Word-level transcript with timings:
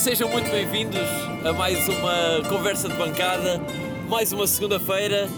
sejam 0.00 0.30
muito 0.30 0.50
bem-vindos 0.50 0.98
a 1.44 1.52
mais 1.52 1.86
uma 1.86 2.48
conversa 2.48 2.88
de 2.88 2.96
bancada, 2.96 3.60
mais 4.08 4.32
uma 4.32 4.46
segunda-feira, 4.46 5.28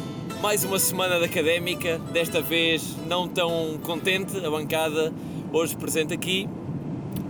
mais 0.41 0.63
uma 0.63 0.79
semana 0.79 1.19
de 1.19 1.25
académica, 1.25 1.99
desta 2.13 2.41
vez 2.41 2.97
não 3.09 3.27
tão 3.27 3.81
contente, 3.83 4.37
a 4.37 4.49
bancada 4.49 5.13
hoje 5.53 5.77
presente 5.77 6.15
aqui. 6.15 6.49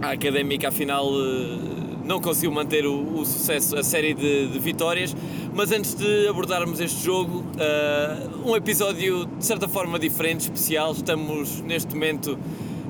A 0.02 0.10
académica, 0.10 0.68
afinal, 0.68 1.09
eh, 1.09 2.05
não 2.05 2.20
conseguiu 2.20 2.52
manter 2.52 2.84
o, 2.84 3.20
o 3.20 3.24
sucesso, 3.24 3.78
a 3.78 3.83
série 3.83 4.12
de, 4.12 4.48
de, 4.48 4.59
vitórias, 4.59 5.16
mas 5.55 5.73
antes 5.73 5.95
de 5.95 6.28
abordarmos 6.28 6.80
este 6.80 7.02
jogo, 7.02 7.38
uh, 7.56 8.51
um 8.51 8.55
episódio 8.55 9.24
de 9.24 9.46
certa 9.46 9.66
forma 9.66 9.98
diferente, 9.98 10.41
especial. 10.41 10.92
Estamos 10.92 11.62
neste 11.62 11.95
momento 11.95 12.38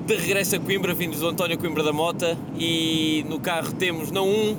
de 0.05 0.15
regresso 0.15 0.57
a 0.57 0.59
Coimbra, 0.59 0.93
vindos 0.93 1.19
do 1.19 1.27
António 1.29 1.57
Coimbra 1.57 1.81
da 1.81 1.93
Mota, 1.93 2.37
e 2.59 3.25
no 3.29 3.39
carro 3.39 3.73
temos 3.73 4.11
não 4.11 4.27
um, 4.27 4.57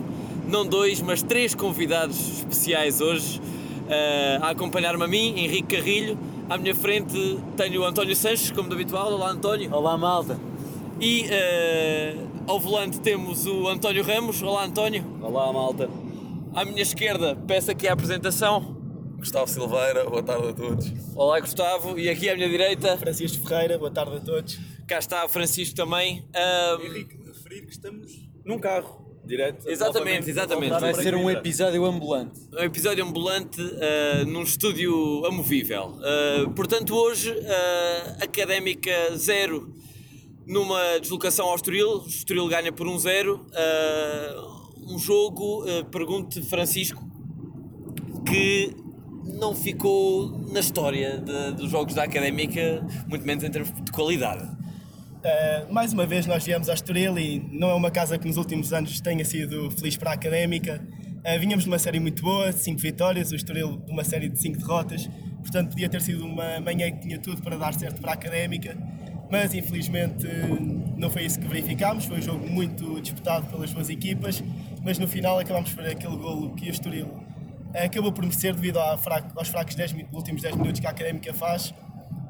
não 0.49 0.65
dois, 0.65 1.03
mas 1.03 1.23
três 1.23 1.55
convidados 1.55 2.39
especiais 2.39 3.01
hoje 3.01 3.41
uh, 3.41 4.43
a 4.45 4.51
acompanhar-me 4.51 5.05
a 5.05 5.07
mim, 5.07 5.35
Henrique 5.37 5.77
Carrilho. 5.77 6.19
À 6.49 6.57
minha 6.57 6.75
frente 6.75 7.39
tenho 7.57 7.83
o 7.83 7.85
António 7.85 8.17
Sanches, 8.17 8.51
como 8.51 8.69
de 8.69 8.75
habitual. 8.75 9.13
Olá, 9.13 9.31
António. 9.31 9.73
Olá, 9.75 9.99
malta. 9.99 10.39
E 10.99 11.25
uh, 11.25 12.29
ao 12.47 12.59
volante 12.59 13.01
temos 13.01 13.47
o 13.47 13.69
António 13.69 14.03
Ramos. 14.03 14.43
Olá, 14.43 14.65
António. 14.65 15.05
Olá, 15.21 15.53
malta. 15.53 15.91
À 16.55 16.65
minha 16.65 16.83
esquerda, 16.83 17.37
peço 17.47 17.71
aqui 17.71 17.87
a 17.87 17.93
apresentação. 17.93 18.77
Gustavo 19.19 19.49
Silveira, 19.49 20.05
boa 20.05 20.23
tarde 20.23 20.49
a 20.49 20.53
todos. 20.53 20.93
Olá, 21.15 21.41
Gustavo. 21.41 21.99
E 21.99 22.09
aqui 22.09 22.29
à 22.29 22.35
minha 22.35 22.49
direita. 22.49 22.97
Francisco 22.97 23.47
Ferreira, 23.47 23.79
boa 23.79 23.91
tarde 23.91 24.17
a 24.17 24.21
todos. 24.21 24.59
Cá 24.87 24.99
está 24.99 25.25
o 25.25 25.29
Francisco 25.29 25.75
também. 25.75 26.25
Um... 26.35 26.83
Henrique, 26.83 27.17
referir 27.27 27.67
que 27.67 27.73
estamos 27.73 28.29
num 28.45 28.59
carro. 28.59 29.05
Direto, 29.25 29.67
exatamente, 29.71 30.29
exatamente. 30.29 30.79
Vai 30.79 30.93
ser 30.93 31.15
um 31.15 31.31
episódio 31.31 31.83
ambulante. 31.87 32.39
Um 32.53 32.63
episódio 32.63 33.03
ambulante 33.03 33.59
uh, 33.59 34.27
num 34.27 34.43
estúdio 34.43 35.25
amovível. 35.25 35.97
Uh, 35.97 36.51
portanto, 36.51 36.95
hoje, 36.95 37.31
uh, 37.31 38.23
Académica 38.23 39.17
0 39.17 39.73
numa 40.47 40.99
deslocação 41.01 41.47
ao 41.47 41.57
Estoril. 41.57 42.03
O 42.03 42.07
Estoril 42.07 42.47
ganha 42.49 42.71
por 42.71 42.87
1-0. 42.87 43.41
Um, 44.87 44.95
um 44.95 44.99
jogo, 44.99 45.65
pergunto 45.91 46.43
Francisco, 46.45 47.03
que 48.27 48.77
não 49.25 49.55
ficou 49.55 50.39
na 50.53 50.61
história 50.61 51.17
de, 51.17 51.53
dos 51.53 51.71
jogos 51.71 51.95
da 51.95 52.03
Académica, 52.03 52.87
muito 53.09 53.25
menos 53.25 53.43
em 53.43 53.51
termos 53.51 53.73
de 53.73 53.91
qualidade. 53.91 54.47
Uh, 55.25 55.73
mais 55.73 55.91
uma 55.91 56.05
vez 56.05 56.27
nós 56.27 56.45
viemos 56.45 56.69
a 56.69 56.75
Estoril 56.75 57.19
e 57.19 57.39
não 57.51 57.71
é 57.71 57.75
uma 57.75 57.91
casa 57.91 58.19
que 58.19 58.29
nos 58.29 58.37
últimos 58.37 58.75
anos 58.75 59.01
tenha 59.01 59.25
sido 59.25 59.71
feliz 59.71 59.97
para 59.97 60.11
a 60.11 60.13
Académica. 60.13 60.87
Uh, 61.25 61.41
vínhamos 61.41 61.65
de 61.65 61.71
uma 61.71 61.79
série 61.79 61.99
muito 61.99 62.23
boa, 62.23 62.53
5 62.53 62.79
vitórias, 62.79 63.33
o 63.33 63.35
Estoril 63.35 63.79
de 63.79 63.91
uma 63.91 64.05
série 64.05 64.29
de 64.29 64.39
5 64.39 64.59
derrotas, 64.59 65.09
portanto 65.39 65.71
podia 65.71 65.89
ter 65.89 66.03
sido 66.03 66.27
uma 66.27 66.61
manhã 66.61 66.91
que 66.91 67.01
tinha 67.01 67.19
tudo 67.19 67.41
para 67.41 67.57
dar 67.57 67.73
certo 67.73 68.03
para 68.03 68.11
a 68.11 68.15
Académica, 68.15 68.77
mas 69.31 69.55
infelizmente 69.55 70.27
não 70.95 71.09
foi 71.09 71.25
isso 71.25 71.41
que 71.41 71.49
verificámos, 71.49 72.05
foi 72.05 72.19
um 72.19 72.23
jogo 72.23 72.47
muito 72.47 73.01
disputado 73.01 73.47
pelas 73.47 73.73
duas 73.73 73.89
equipas, 73.89 74.45
mas 74.83 74.99
no 74.99 75.09
final 75.09 75.39
acabámos 75.39 75.73
por 75.73 75.87
aquele 75.87 76.17
golo 76.19 76.55
que 76.55 76.69
o 76.69 76.71
Estoril 76.71 77.07
uh, 77.07 77.25
acabou 77.83 78.13
por 78.13 78.25
merecer 78.25 78.55
devido 78.55 78.77
aos 78.77 79.49
fracos 79.49 79.75
10, 79.75 79.95
últimos 80.13 80.43
10 80.43 80.57
minutos 80.57 80.81
que 80.81 80.87
a 80.87 80.91
Académica 80.91 81.33
faz. 81.33 81.73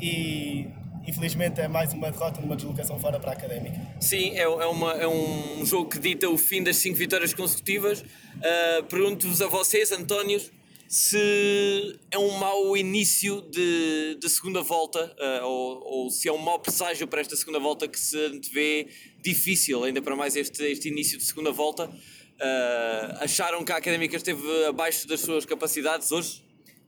E 0.00 0.68
infelizmente 1.06 1.60
é 1.60 1.68
mais 1.68 1.92
uma 1.92 2.10
derrota 2.10 2.40
numa 2.40 2.56
deslocação 2.56 2.98
fora 2.98 3.18
para 3.20 3.30
a 3.30 3.34
Académica. 3.34 3.80
Sim, 4.00 4.30
é, 4.30 4.42
é, 4.42 4.66
uma, 4.66 4.92
é 4.92 5.06
um 5.06 5.64
jogo 5.64 5.88
que 5.90 5.98
dita 5.98 6.28
o 6.28 6.36
fim 6.36 6.62
das 6.62 6.76
cinco 6.76 6.96
vitórias 6.96 7.34
consecutivas. 7.34 8.00
Uh, 8.00 8.84
Pergunto-vos 8.88 9.40
a 9.42 9.46
vocês, 9.46 9.92
António, 9.92 10.40
se 10.88 11.98
é 12.10 12.18
um 12.18 12.38
mau 12.38 12.76
início 12.76 13.42
de, 13.50 14.16
de 14.20 14.28
segunda 14.28 14.62
volta 14.62 15.14
uh, 15.18 15.44
ou, 15.44 15.82
ou, 15.84 16.10
se 16.10 16.28
é 16.28 16.32
um 16.32 16.38
mau 16.38 16.58
presságio 16.58 17.06
para 17.08 17.20
esta 17.20 17.34
segunda 17.36 17.58
volta 17.58 17.88
que 17.88 17.98
se 17.98 18.40
vê 18.52 18.86
difícil, 19.20 19.82
ainda 19.82 20.00
para 20.00 20.14
mais 20.14 20.36
este, 20.36 20.62
este 20.64 20.88
início 20.88 21.18
de 21.18 21.24
segunda 21.24 21.50
volta. 21.50 21.86
Uh, 21.86 23.18
acharam 23.20 23.64
que 23.64 23.72
a 23.72 23.76
Académica 23.76 24.16
esteve 24.16 24.42
abaixo 24.66 25.06
das 25.08 25.20
suas 25.20 25.44
capacidades 25.44 26.12
hoje? 26.12 26.44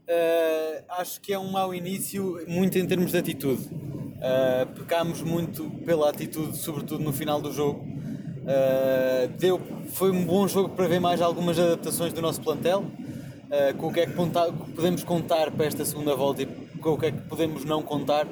Uh, 0.08 0.84
acho 0.88 1.20
que 1.20 1.32
é 1.32 1.38
um 1.38 1.50
mau 1.50 1.74
início, 1.74 2.44
muito 2.46 2.78
em 2.78 2.86
termos 2.86 3.10
de 3.10 3.18
atitude. 3.18 3.68
Uh, 4.16 4.66
pecámos 4.74 5.20
muito 5.20 5.68
pela 5.84 6.08
atitude, 6.08 6.56
sobretudo 6.56 7.04
no 7.04 7.12
final 7.12 7.40
do 7.40 7.52
jogo. 7.52 7.80
Uh, 7.80 9.28
deu, 9.38 9.60
foi 9.88 10.10
um 10.10 10.24
bom 10.24 10.48
jogo 10.48 10.70
para 10.70 10.88
ver 10.88 11.00
mais 11.00 11.20
algumas 11.20 11.58
adaptações 11.58 12.12
do 12.12 12.22
nosso 12.22 12.40
plantel, 12.40 12.80
uh, 12.80 13.76
com 13.76 13.88
o 13.88 13.92
que 13.92 14.00
é 14.00 14.06
que 14.06 14.12
podemos 14.74 15.04
contar 15.04 15.50
para 15.50 15.66
esta 15.66 15.84
segunda 15.84 16.14
volta 16.14 16.42
e 16.42 16.46
com 16.80 16.92
o 16.92 16.98
que 16.98 17.06
é 17.06 17.10
que 17.10 17.20
podemos 17.22 17.64
não 17.64 17.82
contar, 17.82 18.26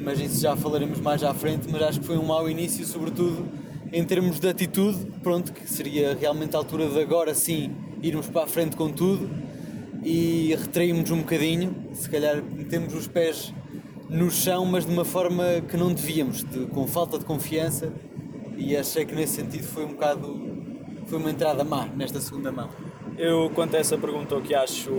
mas 0.00 0.20
isso 0.20 0.40
já 0.40 0.54
falaremos 0.54 1.00
mais 1.00 1.24
à 1.24 1.34
frente. 1.34 1.68
Mas 1.70 1.82
acho 1.82 2.00
que 2.00 2.06
foi 2.06 2.16
um 2.16 2.26
mau 2.26 2.48
início, 2.48 2.86
sobretudo 2.86 3.48
em 3.92 4.04
termos 4.04 4.38
de 4.38 4.48
atitude, 4.48 5.06
pronto, 5.22 5.52
que 5.52 5.68
seria 5.68 6.14
realmente 6.14 6.54
a 6.54 6.58
altura 6.58 6.88
de 6.88 7.00
agora 7.00 7.34
sim 7.34 7.74
irmos 8.00 8.28
para 8.28 8.44
a 8.44 8.46
frente 8.46 8.76
com 8.76 8.88
tudo 8.90 9.28
e 10.04 10.54
retraímos 10.58 11.10
um 11.10 11.18
bocadinho, 11.18 11.74
se 11.92 12.08
calhar 12.08 12.42
metemos 12.42 12.94
os 12.94 13.06
pés 13.06 13.52
no 14.10 14.28
chão, 14.30 14.66
mas 14.66 14.84
de 14.84 14.92
uma 14.92 15.04
forma 15.04 15.44
que 15.68 15.76
não 15.76 15.92
devíamos, 15.94 16.42
de, 16.42 16.66
com 16.66 16.86
falta 16.86 17.18
de 17.18 17.24
confiança. 17.24 17.92
E 18.56 18.76
achei 18.76 19.06
que 19.06 19.14
nesse 19.14 19.34
sentido 19.34 19.62
foi 19.62 19.84
um 19.84 19.92
bocado. 19.92 20.38
foi 21.06 21.18
uma 21.18 21.30
entrada 21.30 21.64
má 21.64 21.86
nesta 21.86 22.20
segunda 22.20 22.50
mão. 22.50 22.68
Eu, 23.16 23.50
quanto 23.54 23.76
a 23.76 23.78
essa 23.78 23.96
pergunta, 23.96 24.36
o 24.36 24.42
que 24.42 24.54
acho. 24.54 24.90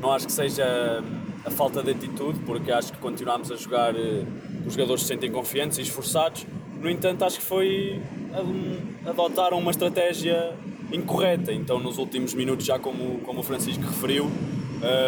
não 0.00 0.12
acho 0.12 0.26
que 0.26 0.32
seja 0.32 1.02
a 1.44 1.50
falta 1.50 1.82
de 1.82 1.92
atitude, 1.92 2.40
porque 2.40 2.72
acho 2.72 2.92
que 2.92 2.98
continuamos 2.98 3.50
a 3.50 3.56
jogar. 3.56 3.94
Eh, 3.94 4.24
os 4.66 4.74
jogadores 4.74 5.02
se 5.02 5.08
sentem 5.08 5.30
confiantes 5.30 5.78
e 5.78 5.82
esforçados. 5.82 6.46
No 6.80 6.90
entanto, 6.90 7.24
acho 7.24 7.38
que 7.38 7.44
foi. 7.44 8.02
adotaram 9.06 9.58
uma 9.58 9.70
estratégia 9.70 10.54
incorreta. 10.92 11.52
Então, 11.52 11.78
nos 11.78 11.98
últimos 11.98 12.34
minutos, 12.34 12.66
já 12.66 12.78
como, 12.78 13.20
como 13.20 13.40
o 13.40 13.42
Francisco 13.42 13.82
referiu, 13.82 14.30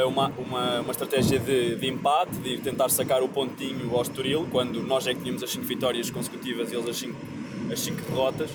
uma, 0.06 0.28
uma, 0.38 0.81
uma 0.81 0.91
estratégia 0.91 1.38
de, 1.38 1.76
de, 1.76 1.87
empate, 1.87 2.37
de 2.38 2.59
tentar 2.59 2.88
sacar 2.88 3.22
o 3.22 3.28
pontinho 3.28 3.94
ao 3.94 4.03
Estoril, 4.03 4.47
quando 4.50 4.82
nós 4.82 5.06
é 5.06 5.14
que 5.14 5.20
tínhamos 5.20 5.42
as 5.42 5.50
5 5.50 5.64
vitórias 5.64 6.10
consecutivas 6.10 6.72
e 6.72 6.75
eles 6.75 6.88
as 6.88 6.97
5 6.97 7.37
as 7.72 7.81
cinco 7.81 8.03
derrotas. 8.03 8.50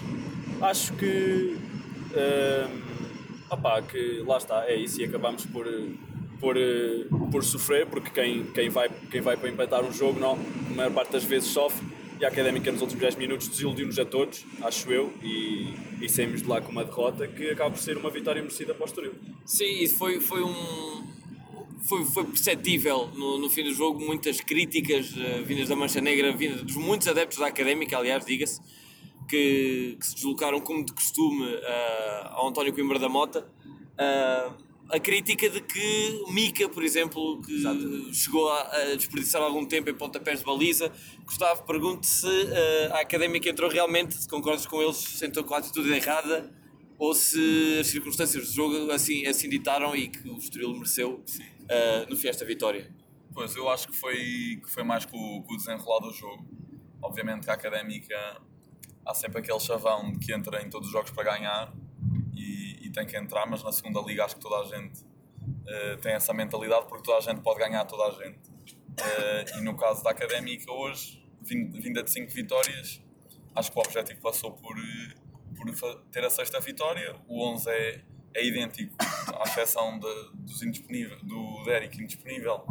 Acho 0.61 0.93
que, 0.93 1.57
uh, 2.11 3.81
que 3.87 4.23
lá 4.25 4.37
está, 4.37 4.65
é 4.67 4.75
isso 4.75 5.01
e 5.01 5.05
acabamos 5.05 5.45
por, 5.45 5.65
por, 6.39 6.55
por 7.31 7.43
sofrer, 7.43 7.87
porque 7.87 8.09
quem, 8.11 8.45
quem, 8.45 8.69
vai, 8.69 8.89
quem 9.09 9.21
vai 9.21 9.35
para 9.35 9.49
empatar 9.49 9.83
um 9.83 9.91
jogo, 9.91 10.19
não, 10.19 10.33
a 10.33 10.73
maior 10.73 10.91
parte 10.91 11.11
das 11.13 11.23
vezes 11.23 11.49
sofre 11.49 11.85
e 12.21 12.25
a 12.25 12.27
Académica 12.27 12.71
nos 12.71 12.81
últimos 12.81 13.01
10 13.01 13.15
minutos 13.15 13.47
desiludiu-nos 13.47 13.97
a 13.97 14.05
todos, 14.05 14.45
acho 14.61 14.91
eu, 14.91 15.11
e, 15.23 15.73
e 15.99 16.07
saímos 16.07 16.43
de 16.43 16.47
lá 16.47 16.61
com 16.61 16.71
uma 16.71 16.85
derrota 16.85 17.27
que 17.27 17.49
acaba 17.49 17.71
por 17.71 17.79
ser 17.79 17.97
uma 17.97 18.11
vitória 18.11 18.39
merecida 18.43 18.75
para 18.75 18.83
o 18.83 18.85
Estoril. 18.85 19.15
Sim, 19.43 19.81
isso 19.81 19.97
foi, 19.97 20.19
foi 20.21 20.43
um... 20.43 21.09
Foi, 21.83 22.05
foi 22.05 22.23
perceptível 22.25 23.09
no, 23.15 23.39
no 23.39 23.49
fim 23.49 23.63
do 23.63 23.73
jogo 23.73 23.99
muitas 23.99 24.39
críticas 24.39 25.11
uh, 25.13 25.43
vindas 25.43 25.67
da 25.67 25.75
Mancha 25.75 25.99
Negra, 25.99 26.31
vindas 26.31 26.61
dos 26.61 26.75
muitos 26.75 27.07
adeptos 27.07 27.39
da 27.39 27.47
Académica, 27.47 27.97
aliás, 27.97 28.23
diga-se, 28.23 28.61
que, 29.27 29.97
que, 29.99 30.05
se 30.05 30.13
deslocaram 30.13 30.61
como 30.61 30.85
de 30.85 30.93
costume 30.93 31.43
uh, 31.43 32.27
ao 32.33 32.49
António 32.49 32.71
Coimbra 32.71 32.99
da 32.99 33.09
Mota. 33.09 33.47
Uh, 33.97 34.70
a 34.91 34.99
crítica 34.99 35.49
de 35.49 35.61
que 35.61 36.23
Mica, 36.29 36.67
por 36.67 36.83
exemplo, 36.83 37.41
que 37.41 37.55
Exato. 37.55 38.13
chegou 38.13 38.49
a, 38.49 38.61
a, 38.61 38.95
desperdiçar 38.95 39.41
algum 39.41 39.65
tempo 39.65 39.89
em 39.89 39.93
pontapés 39.93 40.39
de 40.39 40.45
baliza, 40.45 40.91
Gustavo, 41.23 41.63
pergunto 41.63 42.05
se 42.05 42.27
uh, 42.27 42.93
a 42.93 42.99
Académica 43.01 43.49
entrou 43.49 43.69
realmente, 43.69 44.15
se 44.15 44.27
concordas 44.27 44.65
com 44.65 44.81
eles, 44.81 44.97
sentou 44.97 45.43
com 45.43 45.55
a 45.55 45.59
atitude 45.59 45.91
errada 45.91 46.53
ou 46.97 47.15
se 47.15 47.79
as 47.79 47.87
circunstâncias 47.87 48.47
do 48.47 48.53
jogo 48.53 48.91
assim, 48.91 49.25
assim 49.25 49.49
ditaram 49.49 49.95
e 49.95 50.09
que 50.09 50.29
o 50.29 50.37
Estoril 50.37 50.73
mereceu 50.73 51.15
uh, 51.15 52.09
no 52.09 52.15
fim 52.15 52.27
esta 52.27 52.45
vitória. 52.45 52.93
Pois, 53.33 53.55
eu 53.55 53.69
acho 53.69 53.87
que 53.87 53.95
foi, 53.95 54.59
que 54.61 54.69
foi 54.69 54.83
mais 54.83 55.05
com, 55.05 55.41
com 55.41 55.53
o 55.53 55.57
desenrolar 55.57 55.99
do 55.99 56.13
jogo. 56.13 56.45
Obviamente 57.01 57.45
que 57.45 57.49
a 57.49 57.53
Académica 57.53 58.41
há 59.05 59.13
sempre 59.13 59.39
aquele 59.39 59.59
chavão 59.59 60.11
de 60.11 60.19
que 60.19 60.33
entra 60.33 60.61
em 60.61 60.69
todos 60.69 60.87
os 60.87 60.93
jogos 60.93 61.11
para 61.11 61.23
ganhar 61.23 61.73
tem 62.91 63.05
que 63.05 63.17
entrar, 63.17 63.45
mas 63.47 63.63
na 63.63 63.71
segunda 63.71 64.01
liga 64.01 64.25
acho 64.25 64.35
que 64.35 64.41
toda 64.41 64.57
a 64.57 64.63
gente 64.65 65.03
uh, 65.03 65.97
tem 66.01 66.13
essa 66.13 66.33
mentalidade 66.33 66.85
porque 66.87 67.03
toda 67.03 67.17
a 67.17 67.21
gente 67.21 67.41
pode 67.41 67.59
ganhar 67.59 67.85
toda 67.85 68.03
a 68.03 68.11
gente. 68.23 68.49
Uh, 68.49 69.57
e 69.57 69.61
no 69.61 69.75
caso 69.75 70.03
da 70.03 70.11
Académica 70.11 70.71
hoje, 70.71 71.21
vinda 71.41 72.03
de 72.03 72.11
5 72.11 72.31
vitórias, 72.31 73.01
acho 73.55 73.71
que 73.71 73.77
o 73.77 73.81
objetivo 73.81 74.21
passou 74.21 74.51
por, 74.51 74.77
eh, 74.77 75.15
por 75.55 76.01
ter 76.11 76.23
a 76.23 76.29
sexta 76.29 76.59
vitória. 76.59 77.15
O 77.27 77.43
11 77.53 77.69
é, 77.69 78.01
é 78.35 78.45
idêntico, 78.45 78.95
à 78.99 79.43
exceção 79.43 79.97
de, 79.97 80.31
dos 80.33 80.61
indisponíveis, 80.61 81.21
do 81.23 81.63
Derek 81.63 82.01
indisponível 82.01 82.63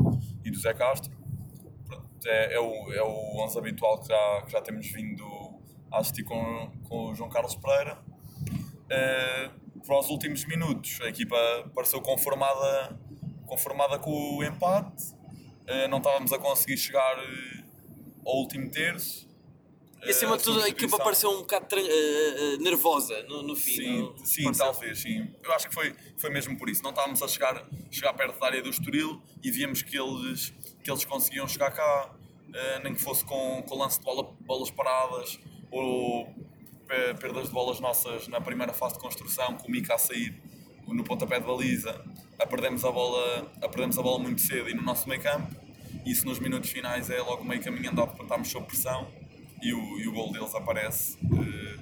e 0.45 0.51
do 0.51 0.59
Zé 0.59 0.73
Castro. 0.75 1.13
É, 2.27 2.55
é, 2.55 2.61
o, 2.61 2.93
é 2.93 3.03
o 3.03 3.45
11 3.45 3.59
habitual 3.59 3.99
que 4.01 4.09
já, 4.09 4.43
que 4.43 4.53
já 4.53 4.61
temos 4.61 4.87
vindo 4.87 5.25
a 5.91 5.99
assistir 5.99 6.23
com, 6.23 6.71
com 6.85 7.11
o 7.11 7.15
João 7.15 7.31
Carlos 7.31 7.55
Pereira 7.55 7.99
uh, 8.91 9.70
para 9.87 9.99
os 9.99 10.09
últimos 10.09 10.45
minutos. 10.45 11.01
A 11.03 11.09
equipa 11.09 11.37
pareceu 11.75 12.01
conformada, 12.01 12.99
conformada 13.47 13.99
com 13.99 14.37
o 14.37 14.45
empate, 14.45 15.13
uh, 15.13 15.89
não 15.89 15.99
estávamos 15.99 16.33
a 16.33 16.39
conseguir 16.39 16.77
chegar 16.77 17.19
uh, 17.19 17.65
ao 18.27 18.37
último 18.37 18.71
terço. 18.71 19.29
E 20.03 20.11
acima 20.11 20.39
de 20.39 20.45
tudo, 20.45 20.63
a 20.63 20.69
equipa 20.69 20.97
pareceu 20.97 21.31
um 21.31 21.41
bocado 21.41 21.77
nervosa 22.61 23.23
no, 23.25 23.43
no 23.43 23.55
fim. 23.55 23.75
Sim, 23.75 23.99
não? 23.99 24.25
sim 24.25 24.53
talvez, 24.53 24.99
sim. 24.99 25.29
Eu 25.43 25.53
acho 25.53 25.69
que 25.69 25.75
foi, 25.75 25.95
foi 26.17 26.31
mesmo 26.31 26.57
por 26.57 26.71
isso. 26.71 26.83
Não 26.83 26.89
estávamos 26.89 27.23
a 27.23 27.29
chegar, 27.29 27.69
chegar 27.91 28.15
perto 28.15 28.41
da 28.41 28.47
área 28.47 28.63
do 28.63 28.71
Estoril 28.71 29.21
e 29.43 29.51
víamos 29.51 29.83
que 29.83 29.99
eles, 29.99 30.55
que 30.83 30.91
eles 30.91 31.05
conseguiam 31.05 31.47
chegar 31.47 31.71
cá, 31.73 32.15
nem 32.83 32.95
que 32.95 33.01
fosse 33.03 33.23
com, 33.27 33.63
com 33.69 33.77
lance 33.77 33.99
de 33.99 34.07
bola, 34.07 34.23
bolas 34.41 34.71
paradas 34.71 35.39
ou 35.71 36.35
perdas 37.19 37.49
de 37.49 37.53
bolas 37.53 37.81
nossas 37.81 38.29
na 38.29 38.41
primeira 38.41 38.73
fase 38.73 38.95
de 38.95 39.01
construção, 39.01 39.57
com 39.57 39.69
o 39.69 39.71
Mika 39.71 39.95
a 39.95 39.99
sair 39.99 40.35
no 40.87 41.05
pontapé 41.05 41.39
de 41.39 41.47
baliza, 41.47 42.05
a 42.39 42.47
perdemos 42.47 42.85
a 42.85 42.91
bola, 42.91 43.51
a 43.63 43.69
perdemos 43.69 43.99
a 43.99 44.03
bola 44.03 44.19
muito 44.19 44.41
cedo 44.41 44.69
e 44.69 44.75
no 44.75 44.83
nosso 44.83 45.09
meio 45.09 45.21
campo. 45.23 45.55
Isso 46.05 46.27
nos 46.27 46.39
minutos 46.39 46.71
finais 46.71 47.11
é 47.11 47.21
logo 47.21 47.45
meio 47.45 47.63
caminho 47.63 47.91
andado 47.91 48.15
para 48.15 48.25
estarmos 48.25 48.49
sob 48.49 48.67
pressão 48.67 49.07
e 49.63 49.73
o, 49.73 49.99
e 50.01 50.09
o 50.09 50.13
gol 50.13 50.33
deles 50.33 50.55
aparece 50.55 51.19
eh, 51.23 51.79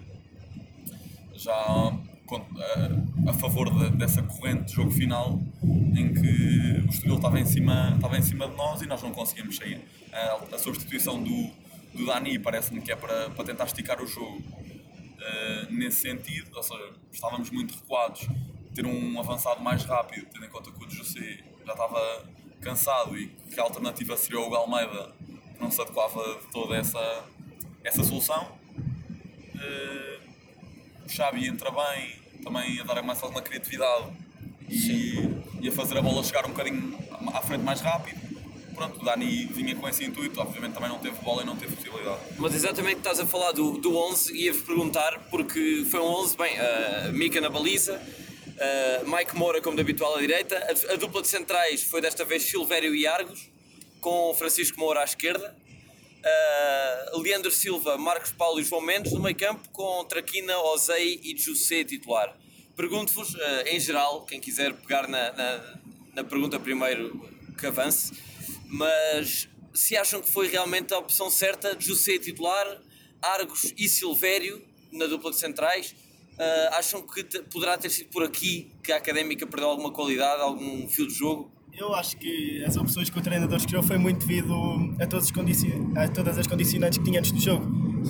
já 1.34 1.54
a, 1.54 3.31
a 3.31 3.32
favor 3.32 3.70
de, 3.70 3.96
dessa 3.96 4.22
corrente 4.22 4.64
de 4.64 4.72
jogo 4.75 4.90
final 4.90 5.40
em 5.62 6.12
que 6.12 6.87
o 6.87 6.90
Estoril 6.90 7.16
estava 7.16 7.38
em 7.38 7.46
cima, 7.46 7.93
estava 7.94 8.19
em 8.19 8.22
cima 8.22 8.49
de 8.49 8.56
nós 8.56 8.82
e 8.82 8.87
nós 8.87 9.02
não 9.02 9.12
conseguimos 9.12 9.56
sair. 9.56 9.81
A, 10.12 10.54
a 10.54 10.58
substituição 10.58 11.22
do, 11.22 11.50
do 11.94 12.06
Dani 12.06 12.38
parece-me 12.38 12.81
que 12.82 12.93
é 12.93 12.96
para, 12.96 13.31
para 13.31 13.44
tentar 13.44 13.64
esticar 13.64 14.02
o 14.02 14.06
jogo 14.06 14.43
uh, 15.28 15.72
nesse 15.72 16.00
sentido, 16.00 16.50
ou 16.54 16.62
seja, 16.62 16.92
estávamos 17.12 17.50
muito 17.50 17.75
recuados, 17.75 18.26
ter 18.75 18.86
um 18.86 19.19
avançado 19.19 19.60
mais 19.60 19.84
rápido, 19.84 20.26
tendo 20.32 20.44
em 20.44 20.48
conta 20.48 20.70
que 20.70 20.84
o 20.84 20.90
José 20.90 21.38
já 21.66 21.72
estava 21.72 22.25
cansado 22.60 23.16
e 23.19 23.28
que 23.28 23.58
a 23.60 23.62
alternativa 23.62 24.16
seria 24.16 24.40
o 24.40 24.50
Galmeida, 24.50 25.12
que 25.54 25.60
não 25.60 25.70
se 25.70 25.80
adequava 25.80 26.22
de 26.40 26.50
toda 26.52 26.76
essa, 26.76 27.25
essa 27.84 28.04
solução. 28.04 28.56
Uh, 29.54 30.28
o 31.04 31.08
Xavi 31.08 31.46
entra 31.46 31.70
bem, 31.70 32.16
também 32.42 32.80
a 32.80 32.84
dar 32.84 33.02
mais 33.02 33.22
alguma 33.22 33.42
criatividade 33.42 34.12
e, 34.69 35.14
e, 35.62 35.69
a 35.69 35.72
fazer 35.72 35.96
a 35.98 36.02
bola 36.02 36.22
chegar 36.22 36.44
um 36.46 36.50
bocadinho 36.50 36.98
à 37.32 37.40
frente 37.40 37.64
mais 37.64 37.80
rápido 37.80 38.27
pronto, 38.78 39.00
o 39.00 39.04
Dani 39.04 39.46
vinha 39.46 39.75
com 39.75 39.88
esse 39.88 40.04
intuito, 40.04 40.40
obviamente 40.40 40.75
também 40.75 40.88
não 40.88 40.98
teve 40.98 41.16
bola 41.16 41.42
e 41.42 41.46
não 41.46 41.56
teve 41.56 41.75
possibilidade. 41.75 42.20
Mas 42.38 42.54
exatamente 42.54 42.98
estás 42.98 43.19
a 43.19 43.26
falar 43.26 43.52
do, 43.52 43.72
do 43.72 43.96
11, 43.96 44.34
ia-vos 44.34 44.62
perguntar, 44.62 45.28
porque 45.30 45.84
foi 45.90 46.00
um 46.00 46.04
11, 46.04 46.36
bem, 46.36 46.56
uh, 46.56 47.12
Mika 47.12 47.40
na 47.40 47.50
baliza, 47.50 48.00
uh, 48.00 49.16
Mike 49.16 49.36
Moura 49.36 49.60
como 49.60 49.75
de 49.75 49.82
habitual 49.82 50.14
à 50.14 50.20
direita, 50.20 50.56
a, 50.56 50.92
a, 50.94 50.96
dupla 50.96 51.20
de 51.20 51.28
centrais 51.28 51.82
foi 51.82 52.00
desta 52.00 52.25
vez 52.25 52.44
Silvério 52.44 52.94
e 52.94 53.06
Argos, 53.06 53.50
com 54.00 54.32
Francisco 54.34 54.78
Moura 54.78 55.00
à 55.00 55.04
esquerda, 55.04 55.54
uh, 57.14 57.20
Leandro 57.20 57.50
Silva, 57.50 57.98
Marcos 57.98 58.30
Paulo 58.30 58.60
e 58.60 58.64
João 58.64 58.80
Mendes 58.80 59.12
no 59.12 59.20
meio 59.20 59.36
campo, 59.36 59.69
com 59.70 60.04
Traquina, 60.04 60.56
Ozei 60.58 61.20
e 61.25 61.36
José 61.36 61.82
titular. 61.82 62.34
Pergunto-vos, 62.76 63.34
uh, 63.34 63.40
em 63.66 63.80
geral, 63.80 64.25
quem 64.25 64.40
quiser 64.40 64.72
pegar 64.72 65.08
na, 65.08 65.32
na, 65.32 65.75
na 66.14 66.25
pergunta 66.25 66.60
primeiro 66.60 67.28
que 67.58 67.66
avance, 67.66 68.12
mas 68.68 69.48
se 69.72 69.96
acham 69.96 70.20
que 70.20 70.30
foi 70.30 70.48
realmente 70.48 70.92
a 70.92 70.98
opção 70.98 71.30
certa, 71.30 71.76
José 71.78 72.18
titular, 72.18 72.80
Argos 73.20 73.72
e 73.76 73.88
Silvério 73.88 74.62
na 74.92 75.06
dupla 75.06 75.30
de 75.30 75.38
centrais, 75.38 75.94
uh, 76.34 76.74
acham 76.74 77.02
que 77.02 77.22
poderá 77.52 77.76
ter 77.76 77.90
sido 77.90 78.08
por 78.10 78.22
aqui 78.22 78.70
que 78.82 78.92
a 78.92 78.96
Académica 78.96 79.46
perdeu 79.46 79.68
alguma 79.68 79.92
qualidade, 79.92 80.40
algum 80.40 80.88
fio 80.88 81.06
de 81.06 81.14
jogo? 81.14 81.50
Eu 81.76 81.94
acho 81.94 82.16
que 82.16 82.64
as 82.64 82.76
opções 82.76 83.08
que 83.08 83.18
o 83.18 83.22
treinador 83.22 83.56
escolheu 83.56 83.82
foi 83.82 83.98
muito 83.98 84.26
devido 84.26 84.52
a, 85.00 85.06
todos 85.06 85.30
os 85.30 85.32
a 85.96 86.08
todas 86.08 86.36
as 86.36 86.46
condicionantes 86.46 86.98
que 86.98 87.04
tinha 87.04 87.20
antes 87.20 87.30
do 87.30 87.40
jogo. 87.40 87.66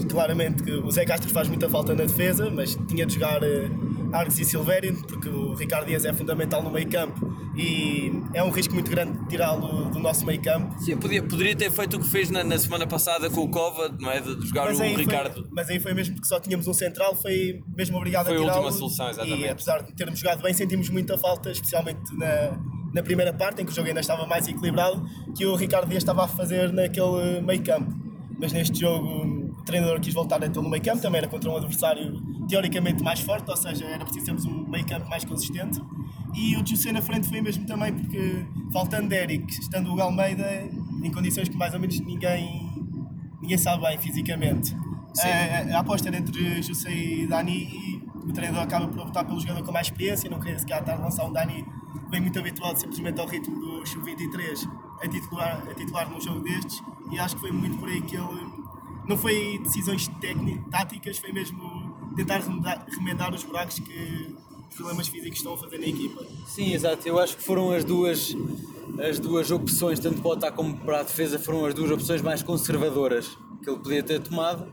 Claramente 0.08 0.62
que 0.62 0.70
o 0.70 0.90
Zé 0.90 1.05
Castro 1.05 1.28
faz 1.31 1.49
muita 1.49 1.69
falta 1.69 1.94
na 1.94 2.05
defesa, 2.05 2.50
mas 2.50 2.78
tinha 2.88 3.05
de 3.05 3.14
jogar 3.14 3.43
uh, 3.43 3.88
Argos 4.12 4.38
e 4.38 4.44
Silvério, 4.44 4.94
porque 5.06 5.28
o 5.28 5.55
Ricardo 5.55 5.87
Dias 5.87 6.05
é 6.05 6.12
fundamental 6.12 6.62
no 6.62 6.70
meio 6.70 6.88
campo 6.88 7.32
e 7.56 8.10
é 8.32 8.43
um 8.43 8.50
risco 8.50 8.72
muito 8.72 8.90
grande 8.90 9.19
tirá-lo 9.28 9.90
do 9.90 9.99
nosso 9.99 10.25
meio 10.25 10.40
campo. 10.40 10.78
Sim, 10.81 10.96
podia, 10.96 11.22
poderia 11.22 11.55
ter 11.55 11.70
feito 11.70 11.96
o 11.96 12.00
que 12.00 12.06
fez 12.06 12.31
na, 12.31 12.43
na 12.44 12.58
semana 12.58 12.87
passada 12.87 13.28
com 13.28 13.43
o 13.43 13.50
Cova, 13.50 13.94
não 13.99 14.10
é? 14.10 14.20
De 14.20 14.46
jogar 14.46 14.66
mas 14.66 14.81
o 14.81 14.82
Ricardo. 14.82 15.34
Foi, 15.34 15.44
mas 15.50 15.69
aí 15.69 15.81
foi 15.81 15.93
mesmo 15.93 16.14
porque 16.14 16.28
só 16.28 16.40
tínhamos 16.40 16.66
um 16.66 16.72
central, 16.72 17.14
foi 17.14 17.60
mesmo 17.76 17.96
obrigado 17.96 18.26
foi 18.26 18.37
a 18.37 18.38
tirá-lo. 18.38 18.52
Foi 18.52 18.62
a 18.62 18.66
última 18.66 18.78
solução, 18.78 19.10
exatamente. 19.10 19.43
E 19.43 19.49
apesar 19.49 19.82
de 19.82 19.94
termos 19.94 20.19
jogado 20.19 20.43
bem, 20.43 20.55
sentimos 20.55 20.88
muita 20.88 21.19
falta, 21.19 21.50
especialmente 21.50 22.00
na, 22.16 22.58
na 22.94 23.02
primeira 23.02 23.32
parte, 23.32 23.62
em 23.62 23.64
que 23.64 23.72
o 23.72 23.75
jogo 23.75 23.88
ainda 23.88 24.00
estava 24.00 24.26
mais 24.26 24.46
equilibrado, 24.49 25.05
que 25.37 25.44
o 25.44 25.55
Ricardo 25.56 25.88
Dias 25.88 26.02
estava 26.02 26.25
a 26.25 26.28
fazer 26.28 26.72
naquele 26.72 27.40
meio 27.43 27.62
campo. 27.62 27.93
Mas 28.40 28.52
neste 28.52 28.81
jogo 28.81 29.49
o 29.58 29.64
treinador 29.64 30.00
quis 30.00 30.14
voltar 30.14 30.37
a 30.37 30.49
ter 30.49 30.55
no 30.55 30.70
meio 30.70 30.82
campo, 30.82 31.02
também 31.02 31.19
era 31.19 31.28
contra 31.28 31.50
um 31.50 31.56
adversário 31.56 32.22
teoricamente 32.49 33.03
mais 33.03 33.21
forte, 33.21 33.49
ou 33.50 33.56
seja, 33.56 33.85
era 33.85 34.05
preciso 34.05 34.25
termos 34.25 34.45
um 34.45 34.67
meio 34.67 34.87
campo 34.87 35.09
mais 35.09 35.25
consistente. 35.25 35.81
E 36.35 36.56
o 36.56 36.67
José 36.67 36.93
na 36.93 37.03
frente 37.03 37.29
foi 37.29 37.41
mesmo 37.41 37.67
também 37.67 37.93
porque, 37.93 38.45
faltando 38.73 39.12
Eric, 39.15 39.61
estando 39.61 39.95
o 39.95 40.00
Almeida 40.00 40.69
em 41.03 41.11
condições 41.11 41.49
que 41.49 41.56
mais 41.56 41.75
ou 41.75 41.81
menos 41.81 42.00
ninguém, 42.00 42.71
ninguém 43.41 43.59
sabe 43.59 43.83
bem 43.83 43.99
fisicamente. 43.99 44.75
A, 45.21 45.77
a, 45.77 45.81
aposta 45.81 46.09
era 46.09 46.17
entre 46.17 46.62
José 46.62 46.93
e 46.93 47.27
Dani 47.27 47.53
e 47.53 48.03
o 48.25 48.33
treinador 48.33 48.62
acaba 48.62 48.89
por 48.89 49.01
optar 49.01 49.25
pelo 49.25 49.41
jogador 49.41 49.65
com 49.65 49.73
mais 49.73 49.87
experiência, 49.87 50.31
não 50.31 50.39
queria 50.39 50.59
sequer 50.59 50.81
estar 50.81 50.94
a 50.94 50.99
lançar 50.99 51.25
um 51.25 51.33
Dani 51.33 51.65
bem 52.11 52.21
muito 52.21 52.39
habituado 52.39 52.79
simplesmente 52.79 53.21
ao 53.21 53.27
ritmo 53.27 53.59
do 53.59 53.87
Sub-23 53.87 54.69
a 55.03 55.09
titular, 55.09 55.62
a 55.69 55.75
titular 55.75 56.09
num 56.11 56.21
jogo 56.21 56.41
destes. 56.41 56.83
E 57.11 57.19
acho 57.19 57.35
que 57.37 57.41
foi 57.41 57.53
muito 57.53 57.79
por 57.79 57.89
aí 57.89 58.01
que 58.03 58.17
ele 58.17 58.59
não 59.09 59.17
foi 59.17 59.59
decisões 59.62 60.09
técnicas, 60.21 60.65
táticas, 60.71 61.19
foi 61.19 61.33
mesmo 61.33 61.78
tentar 62.19 62.41
remendar, 62.41 63.32
os 63.32 63.44
buracos 63.44 63.79
que 63.79 64.35
problemas 64.76 65.09
físicos 65.09 65.38
estão 65.38 65.55
a 65.55 65.59
fazer 65.59 65.79
na 65.79 65.87
equipa. 65.87 66.25
Sim, 66.47 66.73
exato. 66.73 67.06
Eu 67.06 67.19
acho 67.19 67.37
que 67.37 67.43
foram 67.43 67.70
as 67.70 67.85
duas, 67.85 68.37
as 69.08 69.19
duas 69.20 69.51
opções, 69.51 70.01
tanto 70.01 70.20
para 70.20 70.29
o 70.29 70.32
ataque 70.32 70.56
como 70.56 70.77
para 70.79 71.01
a 71.01 71.03
defesa, 71.05 71.39
foram 71.39 71.65
as 71.65 71.75
duas 71.75 71.91
opções 71.91 72.20
mais 72.20 72.43
conservadoras 72.43 73.39
que 73.63 73.70
ele 73.70 73.79
podia 73.79 74.03
ter 74.03 74.20
tomado. 74.20 74.67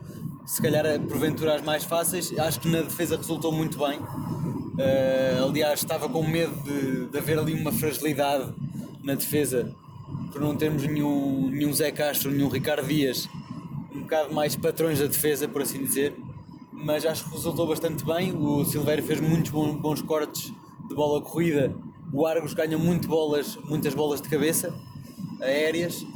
Se 0.44 0.60
calhar, 0.60 0.84
porventura, 1.02 1.54
as 1.54 1.62
mais 1.62 1.84
fáceis. 1.84 2.36
Acho 2.38 2.60
que 2.60 2.68
na 2.68 2.82
defesa 2.82 3.16
resultou 3.16 3.52
muito 3.52 3.78
bem. 3.78 3.98
Uh, 3.98 5.44
aliás, 5.48 5.80
estava 5.80 6.08
com 6.08 6.26
medo 6.26 6.54
de, 6.62 7.06
de 7.06 7.18
haver 7.18 7.38
ali 7.38 7.54
uma 7.54 7.72
fragilidade 7.72 8.52
na 9.02 9.14
defesa 9.14 9.74
por 10.30 10.40
não 10.40 10.54
termos 10.54 10.82
nenhum, 10.82 11.48
nenhum 11.48 11.72
Zé 11.72 11.90
Castro, 11.90 12.30
nenhum 12.30 12.48
Ricardo 12.48 12.86
Dias, 12.86 13.28
um 13.94 14.00
bocado 14.00 14.34
mais 14.34 14.54
patrões 14.54 14.98
da 14.98 15.06
defesa, 15.06 15.48
por 15.48 15.62
assim 15.62 15.82
dizer 15.82 16.14
mas 16.86 17.04
acho 17.04 17.24
que 17.24 17.34
resultou 17.34 17.66
bastante 17.66 18.04
bem. 18.04 18.32
O 18.32 18.64
Silvério 18.64 19.02
fez 19.02 19.20
muitos 19.20 19.50
bons 19.50 20.00
cortes 20.02 20.52
de 20.88 20.94
bola 20.94 21.20
corrida. 21.20 21.74
O 22.12 22.24
Argos 22.24 22.54
ganha 22.54 22.78
muito 22.78 23.08
bolas, 23.08 23.58
muitas 23.64 23.92
bolas 23.92 24.22
de 24.22 24.28
cabeça 24.28 24.72
aéreas. 25.40 26.06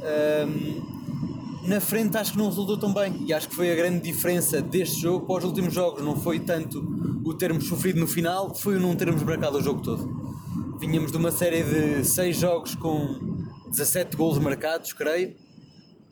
Um, 0.47 1.67
na 1.67 1.81
frente 1.81 2.15
acho 2.15 2.31
que 2.31 2.37
não 2.37 2.45
resultou 2.45 2.77
tão 2.77 2.93
bem 2.93 3.21
e 3.27 3.33
acho 3.33 3.49
que 3.49 3.55
foi 3.55 3.69
a 3.69 3.75
grande 3.75 3.99
diferença 3.99 4.61
deste 4.61 5.01
jogo 5.01 5.25
para 5.25 5.39
os 5.39 5.43
últimos 5.43 5.73
jogos. 5.73 6.01
Não 6.05 6.15
foi 6.15 6.39
tanto 6.39 6.79
o 7.25 7.33
termos 7.33 7.67
sofrido 7.67 7.99
no 7.99 8.07
final, 8.07 8.55
foi 8.55 8.77
o 8.77 8.79
não 8.79 8.95
termos 8.95 9.21
marcado 9.23 9.57
o 9.57 9.61
jogo 9.61 9.81
todo. 9.81 10.77
Vinhamos 10.79 11.11
de 11.11 11.17
uma 11.17 11.31
série 11.31 11.63
de 11.63 12.05
6 12.05 12.37
jogos 12.37 12.75
com 12.75 13.19
17 13.67 14.15
golos 14.15 14.39
marcados, 14.39 14.93
creio, 14.93 15.35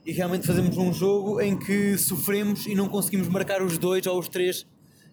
e 0.10 0.12
realmente 0.12 0.48
fazemos 0.48 0.76
um 0.76 0.92
jogo 0.92 1.40
em 1.40 1.56
que 1.56 1.96
sofremos 1.96 2.66
e 2.66 2.74
não 2.74 2.90
conseguimos 2.90 3.28
marcar 3.28 3.62
os 3.62 3.78
dois 3.78 4.08
ou 4.08 4.18
os 4.18 4.28
três 4.28 4.66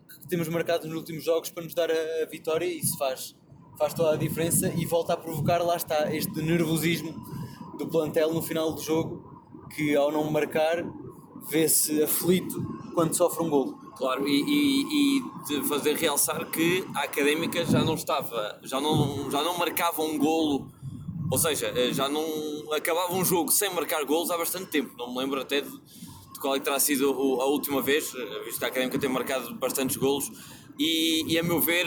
que 0.08 0.26
temos 0.26 0.48
marcados 0.48 0.86
nos 0.86 0.96
últimos 0.96 1.22
jogos 1.22 1.50
para 1.50 1.64
nos 1.64 1.74
dar 1.74 1.90
a, 1.90 2.24
vitória 2.30 2.64
e 2.64 2.78
isso 2.78 2.96
faz, 2.96 3.36
faz 3.78 3.92
toda 3.92 4.14
a 4.14 4.16
diferença 4.16 4.72
e 4.74 4.86
volta 4.86 5.12
a 5.12 5.16
provocar, 5.18 5.58
lá 5.58 5.76
está, 5.76 6.10
este 6.16 6.40
nervosismo 6.40 7.12
do 7.76 7.86
plantel 7.86 8.32
no 8.32 8.40
final 8.40 8.72
do 8.72 8.80
jogo 8.80 9.22
que 9.74 9.94
ao 9.94 10.10
não 10.10 10.30
marcar 10.30 10.82
vê-se 11.46 12.02
aflito 12.02 12.58
quando 12.94 13.14
sofre 13.14 13.44
um 13.44 13.50
gol. 13.50 13.74
Claro, 13.98 14.26
e, 14.26 14.32
e, 14.32 15.18
e, 15.18 15.22
de 15.46 15.68
fazer 15.68 15.94
realçar 15.96 16.50
que 16.50 16.86
a 16.94 17.00
Académica 17.00 17.66
já 17.66 17.84
não 17.84 17.94
estava, 17.94 18.58
já 18.62 18.80
não, 18.80 19.30
já 19.30 19.42
não 19.42 19.58
marcava 19.58 20.00
um 20.00 20.18
golo 20.18 20.68
ou 21.30 21.38
seja, 21.38 21.72
eh, 21.74 21.92
já 21.92 22.08
não 22.08 22.24
acabava 22.72 23.14
um 23.14 23.24
jogo 23.24 23.50
sem 23.50 23.72
marcar 23.72 24.04
gols 24.04 24.30
há 24.30 24.38
bastante 24.38 24.66
tempo. 24.66 24.94
Não 24.96 25.12
me 25.12 25.18
lembro 25.18 25.40
até 25.40 25.60
de, 25.60 25.70
de 25.70 26.40
qual 26.40 26.54
é 26.54 26.60
terá 26.60 26.78
sido 26.78 27.08
a 27.40 27.46
última 27.46 27.82
vez, 27.82 28.14
eh, 28.14 28.44
visto 28.44 28.58
que 28.58 28.64
a 28.64 28.68
Académica 28.68 28.98
tem 28.98 29.10
marcado 29.10 29.54
bastantes 29.54 29.96
golos. 29.96 30.30
E, 30.78 31.24
e 31.26 31.38
a 31.38 31.42
meu 31.42 31.60
ver, 31.60 31.86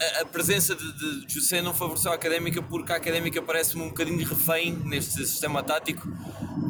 a, 0.00 0.22
a 0.22 0.26
presença 0.26 0.74
de, 0.74 1.26
de 1.26 1.32
José 1.32 1.62
não 1.62 1.72
favoreceu 1.72 2.10
a 2.10 2.14
Académica 2.14 2.62
porque 2.62 2.92
a 2.92 2.96
Académica 2.96 3.40
parece-me 3.40 3.82
um 3.82 3.88
bocadinho 3.88 4.26
refém 4.26 4.72
neste 4.84 5.24
sistema 5.26 5.62
tático 5.62 6.08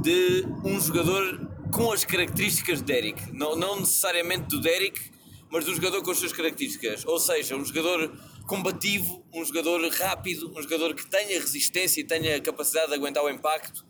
de 0.03 0.47
um 0.65 0.81
jogador 0.81 1.49
com 1.73 1.93
as 1.93 2.05
características 2.05 2.79
de 2.79 2.85
Derek. 2.85 3.33
Não, 3.33 3.57
não 3.57 3.81
necessariamente 3.81 4.49
do 4.49 4.61
Derek, 4.61 5.11
mas 5.51 5.65
do 5.65 5.75
jogador 5.75 6.03
com 6.03 6.11
as 6.11 6.19
suas 6.19 6.33
características. 6.33 7.05
Ou 7.07 7.19
seja, 7.19 7.57
um 7.57 7.65
jogador 7.65 8.13
combativo, 8.47 9.25
um 9.33 9.45
jogador 9.45 9.87
rápido, 9.91 10.53
um 10.57 10.63
jogador 10.63 10.95
que 10.95 11.07
tenha 11.07 11.41
resistência 11.41 12.01
e 12.01 12.05
tenha 12.05 12.41
capacidade 12.41 12.89
de 12.89 12.95
aguentar 12.95 13.25
o 13.25 13.29
impacto. 13.29 13.85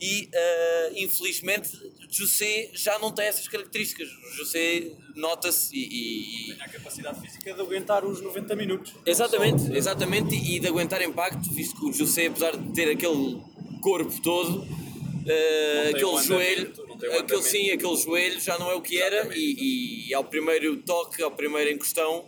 E 0.00 0.30
uh, 0.34 0.92
infelizmente 0.96 1.70
José 2.10 2.70
já 2.72 2.98
não 2.98 3.12
tem 3.12 3.26
essas 3.26 3.46
características. 3.46 4.08
José 4.34 4.92
nota-se 5.14 5.76
e, 5.76 6.50
e, 6.50 6.54
Tem 6.54 6.62
a 6.62 6.68
capacidade 6.68 7.20
física 7.20 7.52
de 7.52 7.60
aguentar 7.60 8.04
os 8.04 8.20
90 8.20 8.56
minutos. 8.56 8.94
Exatamente, 9.04 9.70
exatamente, 9.76 10.34
e 10.34 10.58
de 10.58 10.66
aguentar 10.66 11.02
impacto, 11.02 11.52
visto 11.52 11.78
que 11.78 11.86
o 11.86 11.92
José, 11.92 12.26
apesar 12.26 12.56
de 12.56 12.72
ter 12.72 12.90
aquele 12.90 13.42
corpo 13.82 14.20
todo, 14.22 14.62
uh, 14.62 15.90
aquele 15.90 16.22
joelho, 16.22 16.72
aquele, 17.18 17.42
sim, 17.42 17.70
aquele 17.70 17.96
joelho 17.96 18.40
já 18.40 18.58
não 18.58 18.70
é 18.70 18.74
o 18.74 18.80
que 18.80 18.98
era 18.98 19.28
e, 19.36 20.08
e, 20.08 20.14
ao 20.14 20.24
primeiro 20.24 20.78
toque, 20.78 21.22
ao 21.22 21.30
primeiro 21.30 21.70
encostão, 21.70 22.24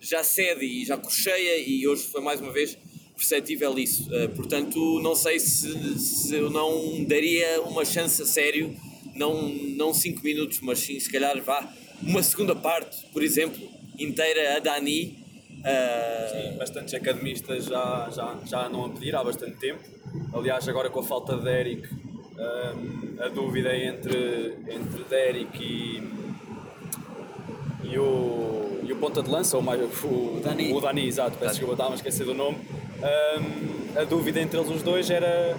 já 0.00 0.22
cede 0.22 0.64
e 0.64 0.84
já 0.84 0.96
cocheia 0.96 1.58
e 1.58 1.86
hoje 1.86 2.02
foi 2.02 2.20
mais 2.20 2.40
uma 2.40 2.52
vez 2.52 2.76
perceptível 3.16 3.78
isso. 3.78 4.08
Uh, 4.10 4.28
portanto, 4.30 5.00
não 5.00 5.14
sei 5.14 5.38
se, 5.40 5.98
se 5.98 6.34
eu 6.34 6.50
não 6.50 7.04
daria 7.04 7.62
uma 7.62 7.84
chance 7.84 8.20
a 8.22 8.26
sério, 8.26 8.76
não 9.14 9.48
5 9.48 9.76
não 9.76 9.94
cinco 9.94 10.22
minutos, 10.22 10.60
mas 10.60 10.78
sim 10.78 11.00
se 11.00 11.10
calhar 11.10 11.40
vá 11.42 11.72
uma 12.02 12.22
segunda 12.22 12.54
parte, 12.54 13.06
por 13.12 13.22
exemplo, 13.22 13.68
inteira 13.98 14.56
a 14.56 14.58
Dani. 14.60 15.18
Uh... 15.60 16.50
Sim, 16.50 16.58
bastantes 16.58 16.94
academistas 16.94 17.64
já, 17.64 18.10
já, 18.14 18.38
já 18.44 18.66
andam 18.66 18.84
a 18.84 18.88
pedir 18.90 19.16
há 19.16 19.24
bastante 19.24 19.56
tempo. 19.56 19.82
Aliás, 20.32 20.68
agora 20.68 20.90
com 20.90 21.00
a 21.00 21.02
falta 21.02 21.36
de 21.36 21.48
Eric, 21.48 21.88
um, 21.92 23.22
a 23.22 23.28
dúvida 23.28 23.74
entre, 23.74 24.56
entre 24.68 25.04
Derek 25.08 25.62
e, 25.62 26.02
e, 27.84 27.98
o, 27.98 28.75
e 28.88 28.92
o 28.92 28.96
ponta 28.96 29.22
de 29.22 29.30
lança, 29.30 29.56
ou 29.56 29.62
mais, 29.62 29.80
o, 29.80 30.40
Dani. 30.42 30.72
o 30.72 30.80
Dani, 30.80 31.06
exato, 31.06 31.36
peço 31.38 31.52
desculpa, 31.52 31.74
estava 31.74 31.92
a 31.92 31.94
esquecer 31.94 32.24
do 32.24 32.34
nome. 32.34 32.58
Um, 32.98 34.00
a 34.00 34.04
dúvida 34.04 34.40
entre 34.40 34.58
eles 34.58 34.70
os 34.70 34.82
dois 34.82 35.10
era, 35.10 35.56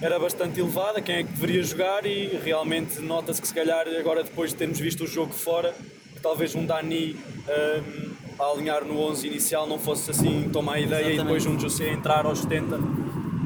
era 0.00 0.18
bastante 0.18 0.60
elevada, 0.60 1.00
quem 1.00 1.16
é 1.16 1.22
que 1.22 1.32
deveria 1.32 1.62
jogar 1.62 2.06
e 2.06 2.38
realmente 2.42 3.00
nota-se 3.00 3.40
que 3.40 3.48
se 3.48 3.54
calhar 3.54 3.86
agora 3.98 4.22
depois 4.22 4.50
de 4.50 4.56
termos 4.56 4.78
visto 4.78 5.04
o 5.04 5.06
jogo 5.06 5.32
fora, 5.32 5.74
que 6.14 6.20
talvez 6.20 6.54
um 6.54 6.64
Dani 6.64 7.16
um, 7.48 8.14
a 8.38 8.50
alinhar 8.50 8.84
no 8.84 9.00
11 9.00 9.26
inicial 9.26 9.66
não 9.66 9.78
fosse 9.78 10.10
assim 10.10 10.48
tão 10.52 10.62
má 10.62 10.78
ideia 10.78 11.12
Exatamente. 11.12 11.20
e 11.20 11.22
depois 11.22 11.46
um 11.46 11.58
José 11.58 11.90
entrar 11.90 12.26
aos 12.26 12.40
70 12.40 12.78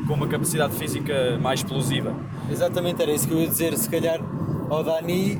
com 0.06 0.14
uma 0.14 0.26
capacidade 0.26 0.74
física 0.76 1.38
mais 1.38 1.60
explosiva. 1.60 2.16
Exatamente, 2.50 3.02
era 3.02 3.12
isso 3.12 3.28
que 3.28 3.34
eu 3.34 3.40
ia 3.40 3.46
dizer. 3.46 3.76
Se 3.76 3.90
calhar 3.90 4.18
ao 4.70 4.82
Dani 4.82 5.38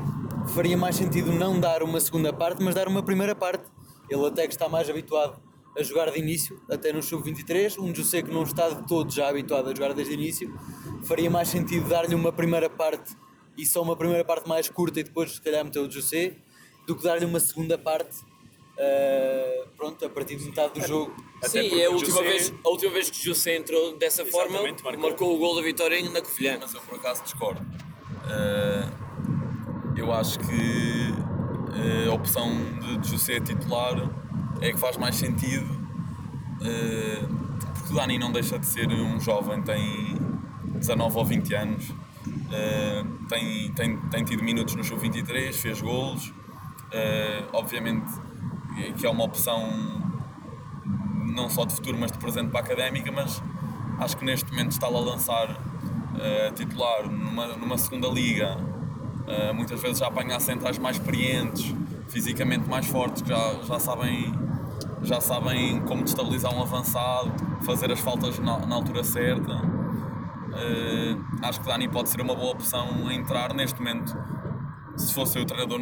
faria 0.53 0.77
mais 0.77 0.95
sentido 0.95 1.31
não 1.31 1.59
dar 1.59 1.83
uma 1.83 1.99
segunda 1.99 2.33
parte, 2.33 2.61
mas 2.63 2.75
dar 2.75 2.87
uma 2.87 3.03
primeira 3.03 3.35
parte. 3.35 3.63
Ele 4.09 4.25
até 4.25 4.47
que 4.47 4.53
está 4.53 4.67
mais 4.67 4.89
habituado 4.89 5.39
a 5.77 5.83
jogar 5.83 6.11
de 6.11 6.19
início, 6.19 6.61
até 6.69 6.91
no 6.91 7.01
sub-23. 7.01 7.79
Um 7.79 7.93
José 7.93 8.21
que 8.21 8.31
não 8.31 8.43
está 8.43 8.69
de 8.69 8.87
todo 8.87 9.11
já 9.11 9.29
habituado 9.29 9.69
a 9.69 9.75
jogar 9.75 9.93
desde 9.93 10.13
o 10.13 10.15
início. 10.15 10.53
Faria 11.03 11.29
mais 11.29 11.49
sentido 11.49 11.87
dar-lhe 11.87 12.15
uma 12.15 12.31
primeira 12.31 12.69
parte 12.69 13.15
e 13.57 13.65
só 13.65 13.81
uma 13.81 13.95
primeira 13.95 14.25
parte 14.25 14.47
mais 14.47 14.69
curta 14.69 14.99
e 14.99 15.03
depois, 15.03 15.33
se 15.33 15.41
calhar, 15.41 15.63
meter 15.63 15.79
o 15.79 15.89
José, 15.89 16.37
do 16.87 16.95
que 16.95 17.03
dar-lhe 17.03 17.25
uma 17.25 17.39
segunda 17.39 17.77
parte 17.77 18.27
Uh, 18.79 19.67
pronto, 19.75 20.05
a 20.05 20.09
partir 20.09 20.37
de 20.37 20.45
metade 20.45 20.79
do 20.79 20.87
jogo. 20.87 21.13
Sim, 21.43 21.81
é 21.81 21.87
a 21.87 21.89
última, 21.89 22.19
José... 22.19 22.29
vez, 22.29 22.53
a 22.63 22.69
última 22.69 22.91
vez 22.93 23.09
que 23.09 23.21
José 23.21 23.57
entrou 23.57 23.97
dessa 23.97 24.25
forma, 24.25 24.61
marcou. 24.61 24.97
marcou. 24.97 25.35
o 25.35 25.37
gol 25.37 25.57
da 25.57 25.61
vitória 25.61 26.01
na 26.09 26.21
Covilhã. 26.21 26.57
Mas 26.61 26.73
eu 26.73 26.79
por 26.79 26.97
acaso 26.97 27.21
discordo. 27.21 27.59
Uh, 27.59 29.08
eu 29.99 30.13
acho 30.13 30.39
que 30.39 31.13
uh, 31.13 32.09
a 32.09 32.13
opção 32.13 32.49
de 33.01 33.09
José 33.09 33.39
titular 33.39 34.09
é 34.61 34.71
que 34.71 34.77
faz 34.77 34.97
mais 34.97 35.15
sentido, 35.15 35.67
porque 37.73 37.93
o 37.93 37.95
Dani 37.95 38.17
não 38.17 38.31
deixa 38.31 38.57
de 38.59 38.65
ser 38.65 38.89
um 38.89 39.19
jovem, 39.19 39.61
tem 39.61 40.17
19 40.65 41.17
ou 41.17 41.25
20 41.25 41.55
anos, 41.55 41.93
tem, 43.29 43.71
tem, 43.71 43.97
tem 43.97 44.23
tido 44.25 44.43
minutos 44.43 44.75
no 44.75 44.83
show 44.83 44.97
23, 44.97 45.55
fez 45.55 45.81
golos. 45.81 46.33
obviamente 47.53 48.11
que 48.97 49.05
é 49.05 49.09
uma 49.09 49.23
opção 49.23 49.69
não 51.33 51.49
só 51.49 51.63
de 51.63 51.73
futuro, 51.73 51.97
mas 51.97 52.11
de 52.11 52.17
presente 52.17 52.49
para 52.49 52.59
a 52.59 52.63
académica, 52.63 53.09
mas 53.11 53.41
acho 53.99 54.17
que 54.17 54.25
neste 54.25 54.51
momento 54.51 54.71
está 54.71 54.89
lá 54.89 54.99
a 54.99 55.03
lançar 55.03 55.57
titular 56.55 57.09
numa, 57.09 57.47
numa 57.55 57.77
segunda 57.77 58.09
liga, 58.09 58.57
uh, 59.29 59.53
muitas 59.53 59.81
vezes 59.81 59.99
já 59.99 60.07
apanhar 60.07 60.39
centrais 60.41 60.77
mais 60.77 60.97
experientes, 60.97 61.73
fisicamente 62.07 62.67
mais 62.67 62.87
fortes, 62.87 63.21
que 63.21 63.29
já, 63.29 63.53
já 63.63 63.79
sabem 63.79 64.33
já 65.01 65.21
sabem 65.21 65.79
como 65.83 66.03
destabilizar 66.03 66.53
um 66.53 66.61
avançado, 66.61 67.31
fazer 67.63 67.89
as 67.89 68.01
faltas 68.01 68.37
na, 68.39 68.65
na 68.65 68.75
altura 68.75 69.01
certa. 69.01 69.53
Uh, 69.53 71.23
acho 71.41 71.61
que 71.61 71.67
Dani 71.67 71.87
pode 71.87 72.09
ser 72.09 72.19
uma 72.19 72.35
boa 72.35 72.51
opção 72.51 73.07
a 73.07 73.13
entrar 73.13 73.53
neste 73.53 73.79
momento 73.79 74.13
se 74.97 75.13
fosse 75.13 75.39
o 75.39 75.45
treinador, 75.45 75.79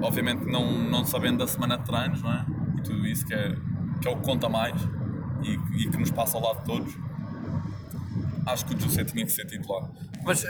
obviamente 0.00 0.44
não, 0.44 0.70
não 0.70 1.04
sabendo 1.04 1.38
da 1.38 1.46
semana 1.46 1.76
de 1.76 1.84
treinos, 1.84 2.22
não 2.22 2.32
é? 2.32 2.46
E 2.76 2.82
tudo 2.82 3.06
isso 3.06 3.26
que 3.26 3.34
é, 3.34 3.56
que 4.00 4.06
é 4.06 4.10
o 4.10 4.16
que 4.16 4.22
conta 4.22 4.48
mais 4.48 4.80
e, 5.42 5.54
e 5.82 5.88
que 5.88 5.96
nos 5.96 6.10
passa 6.10 6.36
ao 6.36 6.44
lado 6.44 6.60
de 6.60 6.64
todos, 6.64 6.96
acho 8.46 8.64
que 8.66 8.74
o 8.74 8.80
José 8.80 9.04
tinha 9.04 9.24
que 9.24 9.32
ser 9.32 9.46
titular. 9.46 9.90
Mas 10.28 10.44
uh, 10.44 10.46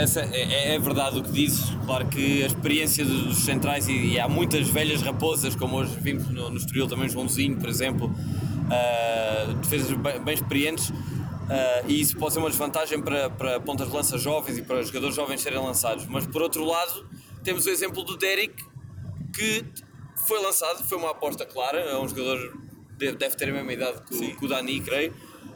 essa 0.00 0.22
é, 0.22 0.74
é, 0.74 0.78
verdade 0.80 1.20
o 1.20 1.22
que 1.22 1.30
dizes. 1.30 1.70
Claro 1.86 2.08
que 2.08 2.42
a 2.42 2.46
experiência 2.46 3.04
dos 3.04 3.36
centrais, 3.44 3.86
e, 3.86 3.92
e 3.92 4.18
há 4.18 4.28
muitas 4.28 4.68
velhas 4.68 5.02
raposas, 5.02 5.54
como 5.54 5.76
hoje 5.76 5.96
vimos 6.00 6.28
no, 6.30 6.50
no 6.50 6.56
Estoril 6.56 6.88
também, 6.88 7.08
Joãozinho, 7.08 7.56
por 7.56 7.68
exemplo, 7.68 8.08
uh, 8.08 9.54
defesas 9.62 9.92
bem, 9.92 10.20
bem 10.20 10.34
experientes. 10.34 10.90
Uh, 10.90 11.86
e 11.86 12.00
isso 12.00 12.16
pode 12.16 12.32
ser 12.32 12.40
uma 12.40 12.48
desvantagem 12.48 13.00
para, 13.00 13.30
para 13.30 13.60
pontas 13.60 13.86
de 13.86 13.94
lança 13.94 14.18
jovens 14.18 14.58
e 14.58 14.62
para 14.62 14.82
jogadores 14.82 15.14
jovens 15.14 15.40
serem 15.40 15.60
lançados. 15.60 16.06
Mas 16.06 16.26
por 16.26 16.42
outro 16.42 16.64
lado, 16.64 17.06
temos 17.44 17.66
o 17.66 17.70
exemplo 17.70 18.02
do 18.02 18.16
Derek, 18.16 18.64
que 19.32 19.64
foi 20.26 20.42
lançado, 20.42 20.82
foi 20.82 20.98
uma 20.98 21.12
aposta 21.12 21.46
clara, 21.46 21.78
é 21.78 21.96
um 21.96 22.08
jogador 22.08 22.52
deve, 22.98 23.16
deve 23.16 23.36
ter 23.36 23.48
a 23.48 23.52
mesma 23.52 23.72
idade 23.72 24.02
que, 24.08 24.34
que 24.34 24.44
o 24.44 24.48
Dani, 24.48 24.80
creio. 24.80 25.14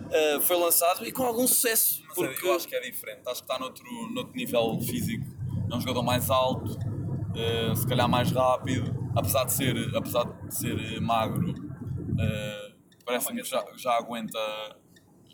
Uh, 0.08 0.40
foi 0.40 0.56
lançado 0.56 1.06
e 1.06 1.12
com 1.12 1.22
algum 1.24 1.46
sucesso. 1.46 2.02
Porque... 2.14 2.46
Eu 2.46 2.54
acho 2.54 2.66
que 2.66 2.74
é 2.74 2.80
diferente, 2.80 3.20
acho 3.26 3.42
que 3.42 3.52
está 3.52 3.58
noutro, 3.58 3.84
noutro 4.12 4.34
nível 4.34 4.80
físico. 4.80 5.26
É 5.70 5.74
um 5.74 5.80
jogador 5.80 6.02
mais 6.02 6.30
alto, 6.30 6.72
uh, 6.72 7.76
se 7.76 7.86
calhar 7.86 8.08
mais 8.08 8.32
rápido, 8.32 9.10
apesar 9.14 9.44
de 9.44 9.52
ser, 9.52 9.96
apesar 9.96 10.24
de 10.24 10.54
ser 10.54 11.00
magro, 11.00 11.50
uh, 11.50 12.74
parece-me 13.04 13.42
que 13.42 13.48
já, 13.48 13.64
já 13.76 13.92
aguenta 13.98 14.38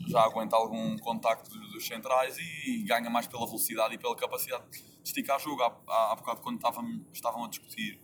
já 0.07 0.21
aguenta 0.21 0.57
algum 0.57 0.99
contacto 0.99 1.49
dos 1.51 1.87
centrais 1.87 2.37
e 2.37 2.83
ganha 2.83 3.09
mais 3.09 3.27
pela 3.27 3.47
velocidade 3.47 3.95
e 3.95 3.99
pela 3.99 4.15
capacidade 4.15 4.65
de 4.71 4.83
esticar 5.03 5.39
jogo. 5.41 5.63
Há, 5.63 5.75
há, 5.89 6.13
há 6.13 6.17
bocado, 6.17 6.43
quando 6.43 6.57
estavam, 6.57 7.07
estavam 7.13 7.45
a 7.45 7.49
discutir 7.49 7.99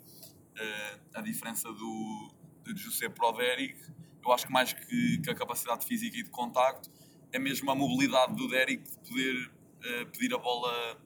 a 1.14 1.20
diferença 1.20 1.70
do, 1.72 2.30
de 2.64 2.80
José 2.80 3.08
Derek, 3.08 3.78
eu 4.24 4.32
acho 4.32 4.46
que 4.46 4.52
mais 4.52 4.72
que, 4.72 5.18
que, 5.18 5.30
a 5.30 5.34
capacidade 5.34 5.84
física 5.84 6.16
e 6.16 6.22
de 6.22 6.30
contacto, 6.30 6.90
é 7.32 7.38
mesmo 7.38 7.70
a 7.70 7.74
mobilidade 7.74 8.34
do 8.34 8.48
Derek 8.48 8.82
de 8.82 9.08
poder 9.08 9.46
uh, 9.46 10.06
pedir 10.12 10.34
a 10.34 10.38
bola 10.38 10.98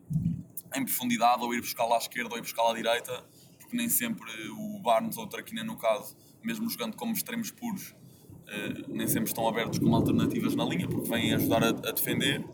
em 0.75 0.85
profundidade, 0.85 1.42
ou 1.42 1.54
ir 1.54 1.61
buscá-la 1.61 1.97
à 1.97 1.99
esquerda 1.99 2.30
ou 2.33 2.38
ir 2.38 2.42
buscá-la 2.42 2.73
à 2.73 2.75
direita, 2.75 3.25
porque 3.59 3.76
nem 3.76 3.88
sempre 3.88 4.30
o 4.50 4.80
Barnes 4.80 5.16
ou 5.16 5.25
o 5.25 5.26
Traquina, 5.26 5.62
no 5.62 5.76
caso, 5.76 6.16
mesmo 6.42 6.68
jogando 6.68 6.97
como 6.97 7.12
extremos 7.12 7.50
puros, 7.50 7.94
eh, 8.47 8.85
nem 8.88 9.06
sempre 9.06 9.28
estão 9.28 9.49
abertos 9.49 9.78
como 9.78 9.94
alternativas 9.94 10.54
na 10.54 10.64
linha, 10.64 10.87
porque 10.87 11.09
vêm 11.09 11.33
ajudar 11.35 11.64
a, 11.64 11.68
a, 11.68 11.92
defender. 11.92 12.44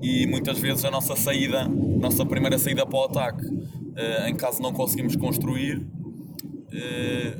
E 0.00 0.26
muitas 0.26 0.58
vezes 0.58 0.84
a 0.84 0.90
nossa 0.90 1.16
saída, 1.16 1.68
nossa 1.68 2.24
primeira 2.24 2.58
saída 2.58 2.86
para 2.86 2.98
o 2.98 3.04
ataque, 3.04 3.44
uh, 3.46 4.26
em 4.28 4.36
caso 4.36 4.62
não 4.62 4.72
conseguimos 4.72 5.16
construir, 5.16 5.78
uh, 5.78 5.97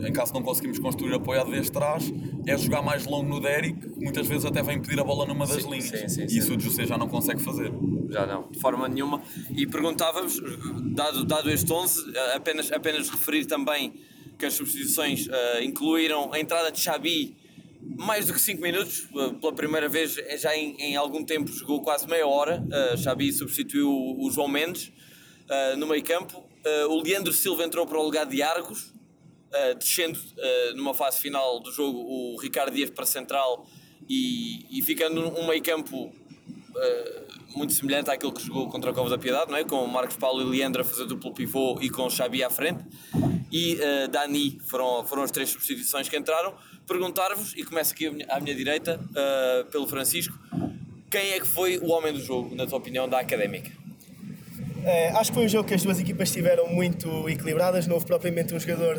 em 0.07 0.13
caso 0.13 0.33
não 0.33 0.43
conseguimos 0.43 0.79
construir 0.79 1.15
apoiado 1.15 1.51
desde 1.51 1.71
trás, 1.71 2.13
é 2.47 2.57
jogar 2.57 2.83
mais 2.83 3.05
longo 3.05 3.29
no 3.29 3.41
Derek, 3.41 3.75
que 3.75 4.01
muitas 4.01 4.27
vezes 4.27 4.45
até 4.45 4.63
vem 4.63 4.81
pedir 4.81 4.99
a 4.99 5.05
bola 5.05 5.27
numa 5.27 5.47
das 5.47 5.63
sim, 5.63 5.71
linhas. 5.71 5.89
Sim, 5.89 6.09
sim, 6.09 6.23
e 6.23 6.39
isso 6.39 6.55
o 6.55 6.61
José 6.61 6.87
já 6.87 6.97
não 6.97 7.09
consegue 7.09 7.43
fazer. 7.43 7.71
Já 8.11 8.27
não, 8.27 8.51
de 8.51 8.59
forma 8.59 8.89
nenhuma. 8.89 9.23
E 9.55 9.67
perguntávamos, 9.67 10.41
dado, 10.95 11.25
dado 11.25 11.51
este 11.51 11.71
11, 11.71 12.17
apenas, 12.35 12.73
apenas 12.73 13.11
referir 13.11 13.45
também 13.45 13.95
que 14.39 14.47
as 14.47 14.55
substituições 14.55 15.27
uh, 15.27 15.63
incluíram 15.63 16.33
a 16.33 16.39
entrada 16.39 16.71
de 16.71 16.81
Xabi 16.81 17.37
mais 17.97 18.27
do 18.27 18.33
que 18.33 18.41
5 18.41 18.61
minutos, 18.61 19.09
eh, 19.17 19.35
pela 19.41 19.53
primeira 19.53 19.89
vez 19.89 20.19
eh, 20.19 20.37
já 20.37 20.57
em, 20.57 20.77
em, 20.79 20.97
algum 20.97 21.25
tempo 21.25 21.51
jogou 21.51 21.81
quase 21.81 22.07
meia 22.07 22.27
hora. 22.27 22.63
Uh, 22.63 22.97
Xabi 22.99 23.33
substituiu 23.33 23.89
o, 23.89 24.31
João 24.31 24.49
Mendes 24.49 24.93
uh, 25.49 25.77
no 25.77 25.87
meio 25.87 26.03
campo. 26.05 26.39
Uh, 26.39 26.89
o 26.91 27.03
Leandro 27.03 27.33
Silva 27.33 27.65
entrou 27.65 27.87
para 27.87 27.99
o 27.99 28.03
lugar 28.03 28.27
de 28.27 28.43
Argos, 28.43 28.93
uh, 29.53 29.79
descendo 29.79 30.19
numa 30.75 30.95
fase 30.95 31.19
final 31.19 31.61
do 31.61 31.71
jogo 31.73 31.99
o 31.99 32.37
Ricardo 32.41 32.75
Dias 32.75 32.91
para 32.91 33.07
central 33.07 33.67
e, 34.09 34.67
e 34.71 34.83
ficando 34.83 35.21
um 35.39 35.47
meio 35.47 35.63
campo 35.63 36.13
muito 37.57 37.73
semelhante 37.73 38.11
àquilo 38.11 38.33
que 38.33 38.45
jogou 38.45 38.69
contra 38.69 38.91
o 38.91 38.95
Cova 38.95 39.11
da 39.11 39.19
Piedade, 39.19 39.51
não 39.51 39.57
é? 39.57 39.65
com 39.65 39.85
Marcos 39.87 40.17
Paulo 40.17 40.43
e 40.43 40.59
Leandro 40.59 40.83
a 40.83 40.85
fazer 40.85 41.07
duplo 41.07 41.33
pivô 41.33 41.79
e 41.81 41.91
com 41.91 42.07
o 42.07 42.11
Xabi 42.11 42.45
à 42.45 42.51
frente. 42.51 42.85
e 43.51 43.75
uh, 43.75 44.09
Dani 44.09 44.59
foram, 44.67 45.05
foram 45.05 45.23
as 45.23 45.31
três 45.31 45.49
substituições 45.51 46.09
que 46.09 46.17
entraram. 46.17 46.55
Perguntar-vos, 46.87 47.55
e 47.57 47.65
começo 47.65 47.93
aqui 47.93 48.07
à 48.29 48.41
minha 48.41 48.55
direita, 48.55 48.99
uh, 48.99 49.65
pelo 49.71 49.87
Francisco, 49.87 50.39
quem 51.11 51.33
é 51.33 51.41
que 51.41 51.47
foi 51.47 51.79
o 51.79 51.89
homem 51.89 52.13
do 52.13 52.21
jogo, 52.21 52.55
na 52.55 52.67
tua 52.67 52.79
opinião, 52.79 53.09
da 53.09 53.21
Académica? 53.21 53.71
É, 54.85 55.11
acho 55.11 55.31
que 55.31 55.35
foi 55.35 55.45
um 55.47 55.49
jogo 55.49 55.69
que 55.69 55.75
as 55.75 55.83
duas 55.83 55.99
equipas 55.99 56.29
estiveram 56.29 56.69
muito 56.69 57.29
equilibradas, 57.29 57.87
não 57.87 57.95
houve 57.95 58.07
propriamente 58.07 58.55
um 58.55 58.61
jogador 58.61 58.97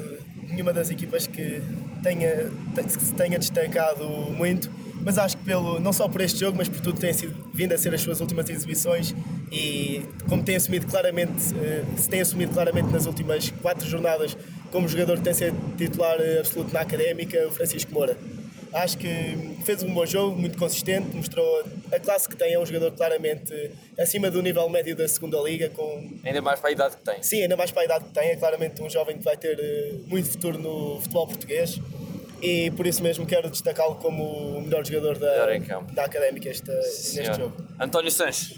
nenhuma 0.49 0.73
das 0.73 0.89
equipas 0.89 1.27
que 1.27 1.61
tenha, 2.03 2.51
se 2.87 3.13
tenha 3.13 3.37
destacado 3.39 4.05
muito 4.35 4.69
mas 5.01 5.17
acho 5.17 5.37
que 5.37 5.43
pelo, 5.45 5.79
não 5.79 5.93
só 5.93 6.07
por 6.07 6.21
este 6.21 6.39
jogo, 6.39 6.57
mas 6.57 6.67
por 6.67 6.81
tudo 6.81 6.99
tem 6.99 7.13
sido, 7.13 7.33
vindo 7.53 7.73
a 7.73 7.77
ser 7.77 7.93
as 7.93 8.01
suas 8.01 8.19
últimas 8.19 8.49
exibições 8.49 9.15
e 9.51 10.03
como 10.27 10.43
tem 10.43 10.55
assumido 10.55 10.85
claramente, 10.87 11.55
eh, 11.55 11.83
se 11.95 12.09
tem 12.09 12.21
assumido 12.21 12.53
claramente 12.53 12.89
nas 12.91 13.05
últimas 13.05 13.49
quatro 13.61 13.87
jornadas 13.87 14.37
como 14.71 14.87
jogador 14.87 15.17
que 15.17 15.23
tem 15.23 15.33
sido 15.33 15.55
titular 15.77 16.19
eh, 16.19 16.39
absoluto 16.39 16.73
na 16.73 16.81
académica, 16.81 17.47
o 17.47 17.51
Francisco 17.51 17.93
Moura. 17.93 18.17
Acho 18.73 18.97
que 18.97 19.57
fez 19.65 19.81
um 19.83 19.93
bom 19.93 20.05
jogo, 20.05 20.35
muito 20.39 20.57
consistente, 20.57 21.15
mostrou 21.15 21.63
a 21.91 21.99
classe 21.99 22.29
que 22.29 22.35
tem, 22.35 22.53
é 22.53 22.59
um 22.59 22.65
jogador 22.65 22.91
claramente 22.91 23.71
acima 23.97 24.29
do 24.29 24.41
nível 24.41 24.69
médio 24.69 24.95
da 24.95 25.07
segunda 25.07 25.39
liga. 25.41 25.69
Com... 25.69 26.19
Ainda 26.23 26.41
mais 26.41 26.59
para 26.59 26.69
a 26.69 26.71
idade 26.71 26.97
que 26.97 27.03
tem. 27.03 27.23
Sim, 27.23 27.41
ainda 27.43 27.57
mais 27.57 27.71
para 27.71 27.81
a 27.81 27.85
idade 27.85 28.05
que 28.05 28.11
tem, 28.11 28.29
é 28.29 28.35
claramente 28.35 28.81
um 28.81 28.89
jovem 28.89 29.17
que 29.17 29.23
vai 29.23 29.35
ter 29.35 29.59
eh, 29.59 29.95
muito 30.05 30.29
futuro 30.29 30.57
no 30.57 30.99
futebol 31.01 31.27
português 31.27 31.79
e 32.41 32.71
por 32.71 32.87
isso 32.87 33.03
mesmo 33.03 33.25
quero 33.25 33.49
destacá-lo 33.49 33.95
como 33.95 34.23
o 34.23 34.61
melhor 34.61 34.85
jogador 34.85 35.17
da, 35.17 35.45
da 35.93 36.05
Académica 36.05 36.49
este, 36.49 36.71
neste 36.71 37.35
jogo. 37.35 37.55
António 37.79 38.11
Sanches. 38.11 38.57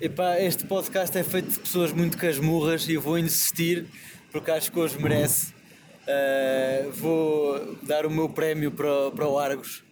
Epá, 0.00 0.40
este 0.40 0.64
podcast 0.64 1.16
é 1.16 1.22
feito 1.22 1.50
de 1.50 1.60
pessoas 1.60 1.92
muito 1.92 2.18
casmurras 2.18 2.88
e 2.88 2.94
eu 2.94 3.00
vou 3.00 3.18
insistir 3.18 3.86
porque 4.32 4.50
acho 4.50 4.72
que 4.72 4.78
hoje 4.78 5.00
merece. 5.00 5.53
Uh, 6.06 6.90
vou 6.92 7.76
dar 7.82 8.04
o 8.04 8.10
meu 8.10 8.28
prémio 8.28 8.70
para, 8.70 9.10
para 9.10 9.26
o 9.26 9.38
Argos 9.38 9.84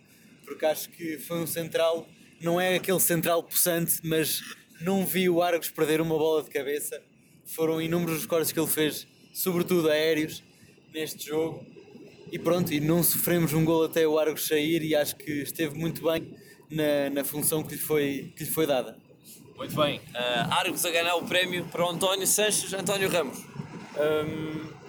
porque 0.53 0.67
acho 0.67 0.91
que 0.91 1.19
foi 1.19 1.39
um 1.39 1.47
central, 1.47 2.07
não 2.41 2.61
é 2.61 2.75
aquele 2.75 3.01
central 3.01 3.43
possante, 3.43 4.01
mas 4.05 4.43
não 4.81 5.07
vi 5.07 5.29
o 5.29 5.43
Argos 5.43 5.71
perder 5.71 6.01
uma 6.01 6.17
bola 6.17 6.43
de 6.43 6.51
cabeça. 6.51 7.01
Foram 7.47 7.81
inúmeros 7.81 8.19
os 8.19 8.27
cortes 8.27 8.53
que 8.53 8.61
ele 8.61 8.69
fez, 8.69 9.07
sobretudo 9.33 9.89
aéreos, 9.89 10.43
neste 10.93 11.27
jogo 11.27 11.65
e 12.31 12.39
pronto, 12.39 12.73
e 12.73 12.81
não 12.81 13.03
sofremos 13.03 13.53
um 13.53 13.65
gol 13.65 13.85
até 13.85 14.07
o 14.07 14.19
Argos 14.19 14.47
sair 14.47 14.83
e 14.83 14.95
acho 14.95 15.17
que 15.17 15.31
esteve 15.43 15.77
muito 15.79 16.03
bem 16.03 16.35
na, 16.71 17.11
na 17.11 17.25
função 17.25 17.63
que 17.63 17.75
lhe, 17.75 17.81
foi, 17.81 18.33
que 18.37 18.45
lhe 18.45 18.51
foi 18.51 18.67
dada. 18.67 18.97
Muito 19.57 19.77
bem. 19.77 19.99
Uh, 19.99 20.51
Argos 20.51 20.85
a 20.85 20.91
ganhar 20.91 21.15
o 21.15 21.23
prémio 21.23 21.65
para 21.67 21.85
o 21.85 21.91
António 21.91 22.27
Sanches, 22.27 22.73
António 22.73 23.09
Ramos. 23.09 23.39
Um, 23.39 24.82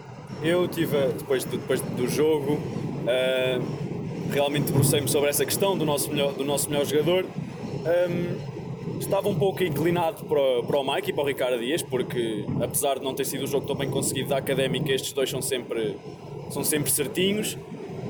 eu 0.43 0.67
tive, 0.67 0.97
depois, 1.17 1.45
depois 1.45 1.81
do 1.81 2.07
jogo, 2.07 2.53
uh, 2.53 4.31
realmente 4.31 4.65
debrucei-me 4.65 5.07
sobre 5.07 5.29
essa 5.29 5.45
questão 5.45 5.77
do 5.77 5.85
nosso 5.85 6.11
melhor, 6.11 6.33
do 6.33 6.43
nosso 6.43 6.69
melhor 6.69 6.85
jogador. 6.85 7.25
Um, 7.25 8.99
estava 8.99 9.29
um 9.29 9.35
pouco 9.35 9.63
inclinado 9.63 10.23
para, 10.25 10.63
para 10.63 10.79
o 10.79 10.93
Mike 10.93 11.11
e 11.11 11.13
para 11.13 11.23
o 11.23 11.27
Ricardo 11.27 11.59
Dias, 11.59 11.81
porque 11.81 12.45
apesar 12.61 12.99
de 12.99 13.03
não 13.03 13.13
ter 13.13 13.25
sido 13.25 13.43
um 13.43 13.47
jogo 13.47 13.65
tão 13.65 13.75
bem 13.75 13.89
conseguido 13.89 14.29
da 14.29 14.37
académica, 14.37 14.91
estes 14.91 15.13
dois 15.13 15.29
são 15.29 15.41
sempre 15.41 15.97
são 16.49 16.63
sempre 16.63 16.91
certinhos. 16.91 17.57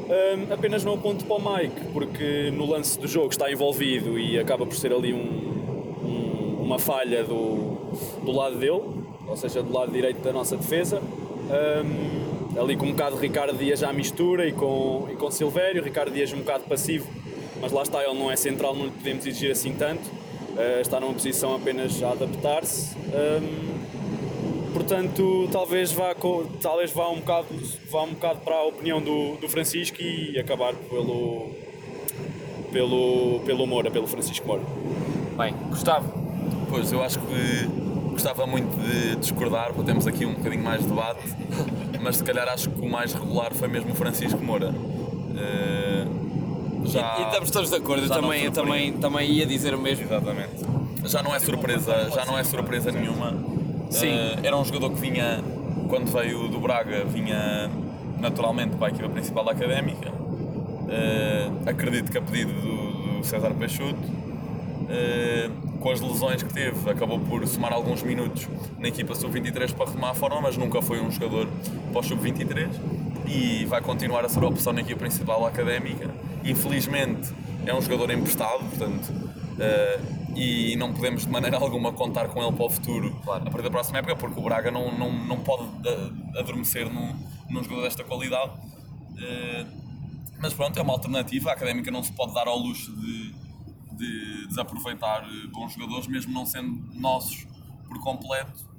Um, 0.04 0.54
apenas 0.54 0.84
não 0.84 0.96
aponto 0.96 1.26
para 1.26 1.36
o 1.36 1.56
Mike, 1.56 1.82
porque 1.94 2.52
no 2.52 2.66
lance 2.66 3.00
do 3.00 3.08
jogo 3.08 3.30
está 3.30 3.52
envolvido 3.52 4.20
e 4.20 4.38
acaba 4.38 4.66
por 4.66 4.76
ser 4.76 4.92
ali 4.92 5.14
um, 5.14 5.18
um, 6.04 6.62
uma 6.62 6.78
falha 6.78 7.24
do, 7.24 7.78
do 8.24 8.32
lado 8.32 8.58
dele, 8.58 8.82
ou 9.26 9.38
seja, 9.38 9.64
do 9.64 9.72
lado 9.72 9.92
direito 9.92 10.22
da 10.22 10.34
nossa 10.34 10.58
defesa. 10.58 11.02
Um, 11.02 12.23
ali 12.58 12.76
com 12.76 12.86
um 12.86 12.92
bocado 12.92 13.16
de 13.16 13.22
Ricardo 13.22 13.58
Dias 13.58 13.84
à 13.84 13.92
mistura 13.92 14.48
e 14.48 14.52
com, 14.52 15.08
e 15.12 15.16
com 15.16 15.32
Silvério, 15.32 15.84
Ricardo 15.84 16.12
Dias 16.12 16.32
um 16.34 16.40
bocado 16.40 16.64
passivo, 16.64 17.08
mas 17.62 17.72
lá 17.72 17.82
está, 17.82 18.04
ele 18.04 18.18
não 18.18 18.32
é 18.32 18.36
central, 18.36 18.76
não 18.76 18.86
lhe 18.86 18.92
podemos 18.92 19.26
exigir 19.26 19.52
assim 19.52 19.74
tanto, 19.74 20.06
uh, 20.08 20.82
está 20.82 21.00
numa 21.00 21.14
posição 21.14 21.56
apenas 21.56 22.02
a 22.04 22.12
adaptar-se. 22.12 22.96
Um, 22.98 24.74
portanto 24.74 25.48
talvez 25.52 25.92
vá, 25.92 26.16
talvez 26.62 26.92
vá, 26.92 27.10
um, 27.10 27.20
bocado, 27.20 27.48
vá 27.90 28.04
um 28.04 28.14
bocado 28.14 28.40
para 28.40 28.56
a 28.56 28.64
opinião 28.64 29.02
do, 29.02 29.36
do 29.38 29.48
Francisco 29.48 30.02
e 30.02 30.38
acabar 30.40 30.74
pelo, 30.74 31.52
pelo, 32.72 33.40
pelo 33.46 33.68
Moura, 33.68 33.92
pelo 33.92 34.08
Francisco 34.08 34.48
Moura. 34.48 34.64
Bem, 35.38 35.54
Gustavo. 35.70 36.24
Pois, 36.70 36.92
eu 36.92 37.04
acho 37.04 37.20
que 37.20 37.83
gostava 38.14 38.48
muito 38.48 38.76
de 38.82 39.16
discordar, 39.18 39.68
porque 39.74 39.84
temos 39.84 40.08
aqui 40.08 40.26
um 40.26 40.34
bocadinho 40.34 40.64
mais 40.64 40.82
de 40.82 40.88
debate, 40.88 41.24
mas 42.02 42.18
se 42.18 42.24
calhar 42.24 42.48
acho 42.48 42.70
que 42.70 42.82
o 42.82 42.90
mais 42.90 43.14
regular 43.14 43.54
foi 43.54 43.68
mesmo 43.68 43.92
o 43.92 43.96
Francisco 43.96 44.44
Moura. 44.44 44.70
Uh, 44.70 46.24
já, 46.86 47.18
e, 47.18 47.22
e, 47.22 47.26
estamos 47.26 47.52
todos 47.52 47.70
de 47.70 47.76
acordo, 47.76 48.04
eu 48.04 48.10
também, 48.10 48.44
eu 48.44 48.52
também, 48.52 48.94
também 48.94 49.32
ia 49.32 49.46
dizer 49.46 49.74
o 49.74 49.80
mesmo. 49.80 50.06
Exatamente. 50.06 50.66
Já 51.06 51.22
não 51.22 51.36
é 51.36 51.40
surpresa, 51.40 52.10
já 52.14 52.26
não 52.26 52.38
é 52.38 52.44
surpresa 52.44 52.92
nenhuma 52.92 53.34
Sim. 53.94 54.10
Uh, 54.10 54.40
era 54.44 54.58
um 54.58 54.66
jogador 54.66 54.90
que 54.90 55.00
vinha, 55.00 55.40
quando 55.88 56.12
veio 56.12 56.48
do 56.48 56.60
Braga, 56.60 57.06
vinha 57.06 57.70
naturalmente 58.20 58.76
para 58.76 58.88
a 58.88 58.90
equipa 58.90 59.10
principal 59.10 59.46
da 59.46 59.52
Académica. 59.52 60.12
Uh, 60.12 61.70
acredito 61.70 62.12
que 62.12 62.18
a 62.18 62.22
pedido 62.22 62.54
do, 62.54 63.18
do 63.18 63.24
César 63.24 63.54
Peixoto. 63.54 64.00
Uh, 64.00 65.73
com 65.84 65.92
as 65.92 66.00
lesões 66.00 66.42
que 66.42 66.54
teve, 66.54 66.90
acabou 66.90 67.20
por 67.20 67.46
somar 67.46 67.74
alguns 67.74 68.02
minutos 68.02 68.48
na 68.80 68.88
equipa 68.88 69.14
sub-23 69.14 69.74
para 69.74 69.88
retomar 69.88 70.12
a 70.12 70.14
forma, 70.14 70.40
mas 70.40 70.56
nunca 70.56 70.82
foi 70.82 71.02
um 71.02 71.12
jogador 71.12 71.46
para 71.92 72.00
o 72.00 72.04
sub-23 72.04 72.70
e 73.28 73.66
vai 73.66 73.82
continuar 73.82 74.24
a 74.24 74.30
ser 74.30 74.42
a 74.42 74.48
opção 74.48 74.72
na 74.72 74.80
equipa 74.80 75.02
principal 75.02 75.46
académica. 75.46 76.10
Infelizmente 76.46 77.34
é 77.66 77.76
um 77.76 77.82
jogador 77.82 78.12
emprestado, 78.12 78.64
portanto 78.64 79.10
uh, 79.10 80.24
e 80.38 80.78
não 80.78 80.94
podemos 80.94 81.26
de 81.26 81.30
maneira 81.30 81.58
alguma 81.62 81.92
contar 81.92 82.30
com 82.30 82.42
ele 82.42 82.54
para 82.54 82.66
o 82.66 82.70
futuro 82.70 83.14
claro. 83.22 83.42
a 83.46 83.52
partir 83.52 83.64
da 83.64 83.70
próxima 83.70 83.98
época, 83.98 84.16
porque 84.16 84.40
o 84.40 84.44
Braga 84.44 84.72
não, 84.72 84.90
não, 84.98 85.12
não 85.12 85.40
pode 85.40 85.68
eh, 85.86 86.40
adormecer 86.40 86.90
num, 86.90 87.14
num 87.50 87.62
jogador 87.62 87.84
desta 87.84 88.06
qualidade. 88.06 88.52
Uh, 88.52 89.84
mas 90.40 90.54
pronto, 90.54 90.78
é 90.78 90.82
uma 90.82 90.94
alternativa. 90.94 91.52
A 91.52 91.54
académica 91.54 91.92
não 91.92 92.04
se 92.04 92.12
pode 92.12 92.34
dar 92.34 92.48
ao 92.48 92.58
luxo 92.58 92.92
de, 92.94 93.34
de 93.96 94.48
desaproveitar 94.48 95.24
eh, 95.24 95.48
bons 95.48 95.74
jogadores, 95.74 96.08
mesmo 96.08 96.34
não 96.34 96.46
sendo 96.46 96.72
nossos 96.94 97.48
por 97.88 98.00
completo. 98.00 98.72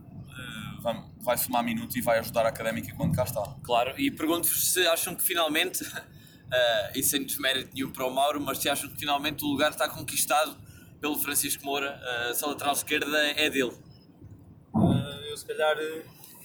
Uh, 0.85 1.05
vai, 1.21 1.39
somar 1.39 1.65
minutos 1.65 1.95
e 1.97 2.01
vai 2.01 2.19
ajudar 2.19 2.45
a 2.45 2.49
académica 2.49 2.93
quando 2.97 3.15
cá 3.15 3.23
está. 3.23 3.43
Claro, 3.63 3.95
e 3.99 4.11
pergunto-vos 4.11 4.73
se 4.73 4.87
acham 4.87 5.15
que 5.15 5.23
finalmente, 5.23 5.83
uh, 5.85 5.99
e 6.95 7.03
sem 7.03 7.25
desmérito 7.25 7.71
nenhum 7.75 7.91
para 7.91 8.07
o 8.07 8.13
Mauro, 8.13 8.41
mas 8.41 8.59
se 8.59 8.69
acham 8.69 8.91
que 8.91 8.99
finalmente 8.99 9.45
o 9.45 9.49
lugar 9.49 9.71
está 9.71 9.89
conquistado 9.89 10.57
pelo 11.01 11.17
Francisco 11.17 11.65
Moura, 11.65 12.01
a 12.43 12.47
lateral 12.47 12.73
esquerda 12.73 13.19
é 13.37 13.49
dele. 13.49 13.73
Uh, 14.75 15.25
eu 15.29 15.37
se 15.37 15.47
calhar 15.47 15.77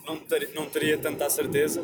não, 0.06 0.18
ter, 0.20 0.54
não 0.54 0.70
teria 0.70 0.98
tanta 0.98 1.30
certeza, 1.30 1.82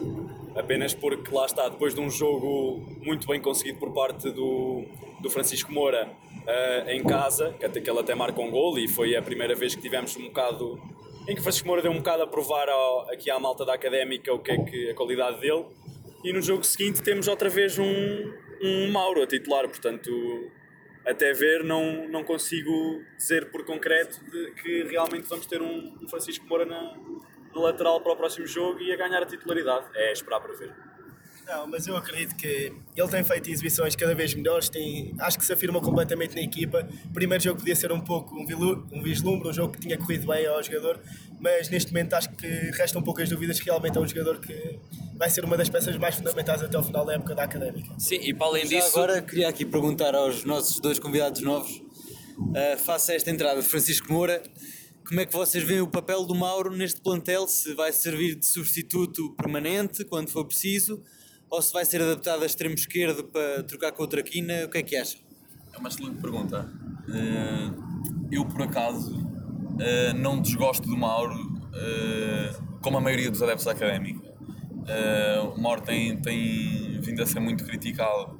apenas 0.55 0.93
porque 0.93 1.33
lá 1.33 1.45
está, 1.45 1.67
depois 1.67 1.93
de 1.93 1.99
um 1.99 2.09
jogo 2.09 2.81
muito 3.01 3.27
bem 3.27 3.41
conseguido 3.41 3.77
por 3.77 3.93
parte 3.93 4.31
do, 4.31 4.85
do 5.21 5.29
Francisco 5.29 5.71
Moura 5.71 6.07
uh, 6.07 6.89
em 6.89 7.03
casa, 7.03 7.53
que 7.59 7.65
até 7.65 7.81
que 7.81 7.89
ele 7.89 7.99
até 7.99 8.15
marca 8.15 8.39
um 8.41 8.49
gol 8.49 8.79
e 8.79 8.87
foi 8.87 9.15
a 9.15 9.21
primeira 9.21 9.53
vez 9.53 9.75
que 9.75 9.81
tivemos 9.81 10.15
um 10.15 10.23
bocado 10.23 10.79
em 11.27 11.35
que 11.35 11.41
Francisco 11.41 11.67
Moura 11.67 11.81
deu 11.81 11.91
um 11.91 11.97
bocado 11.97 12.23
a 12.23 12.27
provar 12.27 12.69
ao, 12.69 13.09
aqui 13.11 13.29
à 13.29 13.39
malta 13.39 13.65
da 13.65 13.73
académica 13.73 14.33
o 14.33 14.39
que 14.39 14.51
é 14.51 14.57
que 14.63 14.89
a 14.91 14.95
qualidade 14.95 15.39
dele. 15.41 15.65
E 16.23 16.31
no 16.31 16.41
jogo 16.41 16.63
seguinte 16.63 17.03
temos 17.03 17.27
outra 17.27 17.49
vez 17.49 17.77
um, 17.77 18.33
um 18.61 18.91
Mauro 18.91 19.21
a 19.21 19.27
titular, 19.27 19.67
portanto 19.67 20.11
até 21.05 21.33
ver, 21.33 21.63
não, 21.63 22.07
não 22.07 22.23
consigo 22.23 23.03
dizer 23.15 23.51
por 23.51 23.63
concreto 23.63 24.19
de, 24.25 24.51
que 24.53 24.83
realmente 24.83 25.27
vamos 25.27 25.45
ter 25.45 25.61
um, 25.61 25.93
um 26.01 26.07
Francisco 26.07 26.47
Moura 26.47 26.65
na, 26.65 26.97
no 27.55 27.61
lateral 27.61 28.01
para 28.01 28.11
o 28.11 28.15
próximo 28.15 28.45
jogo 28.45 28.81
e 28.81 28.91
a 28.91 28.97
ganhar 28.97 29.23
a 29.23 29.25
titularidade. 29.25 29.85
É 29.95 30.11
esperar 30.11 30.41
para 30.41 30.53
ver. 30.53 30.75
Não, 31.47 31.67
mas 31.67 31.85
eu 31.85 31.95
acredito 31.95 32.35
que 32.35 32.73
ele 32.95 33.07
tem 33.07 33.23
feito 33.23 33.51
exibições 33.51 33.95
cada 33.95 34.15
vez 34.15 34.33
melhores, 34.33 34.67
tem, 34.67 35.13
acho 35.19 35.37
que 35.37 35.45
se 35.45 35.53
afirma 35.53 35.79
completamente 35.79 36.33
na 36.33 36.41
equipa. 36.41 36.87
O 37.05 37.13
primeiro 37.13 37.43
jogo 37.43 37.59
podia 37.59 37.75
ser 37.75 37.91
um 37.91 38.01
pouco 38.01 38.35
um, 38.35 38.45
vilu, 38.47 38.83
um 38.91 39.01
vislumbre, 39.01 39.49
um 39.49 39.53
jogo 39.53 39.73
que 39.73 39.79
tinha 39.79 39.95
corrido 39.95 40.25
bem 40.25 40.47
ao 40.47 40.61
jogador, 40.63 40.99
mas 41.39 41.69
neste 41.69 41.93
momento 41.93 42.15
acho 42.15 42.29
que 42.31 42.47
restam 42.47 43.01
poucas 43.03 43.29
dúvidas 43.29 43.59
que 43.59 43.65
realmente 43.65 43.95
é 43.95 44.01
um 44.01 44.07
jogador 44.07 44.39
que 44.39 44.79
vai 45.15 45.29
ser 45.29 45.45
uma 45.45 45.55
das 45.55 45.69
peças 45.69 45.95
mais 45.97 46.15
fundamentais 46.15 46.63
até 46.63 46.79
o 46.79 46.81
final 46.81 47.05
da 47.05 47.13
época 47.13 47.35
da 47.35 47.43
Académica. 47.43 47.93
Sim, 47.99 48.19
e 48.21 48.33
para 48.33 48.47
além 48.47 48.65
Já 48.65 48.79
disso... 48.79 48.97
agora 48.97 49.21
queria 49.21 49.47
aqui 49.47 49.65
perguntar 49.65 50.15
aos 50.15 50.43
nossos 50.45 50.79
dois 50.79 50.97
convidados 50.97 51.41
novos, 51.41 51.75
uh, 52.39 52.77
face 52.79 53.11
a 53.11 53.15
esta 53.15 53.29
entrada 53.29 53.61
de 53.61 53.67
Francisco 53.67 54.11
Moura, 54.11 54.41
como 55.07 55.19
é 55.19 55.25
que 55.25 55.33
vocês 55.33 55.63
veem 55.63 55.81
o 55.81 55.87
papel 55.87 56.25
do 56.25 56.33
Mauro 56.33 56.75
neste 56.75 56.99
plantel? 56.99 57.47
Se 57.47 57.73
vai 57.75 57.93
servir 57.93 58.35
de 58.35 58.45
substituto 58.45 59.33
permanente 59.35 60.03
quando 60.03 60.29
for 60.29 60.45
preciso 60.45 61.01
ou 61.49 61.61
se 61.61 61.71
vai 61.71 61.85
ser 61.85 62.01
adaptado 62.01 62.41
a 62.41 62.45
extremo 62.45 62.73
esquerdo 62.73 63.23
para 63.23 63.63
trocar 63.63 63.91
com 63.91 64.01
outra 64.01 64.23
quina? 64.23 64.65
O 64.65 64.69
que 64.69 64.79
é 64.79 64.83
que 64.83 64.95
acham? 64.95 65.21
É 65.71 65.77
uma 65.77 65.89
excelente 65.89 66.19
pergunta. 66.19 66.71
Eh, 67.07 67.71
eu, 68.31 68.45
por 68.45 68.63
acaso, 68.63 69.15
eh, 69.79 70.13
não 70.13 70.41
desgosto 70.41 70.87
do 70.87 70.97
Mauro, 70.97 71.37
eh, 71.75 72.53
como 72.81 72.97
a 72.97 73.01
maioria 73.01 73.29
dos 73.29 73.43
adeptos 73.43 73.65
da 73.65 73.71
académica. 73.71 74.33
O 75.55 75.59
Mauro 75.59 75.81
tem, 75.81 76.19
tem 76.21 76.99
vindo 77.01 77.21
a 77.21 77.25
ser 77.25 77.39
muito 77.39 77.63
criticado 77.65 78.39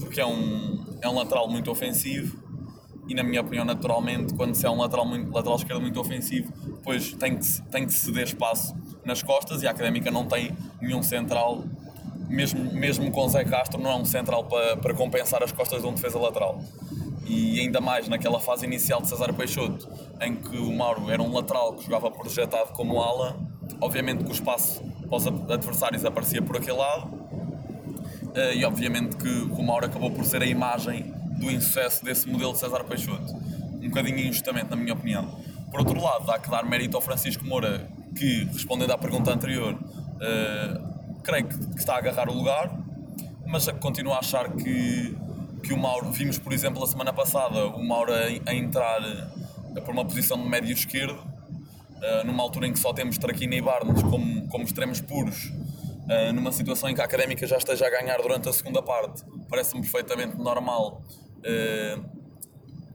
porque 0.00 0.20
é 0.20 0.26
um, 0.26 0.98
é 1.02 1.08
um 1.08 1.14
lateral 1.14 1.50
muito 1.50 1.70
ofensivo 1.70 2.43
e 3.08 3.14
na 3.14 3.22
minha 3.22 3.40
opinião 3.40 3.64
naturalmente 3.64 4.34
quando 4.34 4.54
se 4.54 4.66
é 4.66 4.70
um 4.70 4.78
lateral, 4.78 5.06
muito, 5.06 5.32
lateral 5.32 5.56
esquerdo 5.56 5.80
muito 5.80 6.00
ofensivo 6.00 6.52
depois 6.66 7.12
tem 7.14 7.36
que, 7.36 7.62
tem 7.70 7.86
que 7.86 7.92
ceder 7.92 8.24
espaço 8.24 8.74
nas 9.04 9.22
costas 9.22 9.62
e 9.62 9.66
a 9.66 9.70
Académica 9.70 10.10
não 10.10 10.26
tem 10.26 10.52
nenhum 10.80 11.02
central 11.02 11.64
mesmo, 12.28 12.72
mesmo 12.72 13.10
com 13.10 13.28
Zé 13.28 13.44
Castro 13.44 13.80
não 13.80 13.90
é 13.90 13.96
um 13.96 14.04
central 14.04 14.44
para, 14.44 14.76
para 14.76 14.94
compensar 14.94 15.42
as 15.42 15.52
costas 15.52 15.82
de 15.82 15.86
um 15.86 15.92
defesa 15.92 16.18
lateral. 16.18 16.60
E 17.26 17.60
ainda 17.60 17.80
mais 17.80 18.08
naquela 18.08 18.38
fase 18.38 18.66
inicial 18.66 19.00
de 19.00 19.08
César 19.08 19.32
Peixoto 19.32 19.88
em 20.20 20.34
que 20.34 20.56
o 20.58 20.72
Mauro 20.72 21.10
era 21.10 21.22
um 21.22 21.32
lateral 21.32 21.74
que 21.74 21.84
jogava 21.84 22.10
projetado 22.10 22.72
como 22.72 23.00
ala 23.00 23.38
obviamente 23.80 24.24
que 24.24 24.30
o 24.30 24.32
espaço 24.32 24.82
para 25.08 25.16
os 25.16 25.26
adversários 25.26 26.04
aparecia 26.04 26.42
por 26.42 26.56
aquele 26.56 26.76
lado 26.76 27.10
eh, 28.34 28.56
e 28.56 28.64
obviamente 28.64 29.16
que 29.16 29.28
o 29.28 29.62
Mauro 29.62 29.86
acabou 29.86 30.10
por 30.10 30.24
ser 30.24 30.42
a 30.42 30.46
imagem 30.46 31.12
do 31.38 31.50
insucesso 31.50 32.04
desse 32.04 32.28
modelo 32.28 32.52
de 32.52 32.58
César 32.58 32.84
Peixoto. 32.84 33.34
Um 33.34 33.88
bocadinho 33.88 34.18
injustamente 34.18 34.70
na 34.70 34.76
minha 34.76 34.94
opinião. 34.94 35.38
Por 35.70 35.80
outro 35.80 36.00
lado, 36.00 36.30
há 36.30 36.38
que 36.38 36.48
dar 36.48 36.64
mérito 36.64 36.96
ao 36.96 37.02
Francisco 37.02 37.44
Moura 37.44 37.88
que, 38.14 38.44
respondendo 38.44 38.92
à 38.92 38.98
pergunta 38.98 39.32
anterior, 39.32 39.74
uh, 39.74 41.20
creio 41.22 41.48
que, 41.48 41.58
que, 41.58 41.78
está 41.78 41.94
a 41.94 41.98
agarrar 41.98 42.28
o 42.28 42.32
lugar, 42.32 42.78
mas 43.46 43.68
continuo 43.80 44.12
a 44.12 44.18
achar 44.18 44.52
que, 44.52 45.16
que 45.62 45.72
o 45.72 45.76
Mauro, 45.76 46.10
vimos 46.10 46.38
por 46.38 46.52
exemplo 46.52 46.82
a 46.82 46.86
semana 46.86 47.12
passada 47.12 47.66
o 47.66 47.82
Mauro 47.84 48.12
a, 48.12 48.50
a 48.50 48.54
entrar 48.54 49.00
uh, 49.02 49.82
por 49.82 49.92
uma 49.92 50.04
posição 50.04 50.40
de 50.40 50.48
médio 50.48 50.72
esquerdo, 50.72 51.18
uh, 51.18 52.24
numa 52.24 52.42
altura 52.42 52.68
em 52.68 52.72
que 52.72 52.78
só 52.78 52.92
temos 52.92 53.18
Traquina 53.18 53.56
e 53.56 53.60
Barnes 53.60 54.02
como, 54.04 54.46
como 54.48 54.64
extremos 54.64 55.00
puros, 55.00 55.52
numa 56.34 56.52
situação 56.52 56.90
em 56.90 56.94
que 56.94 57.00
a 57.00 57.04
Académica 57.04 57.46
já 57.46 57.56
esteja 57.56 57.86
a 57.86 57.90
ganhar 57.90 58.18
durante 58.18 58.46
a 58.46 58.52
segunda 58.52 58.82
parte, 58.82 59.24
parece-me 59.48 59.80
perfeitamente 59.80 60.36
normal 60.36 61.02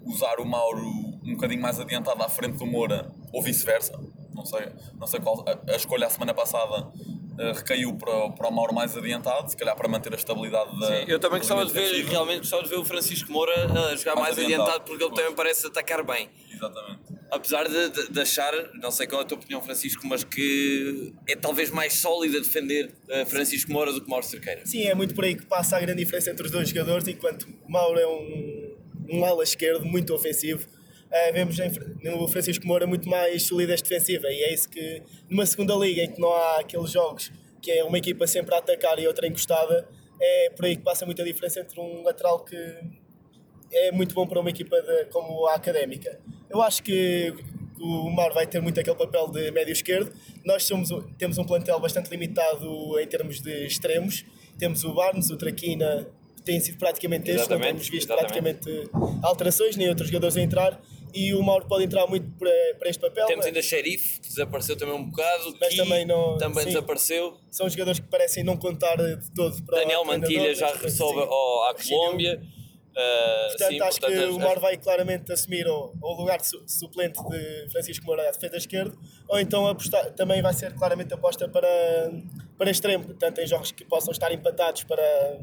usar 0.04 0.40
o 0.40 0.46
Mauro 0.46 0.86
um 1.24 1.34
bocadinho 1.34 1.62
mais 1.62 1.80
adiantado 1.80 2.22
à 2.24 2.30
frente 2.30 2.58
do 2.58 2.66
Moura 2.66 3.12
ou 3.32 3.42
vice-versa 3.44 4.00
não 4.40 4.46
sei, 4.46 4.72
não 4.98 5.08
sei 5.08 5.20
qual. 5.20 5.46
A, 5.46 5.74
a 5.74 5.76
escolha 5.76 6.08
a 6.08 6.10
semana 6.10 6.34
passada 6.34 6.88
uh, 6.88 7.54
recaiu 7.54 7.96
para, 7.98 8.30
para 8.32 8.48
o 8.48 8.52
Mauro 8.52 8.74
mais 8.74 8.96
adiantado, 8.96 9.50
se 9.50 9.58
calhar 9.58 9.76
para 9.76 9.88
manter 9.88 10.14
a 10.14 10.16
estabilidade 10.16 10.80
da. 10.80 10.88
Sim, 10.88 11.06
eu 11.08 11.20
também 11.20 11.40
gostava 11.40 11.66
de 11.66 11.74
ver, 11.74 12.06
realmente 12.06 12.40
gostava 12.40 12.64
de 12.64 12.70
ver 12.70 12.78
o 12.78 12.86
Francisco 12.86 13.32
Moura 13.32 13.54
a 13.66 13.96
jogar 13.96 14.16
mais, 14.16 14.36
mais 14.36 14.40
adiantado, 14.40 14.62
adiantado, 14.62 14.84
porque 14.86 15.04
ele 15.04 15.14
também 15.14 15.34
parece 15.34 15.68
atacar 15.68 16.04
bem. 16.04 16.30
Exatamente. 16.52 17.02
Apesar 17.32 17.68
de, 17.68 17.89
de, 17.89 18.12
de, 18.12 18.20
achar, 18.22 18.52
não 18.76 18.92
sei 18.92 19.06
qual 19.06 19.22
é 19.22 19.24
a 19.24 19.28
tua 19.28 19.38
opinião, 19.38 19.62
Francisco, 19.62 20.06
mas 20.08 20.24
que 20.24 21.13
é 21.28 21.36
talvez 21.36 21.70
mais 21.70 21.94
sólido 21.94 22.38
a 22.38 22.39
defender 22.39 22.92
uh, 23.08 23.26
Francisco 23.26 23.72
Moura 23.72 23.94
do 23.94 24.02
que 24.02 24.10
Mauro 24.10 24.26
Cerqueira. 24.26 24.65
Sim, 24.65 24.84
é 24.84 24.96
muito 24.96 25.13
por 25.13 25.24
aí 25.24 25.36
que 25.36 25.46
passa 25.46 25.78
a 25.78 25.80
grande 25.80 26.04
diferença 26.04 26.32
entre 26.32 26.46
os 26.46 26.52
dois 26.52 26.70
jogadores, 26.70 27.08
enquanto 27.08 27.48
Mauro 27.68 28.00
é 28.00 28.08
um, 28.08 28.76
um 29.10 29.26
ala 29.26 29.44
esquerdo 29.44 29.86
muito 29.86 30.13
ofensivo 30.13 30.68
uh, 31.10 31.34
vemos 31.34 31.58
no 32.04 32.28
Francisco 32.28 32.65
Moura 32.65 32.86
muito 32.86 33.10
mais 33.10 33.44
solidez 33.44 33.82
defensiva 33.82 34.28
e 34.30 34.44
é 34.44 34.54
isso 34.54 34.70
que 34.70 35.02
numa 35.30 35.46
segunda 35.46 35.74
liga 35.76 36.04
em 36.04 36.12
que 36.12 36.20
não 36.20 36.32
há 36.32 36.60
aqueles 36.60 36.92
jogos 36.92 37.32
que 37.62 37.72
é 37.72 37.84
uma 37.84 37.98
equipa 37.98 38.26
sempre 38.28 38.56
a 38.56 38.60
atacar 38.60 39.00
e 39.00 39.08
outra 39.08 39.28
encostada 39.28 39.88
é 40.22 40.50
por 40.52 40.65
aí 40.65 40.76
que 40.76 40.84
passa 40.84 41.06
muita 41.06 41.24
diferença 41.24 41.60
entre 41.60 41.80
um 41.80 42.04
lateral 42.04 42.44
que 42.44 42.56
é 43.72 43.92
muito 43.92 44.13
bom 44.13 44.28
para 44.28 44.39
uma 44.39 44.50
equipa 44.50 44.82
de, 44.82 45.06
como 45.06 45.46
a 45.48 45.56
Académica. 45.56 46.20
Eu 46.50 46.62
acho 46.62 46.82
que 46.84 47.34
o 47.80 48.10
Mar 48.10 48.34
vai 48.34 48.46
ter 48.46 48.62
muito 48.62 48.80
aquele 48.80 48.96
papel 48.96 49.28
de 49.28 49.52
médio 49.52 49.72
esquerdo. 49.72 50.12
Nós 50.44 50.64
somos, 50.64 50.90
temos 51.18 51.38
um 51.38 51.44
plantel 51.44 51.80
bastante 51.80 52.10
limitado 52.10 53.00
em 53.00 53.08
termos 53.08 53.40
de 53.40 53.66
extremos. 53.66 54.26
Temos 54.58 54.84
o 54.84 54.94
Barnes, 54.94 55.30
o 55.30 55.38
Traquina, 55.38 56.08
tem 56.44 56.60
sido 56.60 56.78
praticamente 56.78 57.30
este, 57.32 57.50
não 57.50 57.60
temos 57.60 57.88
visto 57.88 58.12
exatamente. 58.12 58.60
praticamente 58.64 58.90
alterações, 59.24 59.76
nem 59.76 59.88
outros 59.88 60.08
jogadores 60.10 60.36
a 60.36 60.42
entrar 60.42 60.82
e 61.14 61.34
o 61.34 61.42
Mauro 61.42 61.66
pode 61.66 61.86
entrar 61.86 62.08
muito 62.08 62.30
para, 62.38 62.52
para 62.78 62.90
este 62.90 63.00
papel. 63.00 63.26
Temos 63.26 63.46
mas... 63.46 63.48
ainda 63.48 63.62
Xerife, 63.62 64.20
que 64.20 64.28
desapareceu 64.28 64.76
também 64.76 64.96
um 64.96 65.06
bocado, 65.06 65.56
mas 65.60 65.76
também, 65.76 66.06
não, 66.06 66.38
também 66.38 66.64
sim, 66.64 66.70
desapareceu. 66.70 67.38
São 67.50 67.70
jogadores 67.70 68.00
que 68.00 68.08
parecem 68.08 68.44
não 68.44 68.58
contar 68.58 68.96
de 68.98 69.32
todo 69.32 69.62
para 69.64 69.80
Daniel 69.80 70.06
Mantilha 70.06 70.54
já 70.54 70.68
ao, 70.68 71.70
à 71.70 71.76
Colômbia. 71.76 72.42
Uh, 72.89 73.49
portanto, 73.49 73.69
sim, 73.69 73.82
acho 73.82 73.99
portanto, 74.02 74.19
que 74.19 74.25
o 74.25 74.39
Mauro 74.39 74.60
vai 74.60 74.78
claramente 74.78 75.32
assumir 75.32 75.67
o, 75.67 75.93
o 76.02 76.13
lugar 76.15 76.39
de 76.39 76.47
suplente 76.67 77.21
de 77.30 77.67
Francisco 77.71 78.06
Moura 78.06 78.28
à 78.28 78.32
defesa 78.32 78.58
esquerda, 78.58 78.95
ou 79.28 79.39
então 79.39 79.67
apostar, 79.67 80.12
também 80.13 80.41
vai 80.41 80.54
ser 80.54 80.73
claramente 80.73 81.13
aposta 81.13 81.47
para, 81.47 81.67
para 82.58 82.69
extremo, 82.69 83.06
portanto, 83.06 83.39
em 83.39 83.47
jogos 83.47 83.71
que 83.71 83.86
possam 83.86 84.12
estar 84.12 84.32
empatados 84.32 84.84
para 84.84 85.39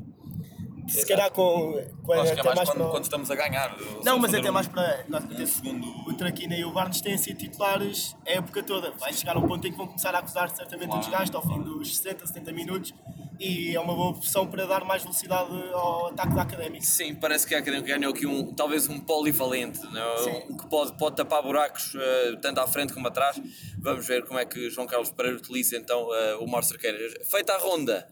se 0.88 1.06
calhar 1.06 1.30
com, 1.30 1.82
com 2.02 2.12
Acho 2.12 2.34
que 2.34 2.40
é 2.40 2.42
mais, 2.42 2.56
mais 2.56 2.68
quando, 2.68 2.78
para... 2.78 2.90
quando, 2.90 3.04
estamos 3.04 3.30
a 3.30 3.34
ganhar. 3.34 3.76
Não, 4.04 4.18
mas 4.18 4.34
até 4.34 4.50
um, 4.50 4.52
mais 4.52 4.68
para. 4.68 5.04
Um 5.08 5.46
segundo... 5.46 5.86
O 6.08 6.14
Traquina 6.14 6.56
e 6.56 6.64
o 6.64 6.72
Barnes 6.72 7.00
têm 7.00 7.16
sido 7.18 7.38
titulares 7.38 8.16
a 8.26 8.32
época 8.32 8.62
toda. 8.62 8.90
Vai 8.92 9.12
chegar 9.12 9.36
um 9.36 9.46
ponto 9.46 9.66
em 9.66 9.72
que 9.72 9.76
vão 9.76 9.86
começar 9.86 10.14
a 10.14 10.18
acusar 10.18 10.48
certamente 10.50 10.88
claro. 10.88 11.04
um 11.04 11.08
desgaste 11.08 11.36
ao 11.36 11.42
fim 11.42 11.60
dos 11.62 11.96
60, 11.96 12.26
70 12.26 12.52
minutos 12.52 12.94
e 13.38 13.74
é 13.74 13.80
uma 13.80 13.94
boa 13.94 14.10
opção 14.10 14.46
para 14.46 14.66
dar 14.66 14.84
mais 14.84 15.02
velocidade 15.02 15.50
ao 15.72 16.08
ataque 16.08 16.34
da 16.34 16.42
Académica. 16.42 16.84
Sim, 16.84 17.14
parece 17.14 17.46
que 17.46 17.54
a 17.54 17.58
Académica 17.58 17.96
ganhou 17.96 18.12
aqui 18.12 18.26
um, 18.26 18.52
talvez 18.54 18.88
um 18.88 18.98
polivalente, 18.98 19.80
não? 19.92 20.28
É? 20.28 20.40
que 20.40 20.66
pode, 20.68 20.96
pode 20.96 21.16
tapar 21.16 21.42
buracos 21.42 21.94
uh, 21.94 22.36
tanto 22.40 22.60
à 22.60 22.66
frente 22.66 22.92
como 22.92 23.06
atrás. 23.08 23.40
Vamos 23.78 24.06
ver 24.06 24.24
como 24.24 24.38
é 24.38 24.44
que 24.44 24.70
João 24.70 24.86
Carlos 24.86 25.10
Pereira 25.10 25.36
utiliza 25.36 25.76
então 25.76 26.08
uh, 26.08 26.42
o 26.42 26.48
Mauro 26.48 26.64
Cerqueira. 26.64 26.98
Feita 27.24 27.52
a 27.52 27.58
ronda 27.58 28.08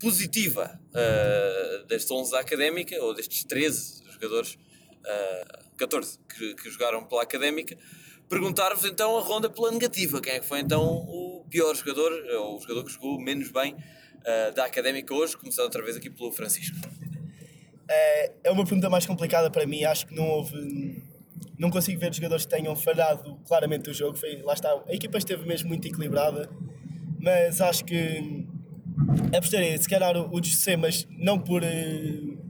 positiva 0.00 0.78
uh, 0.90 1.86
desta 1.86 2.12
11 2.14 2.36
académica, 2.36 3.02
ou 3.02 3.14
destes 3.14 3.44
13 3.44 4.02
jogadores, 4.12 4.54
uh, 4.54 5.76
14 5.76 6.18
que, 6.28 6.54
que, 6.54 6.70
jogaram 6.70 7.04
pela 7.04 7.22
académica, 7.22 7.76
perguntar-vos 8.28 8.84
então 8.84 9.16
a 9.16 9.20
ronda 9.20 9.48
pela 9.48 9.70
negativa. 9.70 10.20
Quem 10.20 10.34
é 10.34 10.40
que 10.40 10.46
foi 10.46 10.60
então 10.60 10.82
o 10.82 11.44
pior 11.48 11.74
jogador, 11.74 12.12
ou 12.38 12.56
o 12.56 12.60
jogador 12.60 12.84
que 12.84 12.92
jogou 12.92 13.20
menos 13.20 13.50
bem 13.50 13.74
uh, 13.74 14.54
da 14.54 14.64
académica 14.64 15.14
hoje? 15.14 15.36
Começando 15.36 15.64
outra 15.64 15.82
vez 15.82 15.96
aqui 15.96 16.10
pelo 16.10 16.32
Francisco. 16.32 16.76
É, 17.88 18.32
é 18.44 18.50
uma 18.50 18.64
pergunta 18.64 18.90
mais 18.90 19.06
complicada 19.06 19.50
para 19.50 19.66
mim. 19.66 19.84
Acho 19.84 20.06
que 20.06 20.14
não 20.14 20.28
houve. 20.28 21.02
Não 21.58 21.70
consigo 21.70 21.98
ver 21.98 22.12
jogadores 22.12 22.44
que 22.44 22.50
tenham 22.50 22.76
falhado 22.76 23.36
claramente 23.46 23.88
o 23.88 23.94
jogo. 23.94 24.16
Foi, 24.16 24.42
lá 24.42 24.52
está, 24.52 24.72
a 24.86 24.94
equipa 24.94 25.16
esteve 25.16 25.46
mesmo 25.46 25.68
muito 25.68 25.88
equilibrada, 25.88 26.50
mas 27.18 27.60
acho 27.60 27.84
que 27.84 28.45
apostaria 29.36 29.76
se 29.78 29.88
calhar 29.88 30.16
o, 30.16 30.42
José, 30.42 30.76
mas 30.76 31.06
não 31.10 31.38
por. 31.38 31.62
Uh, 31.62 32.46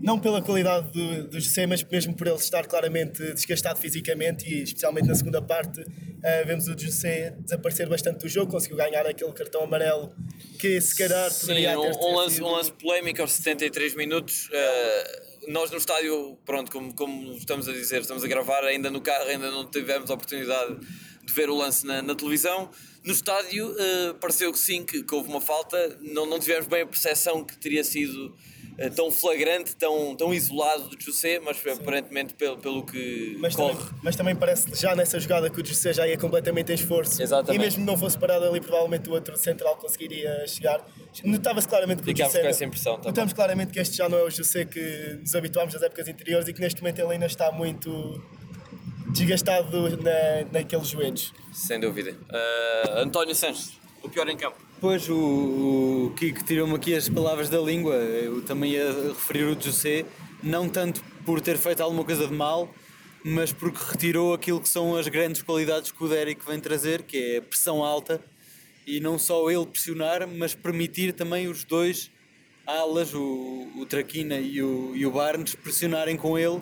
não 0.00 0.18
pela 0.18 0.42
qualidade 0.42 0.92
do, 0.92 1.28
do 1.28 1.40
José, 1.40 1.66
mas 1.66 1.82
mesmo 1.82 2.14
por 2.14 2.26
ele 2.26 2.36
estar 2.36 2.66
claramente 2.66 3.22
desgastado 3.32 3.78
fisicamente 3.78 4.46
e 4.46 4.62
especialmente 4.62 5.08
na 5.08 5.14
segunda 5.14 5.40
parte 5.40 5.80
uh, 5.80 6.46
vemos 6.46 6.68
o 6.68 6.78
José 6.78 7.30
desaparecer 7.40 7.88
bastante 7.88 8.18
do 8.18 8.28
jogo, 8.28 8.52
conseguiu 8.52 8.76
ganhar 8.76 9.06
aquele 9.06 9.32
cartão 9.32 9.62
amarelo 9.62 10.14
que 10.58 10.78
se 10.78 10.94
calhar 10.94 11.30
Sim, 11.30 11.52
um, 11.52 11.54
ter 11.54 11.76
um 11.76 12.16
lance, 12.16 12.42
um 12.42 12.50
lance 12.50 12.70
polémico 12.72 13.22
aos 13.22 13.32
73 13.32 13.96
minutos. 13.96 14.50
Uh, 14.50 15.34
nós 15.48 15.70
no 15.70 15.78
estádio, 15.78 16.38
pronto, 16.44 16.70
como, 16.70 16.94
como 16.94 17.32
estamos 17.32 17.66
a 17.68 17.72
dizer, 17.72 18.02
estamos 18.02 18.24
a 18.24 18.28
gravar 18.28 18.64
ainda 18.64 18.90
no 18.90 19.00
carro, 19.00 19.24
ainda 19.24 19.50
não 19.50 19.68
tivemos 19.70 20.10
a 20.10 20.14
oportunidade 20.14 20.80
de 21.24 21.32
ver 21.32 21.48
o 21.48 21.56
lance 21.56 21.86
na, 21.86 22.02
na 22.02 22.14
televisão. 22.14 22.70
No 23.04 23.12
estádio 23.12 23.70
uh, 23.70 24.14
pareceu 24.14 24.50
que 24.50 24.58
sim, 24.58 24.82
que, 24.82 25.02
que, 25.02 25.14
houve 25.14 25.28
uma 25.28 25.40
falta. 25.40 25.98
Não, 26.00 26.24
não 26.24 26.38
tivemos 26.38 26.66
bem 26.66 26.82
a 26.82 26.86
percepção 26.86 27.44
que 27.44 27.54
teria 27.58 27.84
sido 27.84 28.34
uh, 28.78 28.90
tão 28.96 29.10
flagrante, 29.10 29.76
tão, 29.76 30.16
tão 30.16 30.32
isolado 30.32 30.88
do 30.88 31.00
José, 31.00 31.38
mas 31.38 31.58
foi 31.58 31.72
aparentemente 31.72 32.32
pelo, 32.32 32.56
pelo 32.56 32.82
que 32.82 33.36
mas 33.38 33.54
corre. 33.54 33.74
Também, 33.74 34.00
mas 34.02 34.16
também 34.16 34.36
parece 34.36 34.74
já 34.74 34.96
nessa 34.96 35.20
jogada 35.20 35.50
que 35.50 35.60
o 35.60 35.66
José 35.66 35.92
já 35.92 36.08
ia 36.08 36.16
completamente 36.16 36.72
em 36.72 36.76
esforço. 36.76 37.22
Exatamente. 37.22 37.60
E 37.60 37.64
mesmo 37.64 37.84
não 37.84 37.96
fosse 37.96 38.18
parado 38.18 38.46
ali, 38.46 38.60
provavelmente 38.60 39.10
o 39.10 39.12
outro 39.12 39.36
central 39.36 39.76
conseguiria 39.76 40.46
chegar. 40.46 40.82
Notava-se 41.22 41.68
claramente 41.68 42.02
que 42.02 42.06
Ficámos 42.06 42.32
o 42.32 42.36
José. 42.36 42.42
com 42.42 42.48
essa 42.48 42.64
impressão 42.64 42.94
também. 42.94 43.10
Notamos 43.10 43.32
claramente 43.34 43.70
que 43.70 43.80
este 43.80 43.96
já 43.98 44.08
não 44.08 44.18
é 44.18 44.24
o 44.24 44.30
José 44.30 44.64
que 44.64 45.18
nos 45.20 45.34
habituámos 45.34 45.74
nas 45.74 45.82
épocas 45.82 46.08
anteriores 46.08 46.48
e 46.48 46.54
que 46.54 46.60
neste 46.60 46.80
momento 46.80 47.00
ele 47.00 47.12
ainda 47.12 47.26
está 47.26 47.52
muito 47.52 47.90
desgastado 49.06 49.96
na, 49.98 50.46
naqueles 50.52 50.88
joelhos. 50.88 51.32
Sem 51.52 51.78
dúvida. 51.78 52.12
Uh, 52.12 52.98
António 52.98 53.34
Santos, 53.34 53.78
o 54.02 54.08
pior 54.08 54.28
em 54.28 54.36
campo. 54.36 54.56
Pois, 54.80 55.08
o, 55.08 55.14
o 55.14 56.14
Kiko 56.16 56.44
tirou-me 56.44 56.74
aqui 56.74 56.94
as 56.94 57.08
palavras 57.08 57.48
da 57.48 57.58
língua. 57.58 57.94
Eu 57.94 58.42
também 58.42 58.72
ia 58.72 58.92
referir 59.08 59.44
o 59.44 59.60
José, 59.60 60.04
não 60.42 60.68
tanto 60.68 61.02
por 61.24 61.40
ter 61.40 61.56
feito 61.56 61.82
alguma 61.82 62.04
coisa 62.04 62.26
de 62.26 62.34
mal, 62.34 62.68
mas 63.24 63.52
porque 63.52 63.78
retirou 63.82 64.34
aquilo 64.34 64.60
que 64.60 64.68
são 64.68 64.96
as 64.96 65.08
grandes 65.08 65.42
qualidades 65.42 65.90
que 65.90 66.04
o 66.04 66.08
Derek 66.08 66.44
vem 66.44 66.60
trazer, 66.60 67.02
que 67.02 67.16
é 67.16 67.36
a 67.38 67.42
pressão 67.42 67.82
alta, 67.82 68.20
e 68.86 69.00
não 69.00 69.18
só 69.18 69.50
ele 69.50 69.64
pressionar, 69.64 70.28
mas 70.28 70.54
permitir 70.54 71.12
também 71.14 71.48
os 71.48 71.64
dois 71.64 72.10
alas, 72.66 73.14
o, 73.14 73.68
o 73.76 73.86
Traquina 73.86 74.38
e 74.38 74.62
o, 74.62 74.94
e 74.94 75.06
o 75.06 75.10
Barnes, 75.10 75.54
pressionarem 75.54 76.16
com 76.16 76.38
ele 76.38 76.60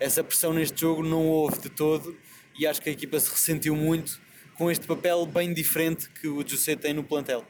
essa 0.00 0.22
pressão 0.22 0.52
neste 0.52 0.80
jogo 0.80 1.02
não 1.02 1.26
houve 1.26 1.58
de 1.58 1.68
todo 1.68 2.16
e 2.58 2.66
acho 2.66 2.80
que 2.80 2.88
a 2.88 2.92
equipa 2.92 3.18
se 3.18 3.30
ressentiu 3.30 3.74
muito 3.74 4.20
com 4.56 4.70
este 4.70 4.86
papel 4.86 5.24
bem 5.26 5.52
diferente 5.52 6.08
que 6.08 6.26
o 6.26 6.46
José 6.46 6.74
tem 6.74 6.92
no 6.92 7.04
plantel. 7.04 7.44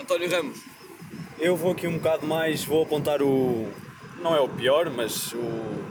António 0.00 0.30
Ramos. 0.30 0.58
Eu 1.38 1.56
vou 1.56 1.72
aqui 1.72 1.86
um 1.86 1.98
bocado 1.98 2.26
mais, 2.26 2.64
vou 2.64 2.82
apontar 2.82 3.22
o. 3.22 3.68
Não 4.20 4.34
é 4.34 4.40
o 4.40 4.48
pior, 4.48 4.88
mas 4.90 5.32
o. 5.32 5.84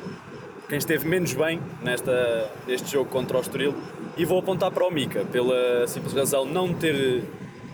Quem 0.70 0.78
esteve 0.78 1.06
menos 1.08 1.34
bem 1.34 1.62
nesta, 1.84 2.52
neste 2.66 2.92
jogo 2.92 3.10
contra 3.10 3.38
o 3.38 3.42
Estoril 3.42 3.76
e 4.18 4.26
vou 4.26 4.40
apontar 4.40 4.72
para 4.72 4.88
o 4.88 4.90
Mica, 4.90 5.26
pela 5.26 5.86
simples 5.88 6.14
razão 6.14 6.46
não 6.46 6.74
ter 6.74 7.24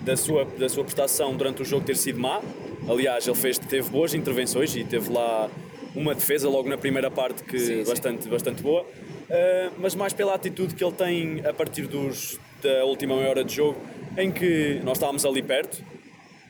da 0.02 0.18
sua, 0.18 0.46
da 0.46 0.68
sua 0.68 0.84
prestação 0.84 1.36
durante 1.36 1.62
o 1.62 1.66
jogo 1.66 1.86
ter 1.86 1.96
sido 1.96 2.20
má. 2.20 2.42
Aliás, 2.90 3.28
ele 3.28 3.36
fez, 3.36 3.60
teve 3.60 3.90
boas 3.90 4.14
intervenções 4.14 4.76
e 4.76 4.84
teve 4.84 5.12
lá 5.12 5.50
uma 5.96 6.14
defesa 6.14 6.50
logo 6.50 6.70
na 6.70 6.78
primeira 6.78 7.10
parte 7.10 7.44
que 7.44 7.60
Sim, 7.60 7.84
sim. 7.84 7.90
bastante, 7.90 8.30
bastante 8.30 8.62
boa, 8.62 8.86
Uh, 9.30 9.72
mas 9.78 9.94
mais 9.94 10.12
pela 10.12 10.34
atitude 10.34 10.74
que 10.74 10.84
ele 10.84 10.92
tem 10.92 11.46
a 11.46 11.54
partir 11.54 11.84
dos, 11.84 12.40
da 12.64 12.84
última 12.84 13.16
meia 13.16 13.30
hora 13.30 13.44
de 13.44 13.54
jogo, 13.54 13.78
em 14.18 14.32
que 14.32 14.82
nós 14.84 14.98
estávamos 14.98 15.24
ali 15.24 15.44
perto 15.44 15.84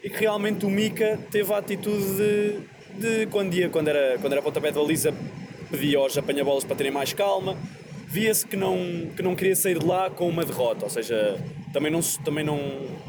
e 0.02 0.10
que 0.10 0.22
realmente 0.22 0.66
o 0.66 0.70
Mika 0.70 1.20
teve 1.30 1.54
a 1.54 1.58
atitude 1.58 2.06
de, 2.16 2.60
de 2.98 3.26
quando, 3.26 3.54
ia, 3.54 3.68
quando, 3.68 3.90
era, 3.90 4.18
quando 4.20 4.32
era 4.32 4.42
pontapé 4.42 4.72
de 4.72 4.80
baliza, 4.80 5.14
pedia 5.70 5.98
aos 5.98 6.18
apanha-bolas 6.18 6.64
para 6.64 6.78
terem 6.78 6.92
mais 6.92 7.12
calma. 7.12 7.58
Via-se 8.08 8.48
que 8.48 8.56
não, 8.56 9.10
que 9.14 9.22
não 9.22 9.36
queria 9.36 9.58
sair 9.58 9.78
de 9.78 9.86
lá 9.86 10.10
com 10.10 10.30
uma 10.30 10.46
derrota, 10.46 10.86
ou 10.86 10.90
seja, 10.90 11.38
também 11.74 11.92
não, 11.92 12.00
também 12.24 12.46
não, 12.46 12.60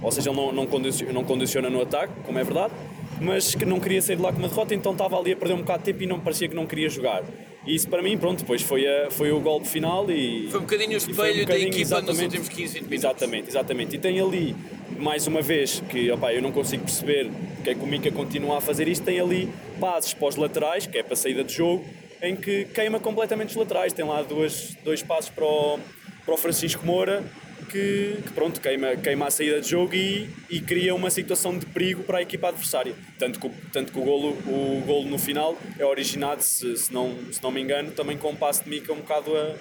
ou 0.03 0.11
seja, 0.11 0.31
ele 0.31 0.37
não, 0.37 0.53
não, 0.53 0.67
condiciona, 0.67 1.13
não 1.13 1.25
condiciona 1.25 1.71
no 1.71 1.81
ataque, 1.81 2.13
como 2.27 2.39
é 2.41 2.45
verdade, 2.45 2.75
mas 3.21 3.55
que 3.55 3.65
não 3.65 3.79
queria 3.79 4.01
sair 4.01 4.17
de 4.17 4.23
lá 4.23 4.33
com 4.33 4.39
uma 4.39 4.49
derrota, 4.49 4.75
então 4.75 4.93
estava 4.93 5.19
ali 5.19 5.33
a 5.33 5.37
perder 5.37 5.55
um 5.55 5.59
bocado 5.59 5.81
de 5.81 5.93
tempo 5.93 6.03
e 6.03 6.07
não 6.07 6.19
parecia 6.19 6.49
que 6.49 6.55
não 6.55 6.67
queria 6.67 6.89
jogar. 6.89 7.23
E 7.67 7.75
isso 7.75 7.89
para 7.89 8.03
mim, 8.03 8.17
pronto, 8.17 8.41
depois 8.41 8.63
foi, 8.63 8.87
a, 8.87 9.11
foi 9.11 9.31
o 9.31 9.39
golpe 9.39 9.69
final 9.69 10.11
e. 10.11 10.49
Foi 10.51 10.61
um 10.61 10.63
bocadinho 10.63 10.93
o 10.93 10.97
espelho 10.97 11.47
da 11.47 11.59
equipa 11.59 11.67
nos 11.69 11.81
exatamente, 11.81 12.23
últimos 12.23 12.49
15, 12.49 12.63
20 12.63 12.75
minutos. 12.75 12.93
Exatamente, 12.93 13.49
exatamente. 13.49 13.97
E 13.97 13.99
tem 13.99 14.19
ali, 14.19 14.57
mais 14.99 15.27
uma 15.27 15.43
vez, 15.43 15.83
que 15.89 16.11
opá, 16.11 16.33
eu 16.33 16.41
não 16.41 16.51
consigo 16.51 16.85
perceber 16.85 17.31
porque 17.57 17.71
é 17.71 17.75
que 17.75 17.85
o 17.85 17.87
Mica 17.87 18.11
continua 18.11 18.57
a 18.57 18.61
fazer 18.61 18.89
isto, 18.89 19.05
tem 19.05 19.21
ali 19.21 19.47
passes 19.79 20.15
para 20.15 20.29
os 20.29 20.37
laterais, 20.37 20.87
que 20.87 20.97
é 20.97 21.03
para 21.03 21.13
a 21.13 21.17
saída 21.17 21.45
de 21.45 21.53
jogo, 21.53 21.85
em 22.23 22.35
que 22.35 22.65
queima 22.65 22.99
completamente 22.99 23.51
os 23.51 23.57
laterais. 23.57 23.93
Tem 23.93 24.05
lá 24.05 24.23
duas, 24.23 24.75
dois 24.83 25.03
passos 25.03 25.29
para 25.29 25.45
o, 25.45 25.79
para 26.25 26.35
o 26.35 26.37
Francisco 26.39 26.87
Moura, 26.87 27.23
que, 27.67 28.19
que 28.23 28.31
pronto, 28.35 28.61
queima, 28.61 28.97
queima 28.97 29.27
a 29.27 29.31
saída 29.31 29.61
de 29.61 29.69
jogo 29.71 29.95
e, 29.95 30.29
e 30.49 30.61
cria 30.61 30.95
uma 30.95 31.11
situação 31.11 31.59
de 31.59 31.67
perigo 31.67 32.03
para 32.03 32.19
a 32.19 32.23
equipa 32.23 32.49
adversária. 32.49 32.95
Tanto 33.19 33.39
que, 33.41 33.47
o- 33.47 33.55
tanto 33.73 33.93
que 33.93 33.99
o, 33.99 34.03
golo, 34.03 34.31
o 34.47 34.83
golo 34.87 35.09
no 35.09 35.19
final 35.19 35.57
é 35.79 35.85
originado, 35.85 36.43
se, 36.43 36.77
se, 36.77 36.93
não, 36.93 37.15
se 37.33 37.43
não 37.43 37.51
me 37.51 37.61
engano, 37.61 37.91
também 37.93 38.17
com 38.17 38.31
um 38.31 38.37
passe 38.37 38.65
de 38.65 38.71
Mica 38.71 38.93
um 38.93 38.97
bocado 38.97 39.37
a- 39.37 39.55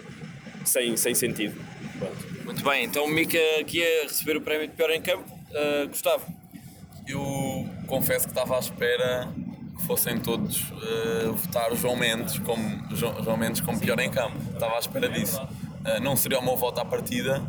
sem, 0.65 0.95
sem 0.97 1.13
sentido. 1.15 1.55
Pronto. 1.97 2.45
Muito 2.45 2.63
bem, 2.63 2.85
então 2.85 3.05
o 3.05 3.09
Mica 3.09 3.37
aqui 3.59 3.83
a 3.83 4.03
receber 4.03 4.37
o 4.37 4.41
prémio 4.41 4.67
de 4.67 4.73
pior 4.73 4.89
em 4.91 5.01
campo. 5.01 5.25
Uh, 5.51 5.87
Gustavo. 5.87 6.25
Eu 7.07 7.67
confesso 7.87 8.25
que 8.25 8.31
estava 8.31 8.55
à 8.55 8.59
espera 8.59 9.27
que 9.77 9.85
fossem 9.87 10.19
todos 10.19 10.61
eh, 10.83 11.25
votar 11.33 11.73
João 11.75 11.95
Mendes 11.95 12.37
como, 12.39 12.87
Jo- 12.95 13.15
João 13.23 13.37
Mendes 13.37 13.61
como 13.61 13.79
pior 13.79 13.97
em 13.99 14.11
campo. 14.11 14.37
Estava 14.53 14.75
à 14.75 14.79
espera 14.79 15.09
disso. 15.09 15.41
Eh, 15.85 15.99
não 16.01 16.15
seria 16.15 16.37
o 16.39 16.43
meu 16.43 16.55
voto 16.55 16.79
à 16.81 16.85
partida, 16.85 17.41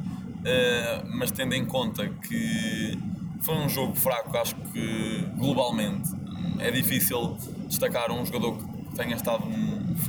eh, 0.45 1.03
mas 1.07 1.31
tendo 1.31 1.55
em 1.55 1.65
conta 1.65 2.09
que 2.09 2.99
foi 3.41 3.55
um 3.57 3.69
jogo 3.69 3.95
fraco, 3.95 4.37
acho 4.37 4.55
que 4.55 5.25
globalmente 5.37 6.11
é 6.59 6.71
difícil 6.71 7.37
destacar 7.67 8.11
um 8.13 8.25
jogador 8.25 8.59
que 8.59 8.97
tenha 8.97 9.17
estado 9.17 9.45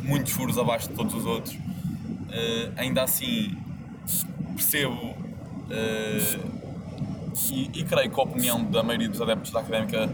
muitos 0.04 0.32
furos 0.32 0.58
abaixo 0.58 0.89
de 0.89 0.96
todos 0.96 1.13
os 1.13 1.26
outros. 1.26 1.58
Eh, 2.32 2.72
ainda 2.78 3.04
assim, 3.04 3.58
percebo 4.56 5.15
eh, 5.70 6.39
e, 7.52 7.80
e 7.80 7.84
creio 7.84 8.10
que 8.10 8.20
a 8.20 8.24
opinião 8.24 8.63
da 8.63 8.84
maioria 8.84 9.10
dos 9.10 9.22
adeptos 9.22 9.52
da 9.52 9.62
Académica 9.62 10.10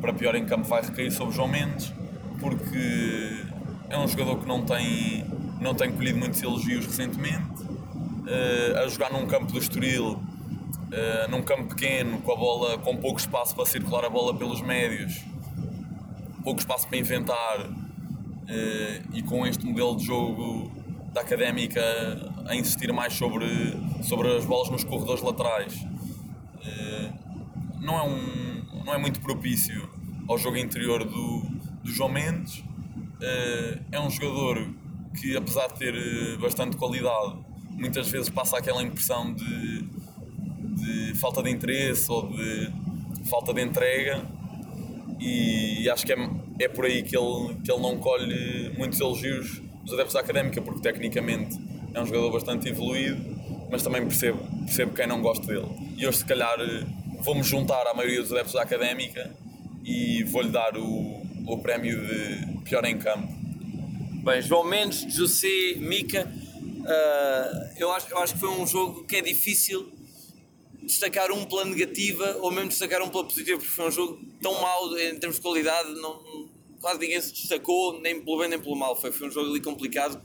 para 0.00 0.12
pior 0.12 0.34
em 0.34 0.44
campo 0.44 0.64
vai 0.64 0.82
recair 0.82 1.10
sobre 1.10 1.34
João 1.34 1.48
Mendes, 1.48 1.92
porque 2.40 3.44
é 3.90 3.98
um 3.98 4.06
jogador 4.06 4.38
que 4.38 4.46
não 4.46 4.62
tem, 4.64 5.24
não 5.60 5.74
tem 5.74 5.90
colhido 5.92 6.18
muitos 6.18 6.42
elogios 6.42 6.86
recentemente. 6.86 7.57
Eh, 8.30 8.78
a 8.78 8.86
jogar 8.88 9.10
num 9.10 9.26
campo 9.26 9.50
do 9.50 9.58
Estoril, 9.58 10.22
eh, 10.92 11.26
num 11.30 11.40
campo 11.40 11.74
pequeno, 11.74 12.20
com 12.20 12.30
a 12.30 12.36
bola, 12.36 12.76
com 12.76 12.94
pouco 12.98 13.18
espaço 13.18 13.56
para 13.56 13.64
circular 13.64 14.04
a 14.04 14.10
bola 14.10 14.36
pelos 14.36 14.60
médios, 14.60 15.24
pouco 16.44 16.60
espaço 16.60 16.86
para 16.86 16.98
inventar, 16.98 17.66
eh, 18.46 19.00
e 19.14 19.22
com 19.22 19.46
este 19.46 19.64
modelo 19.64 19.96
de 19.96 20.04
jogo 20.04 20.70
da 21.14 21.22
Académica 21.22 21.80
a 22.46 22.54
insistir 22.54 22.92
mais 22.92 23.14
sobre, 23.14 23.46
sobre 24.02 24.36
as 24.36 24.44
bolas 24.44 24.68
nos 24.68 24.84
corredores 24.84 25.22
laterais, 25.22 25.86
não, 27.80 27.98
é 27.98 28.02
um, 28.02 28.82
não 28.84 28.92
é 28.92 28.98
muito 28.98 29.20
propício 29.20 29.88
ao 30.28 30.36
jogo 30.36 30.58
interior 30.58 31.02
do, 31.02 31.40
do 31.82 31.90
João 31.90 32.10
Mendes. 32.10 32.62
É 33.90 33.98
um 33.98 34.10
jogador 34.10 34.68
que, 35.18 35.34
apesar 35.34 35.68
de 35.68 35.78
ter 35.78 36.38
bastante 36.38 36.76
qualidade, 36.76 37.38
muitas 37.78 38.08
vezes 38.10 38.28
passa 38.28 38.58
aquela 38.58 38.82
impressão 38.82 39.32
de, 39.32 39.82
de 39.82 41.14
falta 41.14 41.42
de 41.42 41.50
interesse 41.50 42.10
ou 42.10 42.28
de 42.28 42.72
falta 43.28 43.54
de 43.54 43.62
entrega 43.62 44.22
e 45.20 45.88
acho 45.90 46.04
que 46.04 46.12
é, 46.12 46.30
é 46.60 46.68
por 46.68 46.84
aí 46.84 47.02
que 47.02 47.16
ele, 47.16 47.56
que 47.64 47.70
ele 47.70 47.80
não 47.80 47.98
colhe 47.98 48.72
muitos 48.76 49.00
elogios 49.00 49.60
dos 49.82 49.94
adeptos 49.94 50.14
da 50.14 50.20
académica, 50.20 50.60
porque 50.60 50.80
tecnicamente 50.80 51.58
é 51.94 52.00
um 52.00 52.06
jogador 52.06 52.30
bastante 52.30 52.68
evoluído, 52.68 53.18
mas 53.70 53.82
também 53.82 54.02
percebo, 54.02 54.38
percebo 54.64 54.94
quem 54.94 55.06
não 55.06 55.20
gosta 55.20 55.46
dele. 55.46 55.66
E 55.96 56.06
hoje, 56.06 56.18
se 56.18 56.24
calhar, 56.24 56.56
vou-me 57.20 57.42
juntar 57.42 57.86
à 57.86 57.94
maioria 57.94 58.20
dos 58.20 58.32
adeptos 58.32 58.54
da 58.54 58.62
académica 58.62 59.30
e 59.84 60.22
vou-lhe 60.24 60.50
dar 60.50 60.76
o, 60.76 61.22
o 61.46 61.58
prémio 61.58 62.00
de 62.06 62.58
pior 62.64 62.84
em 62.84 62.98
campo. 62.98 63.28
Bem, 64.24 64.42
João 64.42 64.64
Mendes, 64.64 65.06
José, 65.12 65.74
Mica. 65.78 66.30
Uh, 66.88 67.74
eu, 67.76 67.92
acho, 67.92 68.10
eu 68.10 68.18
acho 68.18 68.34
que 68.34 68.40
foi 68.40 68.48
um 68.48 68.66
jogo 68.66 69.04
que 69.04 69.16
é 69.16 69.20
difícil 69.20 69.92
destacar 70.82 71.30
um 71.30 71.44
pela 71.44 71.64
negativa 71.64 72.38
ou 72.40 72.50
mesmo 72.50 72.68
destacar 72.70 73.02
um 73.02 73.08
pela 73.08 73.24
positiva, 73.24 73.58
porque 73.58 73.72
foi 73.72 73.86
um 73.88 73.90
jogo 73.90 74.20
tão 74.40 74.54
mau 74.60 74.96
em 74.98 75.18
termos 75.18 75.36
de 75.36 75.42
qualidade, 75.42 75.92
não, 76.00 76.48
quase 76.80 76.98
ninguém 77.00 77.20
se 77.20 77.32
destacou, 77.32 78.00
nem 78.00 78.20
pelo 78.22 78.38
bem 78.38 78.48
nem 78.48 78.58
pelo 78.58 78.74
mal. 78.76 78.96
Foi, 78.98 79.12
foi 79.12 79.28
um 79.28 79.30
jogo 79.30 79.50
ali 79.50 79.60
complicado 79.60 80.20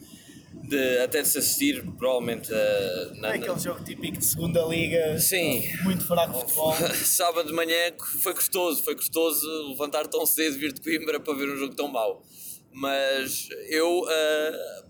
de, 0.53 0.97
até 0.99 1.21
de 1.21 1.27
se 1.27 1.37
assistir, 1.39 1.83
provavelmente. 1.97 2.51
uh, 2.53 3.15
na- 3.19 3.33
É 3.33 3.37
aquele 3.37 3.59
jogo 3.59 3.83
típico 3.83 4.17
de 4.17 4.25
segunda 4.25 4.63
liga, 4.65 5.19
Sim. 5.19 5.63
muito 5.83 6.05
fraco 6.05 6.33
de 6.33 6.39
futebol. 6.41 6.73
Sábado 7.03 7.47
de 7.47 7.53
manhã 7.53 7.75
foi 8.21 8.33
gostoso, 8.33 8.83
foi 8.83 8.95
gostoso 8.95 9.45
levantar 9.69 10.07
tão 10.07 10.25
cedo, 10.25 10.57
vir 10.57 10.71
de 10.71 10.79
Coimbra 10.79 11.19
para 11.19 11.33
ver 11.33 11.49
um 11.49 11.57
jogo 11.57 11.75
tão 11.75 11.87
mau. 11.89 12.23
Mas 12.71 13.49
eu 13.69 14.03
ah, 14.07 14.82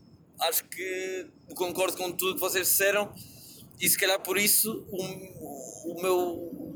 acho 0.47 0.63
que 0.65 1.27
concordo 1.55 1.97
com 1.97 2.11
tudo 2.11 2.35
que 2.35 2.39
vocês 2.39 2.67
disseram 2.67 3.13
e 3.79 3.89
se 3.89 3.97
calhar 3.97 4.19
por 4.21 4.37
isso 4.37 4.85
o, 4.89 5.91
o 5.91 6.01
meu 6.01 6.73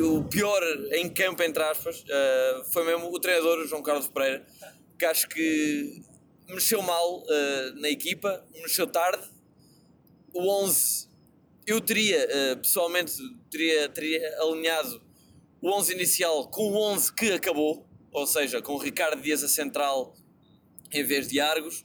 o 0.00 0.24
pior 0.24 0.60
em 0.92 1.08
campo, 1.08 1.44
entre 1.44 1.62
aspas, 1.62 2.04
ah, 2.10 2.64
foi 2.72 2.84
mesmo 2.84 3.08
o 3.12 3.20
treinador 3.20 3.64
João 3.68 3.82
Carlos 3.82 4.08
Pereira, 4.08 4.44
que 4.98 5.04
acho 5.04 5.28
que 5.28 6.02
mexeu 6.48 6.82
mal 6.82 7.22
ah, 7.28 7.72
na 7.76 7.88
equipa, 7.88 8.44
mexeu 8.54 8.86
tarde. 8.86 9.22
O 10.34 10.50
11 10.64 11.06
eu 11.66 11.80
teria, 11.80 12.16
eh, 12.16 12.54
pessoalmente, 12.54 13.12
teria, 13.50 13.88
teria 13.88 14.40
alinhado 14.40 15.02
o 15.60 15.68
11 15.72 15.94
inicial 15.94 16.48
com 16.48 16.70
o 16.70 16.76
11 16.92 17.12
que 17.12 17.32
acabou, 17.32 17.84
ou 18.12 18.26
seja, 18.26 18.62
com 18.62 18.74
o 18.74 18.78
Ricardo 18.78 19.20
Dias 19.20 19.42
a 19.42 19.48
central 19.48 20.14
em 20.92 21.02
vez 21.02 21.26
de 21.26 21.40
Argos, 21.40 21.84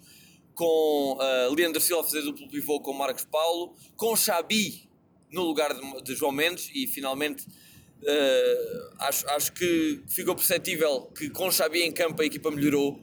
com 0.53 1.17
eh, 1.21 1.49
Leandro 1.55 1.79
Silva 1.81 2.01
a 2.01 2.03
fazer 2.03 2.21
duplo 2.21 2.47
pivô 2.47 2.79
com 2.79 2.93
Marcos 2.93 3.25
Paulo, 3.25 3.73
com 3.95 4.15
Xabi 4.15 4.89
no 5.31 5.43
lugar 5.43 5.73
de, 5.73 6.03
de 6.03 6.15
João 6.15 6.31
Mendes 6.31 6.69
e 6.73 6.85
finalmente 6.87 7.45
eh, 8.03 8.89
acho, 8.99 9.29
acho 9.29 9.53
que 9.53 10.01
ficou 10.07 10.35
perceptível 10.35 11.03
que 11.17 11.29
com 11.29 11.51
Xabi 11.51 11.83
em 11.83 11.91
campo 11.91 12.21
a 12.21 12.25
equipa 12.25 12.49
melhorou 12.51 12.99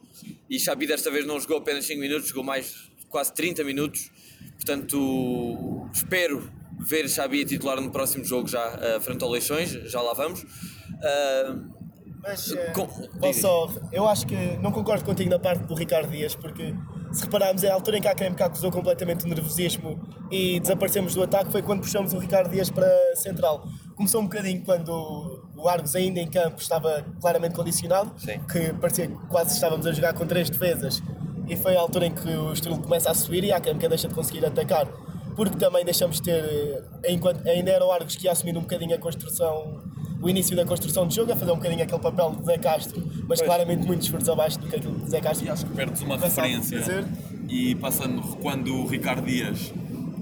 e 0.50 0.58
Xabi 0.58 0.86
desta 0.86 1.10
vez 1.10 1.24
não 1.26 1.38
jogou 1.40 1.58
apenas 1.58 1.86
5 1.86 2.00
minutos, 2.00 2.28
jogou 2.28 2.44
mais 2.44 2.90
quase 3.08 3.32
30 3.34 3.64
minutos. 3.64 4.10
Portanto, 4.56 5.88
espero 5.94 6.50
ver 6.78 7.08
Xabi 7.08 7.42
a 7.42 7.46
titular 7.46 7.80
no 7.80 7.90
próximo 7.90 8.24
jogo 8.24 8.48
já 8.48 8.96
uh, 8.96 9.00
frente 9.00 9.22
ao 9.22 9.30
Leixões, 9.30 9.70
já 9.70 10.00
lá 10.00 10.12
vamos. 10.14 10.42
Uh, 10.42 11.78
Mas 12.20 12.52
Com- 12.74 12.86
vou 13.20 13.32
só, 13.32 13.68
eu 13.92 14.06
acho 14.06 14.26
que 14.26 14.34
não 14.58 14.72
concordo 14.72 15.04
contigo 15.04 15.30
na 15.30 15.38
parte 15.38 15.64
do 15.64 15.74
Ricardo 15.74 16.10
Dias, 16.10 16.34
porque 16.34 16.74
se 17.12 17.24
repararmos, 17.24 17.64
é 17.64 17.70
a 17.70 17.74
altura 17.74 17.98
em 17.98 18.00
que 18.00 18.08
a 18.08 18.12
Académica 18.12 18.46
acusou 18.46 18.70
completamente 18.70 19.24
o 19.24 19.28
nervosismo 19.28 19.98
e 20.30 20.60
desaparecemos 20.60 21.14
do 21.14 21.22
ataque 21.22 21.50
foi 21.50 21.62
quando 21.62 21.80
puxamos 21.80 22.12
o 22.12 22.18
Ricardo 22.18 22.50
Dias 22.50 22.70
para 22.70 22.88
central. 23.16 23.66
Começou 23.96 24.20
um 24.20 24.24
bocadinho 24.24 24.62
quando 24.64 25.48
o 25.56 25.68
Argos 25.68 25.96
ainda 25.96 26.20
em 26.20 26.28
campo 26.28 26.60
estava 26.60 27.04
claramente 27.20 27.54
condicionado, 27.54 28.12
Sim. 28.18 28.38
que 28.50 28.72
parecia 28.74 29.08
que 29.08 29.14
quase 29.28 29.54
estávamos 29.54 29.86
a 29.86 29.92
jogar 29.92 30.12
com 30.14 30.26
três 30.26 30.50
defesas 30.50 31.02
e 31.48 31.56
foi 31.56 31.76
a 31.76 31.80
altura 31.80 32.06
em 32.06 32.12
que 32.12 32.28
o 32.28 32.52
Estoril 32.52 32.78
começa 32.78 33.10
a 33.10 33.14
subir 33.14 33.42
e 33.44 33.52
a 33.52 33.56
Académica 33.56 33.88
deixa 33.88 34.06
de 34.08 34.14
conseguir 34.14 34.44
atacar. 34.44 34.86
porque 35.34 35.56
também 35.56 35.84
deixamos 35.84 36.16
de 36.16 36.22
ter, 36.22 36.84
enquanto 37.08 37.46
ainda 37.46 37.70
era 37.70 37.84
o 37.84 37.92
Argos 37.92 38.16
que 38.16 38.24
ia 38.24 38.32
assumindo 38.32 38.58
um 38.58 38.62
bocadinho 38.62 38.96
a 38.96 38.98
construção, 38.98 39.80
o 40.20 40.28
início 40.28 40.56
da 40.56 40.64
construção 40.64 41.06
de 41.06 41.14
jogo, 41.14 41.32
a 41.32 41.36
fazer 41.36 41.52
um 41.52 41.56
bocadinho 41.56 41.82
aquele 41.82 42.00
papel 42.00 42.34
de 42.36 42.44
Zé 42.44 42.58
Castro, 42.58 43.02
mas 43.28 43.40
claramente 43.40 43.86
muitos 43.86 44.06
esforços 44.06 44.28
abaixo 44.28 44.58
do 44.58 44.66
que 44.66 44.76
aquilo 44.76 44.98
de 44.98 45.10
Zé 45.10 45.20
Castro. 45.20 45.46
E 45.46 45.50
acho 45.50 45.66
que 45.66 45.74
perdes 45.74 46.02
uma 46.02 46.16
referência 46.16 47.06
e 47.48 47.74
passando 47.76 48.22
quando 48.38 48.74
o 48.74 48.86
Ricardo 48.86 49.24
Dias 49.26 49.72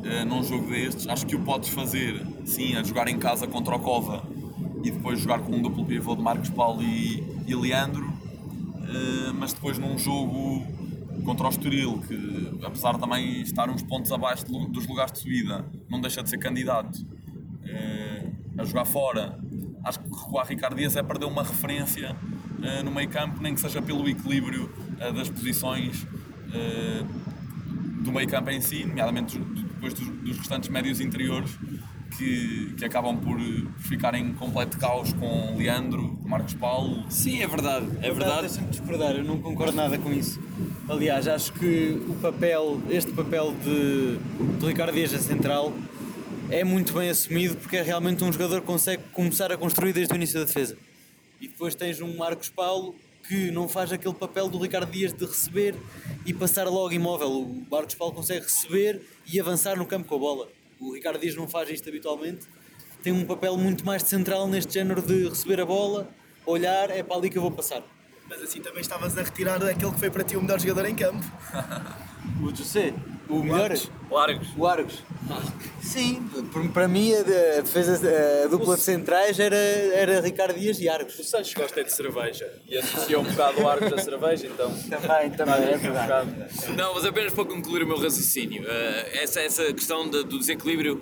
eh, 0.04 0.24
num 0.24 0.42
jogo 0.42 0.68
destes, 0.68 1.08
acho 1.08 1.26
que 1.26 1.34
o 1.34 1.40
podes 1.40 1.68
fazer 1.70 2.24
sim, 2.44 2.76
a 2.76 2.82
jogar 2.82 3.08
em 3.08 3.18
casa 3.18 3.46
contra 3.46 3.74
o 3.74 3.80
Cova 3.80 4.22
e 4.84 4.90
depois 4.90 5.18
jogar 5.18 5.40
com 5.40 5.52
um 5.52 5.60
duplo 5.60 5.84
pivô 5.84 6.14
de 6.14 6.22
Marcos 6.22 6.50
Paulo 6.50 6.80
e, 6.82 7.24
e 7.46 7.54
Leandro, 7.54 8.06
eh, 8.88 9.32
mas 9.34 9.52
depois 9.52 9.78
num 9.78 9.98
jogo 9.98 10.64
contra 11.24 11.46
o 11.46 11.50
Estoril, 11.50 11.98
que 12.06 12.64
apesar 12.64 12.94
de 12.94 13.00
também 13.00 13.42
estar 13.42 13.68
uns 13.68 13.82
pontos 13.82 14.12
abaixo 14.12 14.44
dos 14.46 14.86
lugares 14.86 15.12
de 15.12 15.18
subida, 15.18 15.64
não 15.88 16.00
deixa 16.00 16.22
de 16.22 16.30
ser 16.30 16.38
candidato 16.38 17.04
eh, 17.64 18.30
a 18.58 18.64
jogar 18.64 18.84
fora. 18.84 19.38
Acho 19.86 20.00
que 20.00 20.08
recuar 20.10 20.44
Ricardo 20.48 20.74
Dias 20.74 20.96
é 20.96 21.02
perder 21.02 21.26
uma 21.26 21.44
referência 21.44 22.16
eh, 22.60 22.82
no 22.82 22.90
meio 22.90 23.08
campo, 23.08 23.40
nem 23.40 23.54
que 23.54 23.60
seja 23.60 23.80
pelo 23.80 24.08
equilíbrio 24.08 24.68
eh, 24.98 25.12
das 25.12 25.28
posições 25.28 26.04
eh, 26.52 27.04
do 28.00 28.10
meio 28.10 28.28
campo 28.28 28.50
em 28.50 28.60
si, 28.60 28.84
nomeadamente 28.84 29.38
depois 29.38 29.94
dos, 29.94 30.08
dos 30.08 30.38
restantes 30.38 30.68
médios 30.70 31.00
interiores, 31.00 31.56
que, 32.18 32.74
que 32.76 32.84
acabam 32.84 33.16
por, 33.16 33.36
por 33.36 33.82
ficar 33.82 34.14
em 34.16 34.32
completo 34.32 34.76
caos 34.76 35.12
com 35.12 35.54
Leandro, 35.56 36.18
Marcos 36.24 36.54
Paulo. 36.54 37.04
Sim, 37.08 37.40
é 37.40 37.46
verdade, 37.46 37.86
é 38.02 38.10
verdade. 38.10 38.48
Deixa-me 38.48 38.68
discordar, 38.68 39.12
eu 39.14 39.22
não 39.22 39.38
concordo 39.38 39.76
nada 39.76 39.96
com 39.98 40.12
isso. 40.12 40.40
Aliás, 40.88 41.28
acho 41.28 41.52
que 41.52 42.02
o 42.08 42.14
papel, 42.14 42.82
este 42.90 43.12
papel 43.12 43.54
de, 43.62 44.18
de 44.58 44.66
Ricardo 44.66 44.94
Dias 44.94 45.14
a 45.14 45.18
central 45.18 45.72
é 46.50 46.62
muito 46.62 46.92
bem 46.92 47.10
assumido 47.10 47.56
porque 47.56 47.76
é 47.76 47.82
realmente 47.82 48.22
um 48.22 48.32
jogador 48.32 48.60
que 48.60 48.66
consegue 48.66 49.02
começar 49.12 49.50
a 49.50 49.56
construir 49.56 49.92
desde 49.92 50.12
o 50.12 50.16
início 50.16 50.38
da 50.38 50.44
defesa. 50.44 50.76
E 51.40 51.48
depois 51.48 51.74
tens 51.74 52.00
um 52.00 52.16
Marcos 52.16 52.48
Paulo 52.48 52.94
que 53.26 53.50
não 53.50 53.68
faz 53.68 53.92
aquele 53.92 54.14
papel 54.14 54.48
do 54.48 54.58
Ricardo 54.58 54.90
Dias 54.90 55.12
de 55.12 55.24
receber 55.24 55.74
e 56.24 56.32
passar 56.32 56.68
logo 56.68 56.92
imóvel. 56.92 57.30
O 57.30 57.66
Marcos 57.68 57.96
Paulo 57.96 58.14
consegue 58.14 58.44
receber 58.44 59.02
e 59.26 59.40
avançar 59.40 59.76
no 59.76 59.86
campo 59.86 60.08
com 60.08 60.14
a 60.14 60.18
bola. 60.18 60.48
O 60.80 60.94
Ricardo 60.94 61.18
Dias 61.18 61.34
não 61.34 61.48
faz 61.48 61.68
isto 61.70 61.88
habitualmente. 61.88 62.46
Tem 63.02 63.12
um 63.12 63.24
papel 63.24 63.56
muito 63.56 63.84
mais 63.84 64.02
central 64.04 64.46
neste 64.46 64.74
género 64.74 65.02
de 65.02 65.28
receber 65.28 65.60
a 65.60 65.66
bola, 65.66 66.08
olhar, 66.44 66.90
é 66.90 67.02
para 67.02 67.16
ali 67.16 67.28
que 67.28 67.38
eu 67.38 67.42
vou 67.42 67.50
passar. 67.50 67.82
Mas 68.28 68.42
assim 68.42 68.60
também 68.60 68.80
estavas 68.80 69.16
a 69.16 69.22
retirar 69.22 69.62
aquele 69.62 69.92
que 69.92 69.98
foi 69.98 70.10
para 70.10 70.24
ti 70.24 70.36
o 70.36 70.42
melhor 70.42 70.60
jogador 70.60 70.86
em 70.86 70.94
campo. 70.94 71.24
O 72.42 72.54
José, 72.54 72.92
o 73.28 73.42
melhor, 73.42 73.70
Largos. 74.10 74.48
o 74.56 74.66
Argos. 74.66 75.02
Sim, 75.80 76.28
para 76.72 76.86
mim 76.88 77.14
a, 77.14 77.22
defesa, 77.22 78.00
a 78.44 78.48
dupla 78.48 78.76
de 78.76 78.82
centrais 78.82 79.38
era, 79.38 79.56
era 79.56 80.20
Ricardo 80.20 80.58
Dias 80.58 80.80
e 80.80 80.88
Argos. 80.88 81.18
O 81.18 81.24
Sanches 81.24 81.54
gosta 81.54 81.82
de 81.84 81.92
cerveja 81.92 82.52
e 82.68 82.76
associa 82.76 83.18
um 83.18 83.24
bocado 83.24 83.62
o 83.62 83.68
Argos 83.68 83.92
à 83.92 83.98
cerveja, 83.98 84.46
então. 84.48 84.72
Também, 84.90 85.30
também, 85.30 85.54
é 85.54 85.76
verdade. 85.76 86.30
Não, 86.76 86.94
mas 86.94 87.04
apenas 87.04 87.32
para 87.32 87.44
concluir 87.44 87.84
o 87.84 87.86
meu 87.86 87.96
raciocínio, 87.98 88.64
eh, 88.66 89.22
essa, 89.22 89.40
essa 89.40 89.72
questão 89.72 90.08
do 90.08 90.38
desequilíbrio, 90.38 91.00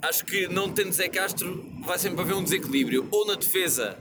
acho 0.00 0.24
que 0.24 0.48
não 0.48 0.70
tendo 0.70 0.92
Zé 0.92 1.08
Castro, 1.08 1.64
vai 1.84 1.98
sempre 1.98 2.20
haver 2.22 2.34
um 2.34 2.42
desequilíbrio, 2.42 3.06
ou 3.10 3.26
na 3.26 3.34
defesa 3.34 3.98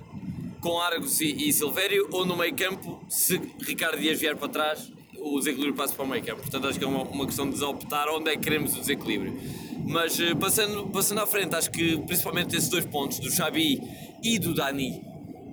com 0.61 0.79
Argos 0.79 1.19
e, 1.19 1.49
e 1.49 1.51
Silvério, 1.51 2.07
ou 2.11 2.25
no 2.25 2.37
meio 2.37 2.55
campo, 2.55 3.03
se 3.09 3.41
Ricardo 3.61 3.99
Dias 3.99 4.19
vier 4.19 4.37
para 4.37 4.47
trás, 4.47 4.91
o 5.19 5.37
desequilíbrio 5.39 5.75
passa 5.75 5.93
para 5.93 6.05
o 6.05 6.07
meio 6.07 6.23
campo. 6.23 6.41
Portanto, 6.41 6.67
acho 6.67 6.79
que 6.79 6.85
é 6.85 6.87
uma, 6.87 7.03
uma 7.03 7.25
questão 7.25 7.45
de 7.45 7.53
desoptar 7.53 8.07
onde 8.09 8.29
é 8.29 8.33
que 8.33 8.43
queremos 8.43 8.75
o 8.75 8.79
desequilíbrio. 8.79 9.37
Mas 9.85 10.19
eh, 10.19 10.33
passando, 10.35 10.87
passando 10.87 11.19
à 11.19 11.27
frente, 11.27 11.55
acho 11.55 11.69
que 11.71 11.97
principalmente 11.97 12.55
esses 12.55 12.69
dois 12.69 12.85
pontos, 12.85 13.19
do 13.19 13.29
Xabi 13.29 13.81
e 14.23 14.39
do 14.39 14.53
Dani, 14.53 15.03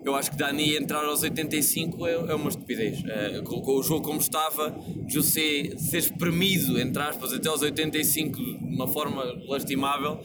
eu 0.05 0.15
acho 0.15 0.31
que 0.31 0.37
Dani 0.37 0.77
entrar 0.77 1.05
aos 1.05 1.23
85 1.23 2.07
é, 2.07 2.13
é 2.13 2.35
uma 2.35 2.49
estupidez. 2.49 3.03
Com, 3.45 3.61
com 3.61 3.73
o 3.73 3.83
jogo 3.83 4.03
como 4.03 4.21
estava, 4.21 4.75
José 5.07 5.77
ser 5.77 5.99
espremido, 5.99 6.81
entre 6.81 7.03
aspas, 7.03 7.33
até 7.33 7.49
aos 7.49 7.63
85 7.63 8.37
de 8.37 8.75
uma 8.75 8.87
forma 8.89 9.23
lastimável, 9.47 10.21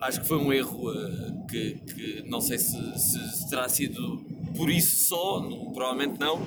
acho 0.00 0.20
que 0.20 0.26
foi 0.28 0.38
um 0.38 0.52
erro 0.52 0.90
eh, 0.92 1.32
que, 1.50 1.74
que 1.94 2.24
não 2.28 2.40
sei 2.40 2.58
se, 2.58 2.76
se- 2.98 3.48
terá 3.48 3.68
sido 3.68 4.18
por 4.56 4.70
isso 4.70 5.08
só, 5.08 5.40
não- 5.40 5.70
provavelmente 5.72 6.18
não, 6.20 6.40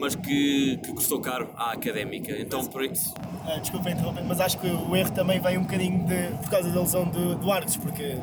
mas 0.00 0.14
que, 0.14 0.78
que 0.78 0.92
custou 0.92 1.20
caro 1.20 1.50
à 1.56 1.72
académica. 1.72 2.32
Então, 2.40 2.64
por 2.66 2.82
isso. 2.84 3.12
Ah, 3.46 3.58
desculpa 3.58 3.90
interromper, 3.90 4.24
mas 4.24 4.40
acho 4.40 4.58
que 4.58 4.66
o 4.66 4.96
erro 4.96 5.12
também 5.12 5.38
vem 5.40 5.58
um 5.58 5.62
bocadinho 5.62 6.06
de, 6.06 6.36
por 6.38 6.50
causa 6.50 6.70
da 6.70 6.80
lesão 6.80 7.04
do, 7.04 7.34
do 7.36 7.50
Argos, 7.52 7.76
porque 7.76 8.16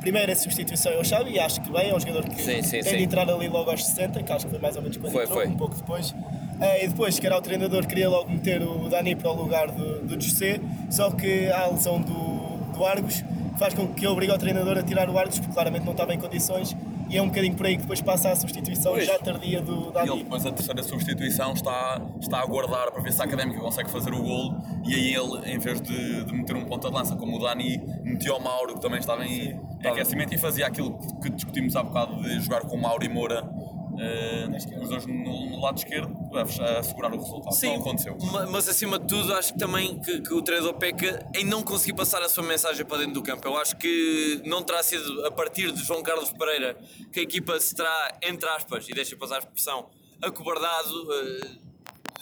primeiro 0.00 0.30
a 0.30 0.36
substituição 0.36 0.92
é 0.92 0.98
o 1.00 1.04
Xavi, 1.04 1.32
e 1.32 1.38
acho 1.40 1.60
que 1.62 1.70
bem, 1.70 1.90
é 1.90 1.94
um 1.96 1.98
jogador 2.00 2.24
que 2.28 2.40
Sim, 2.40 2.62
sim, 2.62 2.70
tem 2.80 2.82
sim. 2.84 2.96
de 2.98 3.02
entrar 3.02 3.28
ali 3.28 3.48
logo 3.48 3.70
aos 3.70 3.84
60, 3.84 4.22
que 4.22 4.32
acho 4.32 4.44
que 4.46 4.50
foi 4.50 4.60
mais 4.60 4.76
ou 4.76 4.82
menos 4.82 4.96
quando 4.98 5.12
Foi, 5.12 5.24
entrou, 5.24 5.38
foi. 5.40 5.48
um 5.48 5.56
pouco 5.56 5.74
depois. 5.74 6.14
Ah, 6.60 6.78
e 6.78 6.86
depois, 6.88 7.18
que 7.18 7.26
era 7.26 7.36
o 7.36 7.40
treinador, 7.40 7.86
queria 7.86 8.08
logo 8.08 8.30
meter 8.30 8.62
o 8.62 8.88
Dani 8.88 9.16
para 9.16 9.30
o 9.30 9.34
lugar 9.42 9.70
do, 9.70 10.02
do 10.06 10.20
José, 10.20 10.60
só 10.90 11.10
que 11.10 11.48
a 11.50 11.66
lesão 11.68 12.00
do, 12.00 12.72
do 12.72 12.84
Argos 12.84 13.24
faz 13.58 13.74
com 13.74 13.88
que 13.88 14.06
obrigue 14.06 14.32
o 14.32 14.38
treinador 14.38 14.78
a 14.78 14.82
tirar 14.82 15.08
o 15.08 15.18
Argos, 15.18 15.38
porque 15.38 15.52
claramente 15.54 15.84
não 15.84 15.92
estava 15.92 16.14
em 16.14 16.18
condições, 16.18 16.76
e 17.08 17.16
é 17.16 17.22
um 17.22 17.28
bocadinho 17.28 17.54
por 17.54 17.66
aí 17.66 17.76
que 17.76 17.82
depois 17.82 18.00
passa 18.00 18.30
a 18.30 18.36
substituição 18.36 18.92
Pois. 18.92 19.06
já 19.06 19.16
tardia 19.18 19.60
do 19.62 19.90
E 19.90 19.92
Dani. 19.92 20.10
ele 20.10 20.22
depois 20.24 20.44
a 20.44 20.50
terceira 20.50 20.82
substituição 20.82 21.52
está, 21.52 22.00
está 22.20 22.38
a 22.38 22.42
aguardar 22.42 22.90
para 22.90 23.00
ver 23.00 23.12
se 23.12 23.22
a 23.22 23.24
Académica 23.24 23.60
consegue 23.60 23.88
fazer 23.90 24.12
o 24.12 24.20
golo 24.22 24.56
e 24.84 24.92
aí 24.94 25.14
ele, 25.14 25.52
em 25.52 25.58
vez 25.58 25.80
de, 25.80 26.24
de 26.24 26.32
meter 26.32 26.56
um 26.56 26.64
ponta 26.64 26.88
de 26.88 26.94
lança 26.94 27.14
como 27.14 27.36
o 27.36 27.38
Dani, 27.38 27.78
metia 28.02 28.34
o 28.34 28.42
Mauro 28.42 28.74
que 28.74 28.80
também 28.80 28.98
estava 28.98 29.24
em, 29.24 29.50
em 29.82 29.86
aquecimento 29.86 30.34
e 30.34 30.38
fazia 30.38 30.66
aquilo 30.66 30.98
que, 30.98 31.14
que 31.22 31.30
discutimos 31.30 31.76
há 31.76 31.82
bocado 31.84 32.20
de 32.22 32.40
jogar 32.40 32.62
com 32.62 32.76
o 32.76 32.80
Mauro 32.82 33.04
e 33.04 33.08
Moura 33.08 33.48
eh, 33.98 34.48
os 34.82 34.88
dois 34.88 35.06
no, 35.06 35.14
no 35.50 35.60
lado 35.60 35.78
esquerdo 35.78 36.14
a, 36.34 36.78
assegurar 36.78 37.12
o 37.12 37.16
resultado. 37.16 37.56
não 37.62 37.74
aconteceu. 37.76 38.16
ma- 38.32 38.46
Mas 38.46 38.68
acima 38.68 38.98
de 38.98 39.06
tudo, 39.06 39.32
acho 39.34 39.52
que 39.52 39.58
também 39.58 39.98
que, 40.00 40.20
que 40.20 40.34
o 40.34 40.42
treinador 40.42 40.74
peca 40.74 41.26
em 41.34 41.44
não 41.44 41.62
conseguir 41.62 41.94
passar 41.94 42.22
a 42.22 42.28
sua 42.28 42.42
mensagem 42.44 42.84
para 42.84 42.98
dentro 42.98 43.14
do 43.14 43.22
campo. 43.22 43.46
Eu 43.46 43.56
acho 43.56 43.76
que 43.76 44.40
não 44.44 44.62
terá 44.62 44.82
sido 44.82 45.26
a 45.26 45.30
partir 45.30 45.72
de 45.72 45.82
João 45.84 46.02
Carlos 46.02 46.30
Pereira 46.32 46.76
que 47.12 47.20
a 47.20 47.22
equipa 47.22 47.58
se 47.60 47.74
terá, 47.74 48.18
entre 48.22 48.48
aspas, 48.50 48.88
e 48.88 48.92
deixa 48.92 49.16
passar 49.16 49.36
a 49.36 49.38
expressão, 49.40 49.88
acobardado. 50.22 51.12
eh, 51.12 51.66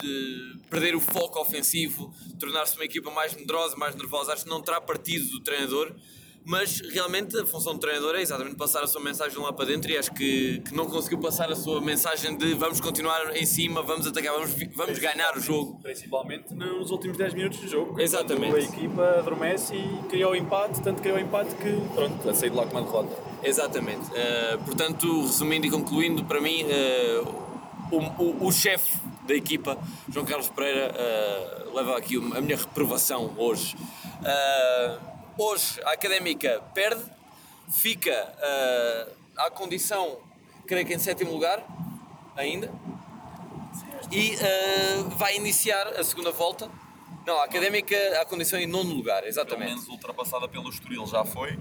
de 0.03 0.59
perder 0.69 0.97
o 0.97 1.01
foco 1.01 1.39
ofensivo, 1.41 2.13
tornar-se 2.41 2.75
uma 2.77 2.85
equipa 2.85 3.13
mais 3.13 3.33
medrosa, 3.35 3.77
mais 3.77 3.95
nervosa. 3.95 4.33
Acho 4.33 4.43
que 4.43 4.51
não 4.51 4.61
terá 4.61 4.81
partido 4.81 5.25
do 5.31 5.41
treinador, 5.41 5.95
mas 6.45 6.81
realmente 6.93 7.39
a 7.39 7.47
função 7.47 7.73
do 7.73 7.79
treinador 7.79 8.15
é 8.17 8.21
exatamente 8.21 8.57
passar 8.57 8.83
a 8.83 8.87
sua 8.87 9.01
mensagem 9.01 9.39
lá 9.39 9.53
para 9.53 9.65
dentro 9.65 9.91
e 9.91 9.97
acho 9.97 10.13
que, 10.13 10.61
que 10.61 10.75
não 10.75 10.87
conseguiu 10.87 11.19
passar 11.19 11.51
a 11.51 11.57
sua 11.57 11.81
mensagem 11.81 12.37
de 12.37 12.55
vamos 12.55 12.81
continuar 12.81 13.35
em 13.35 13.47
cima, 13.47 13.83
vamos 13.83 14.07
atacar, 14.07 14.35
vamos, 14.35 14.55
vamos 14.75 14.99
ganhar 14.99 15.37
o 15.37 15.41
jogo. 15.41 15.81
Principalmente 15.83 16.55
nos 16.55 16.91
últimos 16.91 17.17
10 17.17 17.35
minutos 17.35 17.61
do 17.61 17.69
jogo. 17.69 17.99
Exatamente. 17.99 18.57
A 18.57 18.61
equipa 18.61 19.03
adormece 19.19 19.75
e 19.75 20.09
criou 20.09 20.33
o 20.33 20.37
empate, 20.37 20.83
tanto 20.83 21.01
criou 21.01 21.17
o 21.17 21.21
empate 21.21 21.55
que, 21.55 21.73
pronto, 21.95 22.29
a 22.29 22.35
sair 22.35 22.51
de 22.51 22.57
lá 22.57 22.67
com 22.67 22.73
uma 22.73 22.83
derrota. 22.83 23.17
Exatamente. 23.43 24.11
Uh, 24.11 24.65
portanto, 24.65 25.23
resumindo 25.23 25.67
e 25.67 25.71
concluindo, 25.71 26.25
para 26.25 26.41
mim, 26.41 26.65
uh, 26.65 27.45
o, 27.91 28.23
o, 28.23 28.47
o 28.49 28.53
chefe 28.53 28.99
da 29.27 29.35
equipa, 29.35 29.79
João 30.11 30.27
Carlos 30.27 30.49
Pereira, 30.49 30.93
uh, 30.93 31.75
leva 31.75 31.97
aqui 31.97 32.17
a 32.17 32.41
minha 32.41 32.57
reprovação 32.57 33.33
hoje. 33.39 33.75
Uh, 35.39 35.43
hoje, 35.43 35.81
a 35.85 35.93
académica 35.93 36.63
perde, 36.75 37.03
fica 37.71 38.33
uh, 38.39 39.13
à 39.37 39.51
condição, 39.51 40.19
creio 40.67 40.87
que 40.87 40.95
em 40.95 40.99
sétimo 40.99 41.31
lugar, 41.33 41.63
ainda, 42.37 42.71
e 44.11 44.35
uh, 44.37 45.09
vai 45.17 45.37
iniciar 45.37 45.89
a 45.89 46.05
segunda 46.05 46.31
volta. 46.31 46.71
Não, 47.27 47.41
a 47.41 47.45
académica 47.45 47.97
à 48.21 48.25
condição 48.27 48.59
em 48.59 48.67
nono 48.67 48.93
lugar, 48.95 49.21
Pelo 49.21 49.29
exatamente. 49.29 49.71
menos 49.71 49.89
ultrapassada 49.89 50.47
pelo 50.47 50.69
Estoril 50.69 51.07
já 51.07 51.25
foi. 51.25 51.59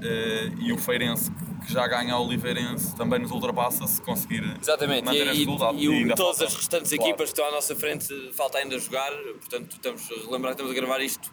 Eh, 0.00 0.52
e 0.60 0.72
o 0.72 0.78
Feirense, 0.78 1.32
que 1.66 1.72
já 1.72 1.86
ganha 1.88 2.16
o 2.18 2.24
Oliveirense, 2.26 2.94
também 2.94 3.18
nos 3.18 3.30
ultrapassa 3.30 3.86
se 3.86 4.00
conseguir 4.02 4.44
Exatamente, 4.60 5.04
manter 5.06 5.26
e, 5.26 5.38
resultado. 5.38 5.76
e, 5.78 5.86
e 5.86 5.88
ainda 5.92 6.14
todas 6.14 6.36
falta- 6.36 6.52
as 6.52 6.54
restantes 6.54 6.92
claro. 6.92 7.02
equipas 7.10 7.30
que 7.32 7.40
estão 7.40 7.46
à 7.46 7.50
nossa 7.50 7.74
frente 7.74 8.32
falta 8.34 8.58
ainda 8.58 8.78
jogar, 8.78 9.10
portanto 9.40 9.72
estamos 9.72 10.02
a 10.02 10.14
relembrar 10.26 10.54
que 10.54 10.60
estamos 10.62 10.70
a 10.70 10.74
gravar 10.74 11.00
isto, 11.00 11.32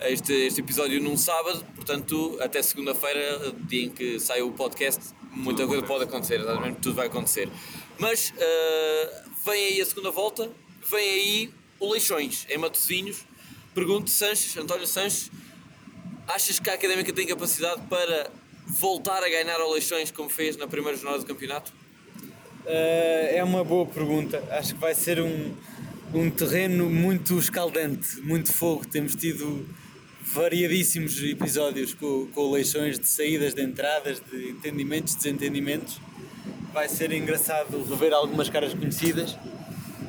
este, 0.00 0.32
este 0.32 0.60
episódio 0.60 1.00
num 1.00 1.16
sábado, 1.16 1.64
portanto 1.74 2.36
até 2.40 2.62
segunda-feira, 2.62 3.54
dia 3.66 3.84
em 3.84 3.90
que 3.90 4.18
sai 4.18 4.42
o 4.42 4.50
podcast, 4.52 5.00
muita 5.30 5.66
coisa 5.66 5.82
pode 5.82 6.04
acontecer, 6.04 6.40
exatamente, 6.40 6.80
tudo 6.80 6.94
vai 6.94 7.06
acontecer. 7.06 7.48
Mas 7.98 8.32
ah, 8.38 9.24
vem 9.44 9.66
aí 9.66 9.80
a 9.80 9.86
segunda 9.86 10.10
volta, 10.10 10.50
vem 10.90 11.10
aí 11.10 11.50
o 11.80 11.92
Leixões, 11.92 12.46
em 12.48 12.58
Matosinhos, 12.58 13.24
pergunto 13.74 14.10
Sanches, 14.10 14.56
António 14.56 14.86
Sanches, 14.86 15.30
achas 16.26 16.58
que 16.58 16.70
a 16.70 16.74
Académica 16.74 17.12
tem 17.12 17.26
capacidade 17.26 17.82
para 17.88 18.30
voltar 18.66 19.22
a 19.22 19.28
ganhar 19.28 19.60
ao 19.60 19.70
Leixões 19.72 20.10
como 20.10 20.28
fez 20.28 20.56
na 20.56 20.66
primeira 20.66 20.96
jornada 20.96 21.22
do 21.22 21.26
campeonato? 21.26 21.72
Uh, 22.64 23.28
é 23.30 23.44
uma 23.44 23.62
boa 23.62 23.84
pergunta. 23.84 24.42
Acho 24.50 24.74
que 24.74 24.80
vai 24.80 24.94
ser 24.94 25.20
um, 25.20 25.54
um 26.14 26.30
terreno 26.30 26.88
muito 26.88 27.38
escaldante, 27.38 28.20
muito 28.22 28.50
fogo. 28.50 28.86
Temos 28.86 29.14
tido 29.14 29.68
variadíssimos 30.32 31.22
episódios 31.22 31.92
com, 31.94 32.26
com 32.34 32.50
leixões 32.50 32.98
de 32.98 33.06
saídas, 33.06 33.54
de 33.54 33.62
entradas, 33.62 34.20
de 34.30 34.50
entendimentos, 34.50 35.14
desentendimentos. 35.14 36.00
Vai 36.72 36.88
ser 36.88 37.12
engraçado 37.12 37.84
rever 37.88 38.12
algumas 38.12 38.48
caras 38.48 38.74
conhecidas. 38.74 39.36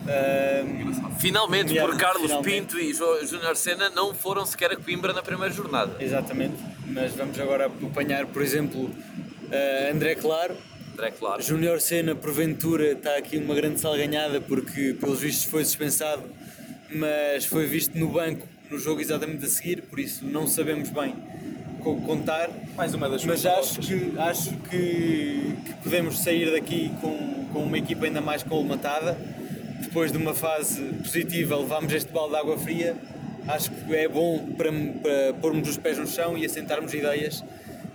Um, 0.06 1.16
Finalmente, 1.20 1.72
Yeah, 1.74 1.90
porque 1.90 2.04
Carlos 2.04 2.28
finalmente. 2.32 2.76
Pinto 2.76 2.80
e 2.80 2.94
Júnior 3.28 3.56
Senna 3.56 3.90
não 3.90 4.14
foram 4.14 4.46
sequer 4.46 4.72
a 4.72 4.76
Coimbra 4.76 5.14
na 5.14 5.24
primeira 5.24 5.52
jornada. 5.54 5.96
exatamente, 6.00 6.56
mas 6.88 7.14
vamos 7.16 7.40
agora 7.40 7.66
apanhar, 7.66 8.26
por 8.28 8.42
exemplo, 8.42 8.84
uh, 8.86 9.92
André 9.94 10.16
Claro. 10.16 10.56
André, 10.94 11.12
claro. 11.12 11.42
Júnior 11.42 11.82
Senna, 11.82 12.16
porventura, 12.16 12.92
está 12.94 13.18
aqui 13.18 13.38
uma 13.38 13.54
grande 13.56 13.82
salganhada 13.82 14.40
porque, 14.40 14.96
pelos 15.00 15.20
vistos, 15.20 15.46
foi 15.46 15.62
dispensado, 15.64 16.24
mas 16.90 17.46
foi 17.46 17.66
visto 17.66 17.98
no 17.98 18.08
banco 18.10 18.48
no 18.70 18.80
jogo 18.80 19.02
exatamente 19.02 19.46
a 19.46 19.50
seguir, 19.50 19.82
por 19.84 20.00
isso 20.00 20.26
não 20.26 20.48
sabemos 20.48 20.90
bem 20.90 21.14
co- 21.82 21.96
contar. 21.98 22.50
Mais 22.76 22.94
uma 22.94 23.08
das 23.10 23.24
Mas 23.24 23.46
acho 23.46 23.80
que, 23.80 24.14
acho 24.18 24.52
que, 24.70 25.54
que 25.66 25.74
podemos 25.84 26.20
sair 26.20 26.52
daqui 26.52 26.92
com, 27.02 27.46
com 27.54 27.64
uma 27.64 27.78
equipa 27.78 28.06
ainda 28.06 28.22
mais 28.22 28.44
colmatada. 28.44 29.18
Depois 29.82 30.12
de 30.12 30.18
uma 30.18 30.34
fase 30.34 30.82
positiva, 31.04 31.56
levámos 31.58 31.94
este 31.94 32.12
balde 32.12 32.32
de 32.32 32.38
água 32.40 32.58
fria. 32.58 32.96
Acho 33.48 33.70
que 33.72 33.96
é 33.96 34.08
bom 34.08 34.40
para, 34.58 34.72
para 34.72 35.34
pormos 35.40 35.70
os 35.70 35.78
pés 35.78 35.98
no 35.98 36.08
chão 36.08 36.38
e 36.38 36.46
assentarmos 36.46 36.94
ideias. 36.94 37.44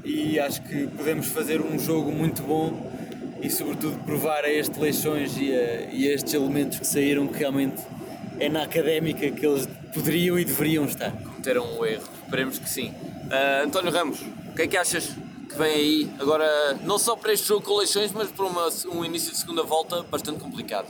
E 0.05 0.39
acho 0.39 0.63
que 0.63 0.87
podemos 0.87 1.27
fazer 1.27 1.61
um 1.61 1.79
jogo 1.79 2.11
muito 2.13 2.43
bom 2.43 2.91
e, 3.43 3.51
sobretudo, 3.51 3.99
provar 4.05 4.45
a 4.45 4.51
estes 4.51 4.79
Leixões 4.79 5.37
e 5.37 5.53
a, 5.53 5.91
e 5.93 6.09
a 6.09 6.15
estes 6.15 6.33
elementos 6.33 6.79
que 6.79 6.87
saíram 6.87 7.27
que 7.27 7.39
realmente 7.39 7.83
é 8.41 8.49
na 8.49 8.63
académica 8.65 9.31
que 9.31 9.47
eles 9.47 9.69
poderiam 9.95 10.39
e 10.39 10.45
deveriam 10.45 10.85
estar. 10.87 11.13
Cometeram 11.13 11.79
um 11.79 11.85
erro. 11.85 12.03
Esperemos 12.25 12.59
que 12.59 12.69
sim. 12.69 12.93
Ah, 13.31 13.63
António 13.65 13.93
Ramos, 13.93 14.21
o 14.21 14.55
que 14.57 14.63
é 14.63 14.67
que 14.67 14.77
achas 14.77 15.11
que 15.49 15.57
vem 15.57 15.73
aí 15.75 16.11
agora, 16.19 16.75
não 16.85 16.99
só 16.99 17.15
para 17.17 17.33
este 17.33 17.47
jogo 17.49 17.65
com 17.65 17.75
eleições, 17.75 18.11
mas 18.13 18.29
para 18.31 18.47
uma- 18.47 18.69
um 18.93 19.05
início 19.05 19.31
de 19.33 19.39
segunda 19.39 19.63
volta 19.63 20.03
bastante 20.03 20.39
complicado? 20.41 20.89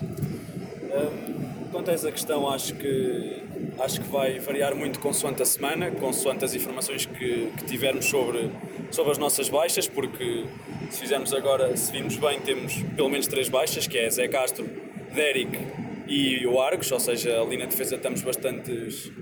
Quanto 1.73 1.91
a 1.91 1.95
essa 1.95 2.11
questão, 2.11 2.49
acho 2.51 2.75
que, 2.75 3.43
acho 3.79 4.01
que 4.01 4.09
vai 4.09 4.39
variar 4.41 4.75
muito 4.75 4.99
consoante 4.99 5.41
a 5.43 5.47
semana, 5.47 5.91
consoante 5.93 6.45
as 6.45 6.55
informações 6.55 7.07
que, 7.07 7.51
que 7.59 7.65
tivermos 7.65 8.07
sobre, 8.07 8.51
sobre 8.91 9.13
as 9.13 9.19
nossas 9.19 9.49
baixas, 9.49 9.87
porque 9.87 10.45
se 10.91 11.01
fizermos 11.01 11.33
agora, 11.33 11.77
se 11.77 11.93
virmos 11.93 12.17
bem, 12.17 12.41
temos 12.41 12.75
pelo 12.97 13.09
menos 13.09 13.29
três 13.29 13.49
baixas, 13.49 13.87
que 13.87 13.97
é 13.97 14.11
Zé 14.11 14.27
Castro, 14.27 14.69
Derek 15.15 15.57
e 16.11 16.45
o 16.45 16.61
Argos, 16.61 16.91
ou 16.91 16.99
seja, 16.99 17.41
ali 17.41 17.57
na 17.57 17.67
defesa 17.67 17.95
estamos 17.95 18.21
bastantes, 18.21 19.13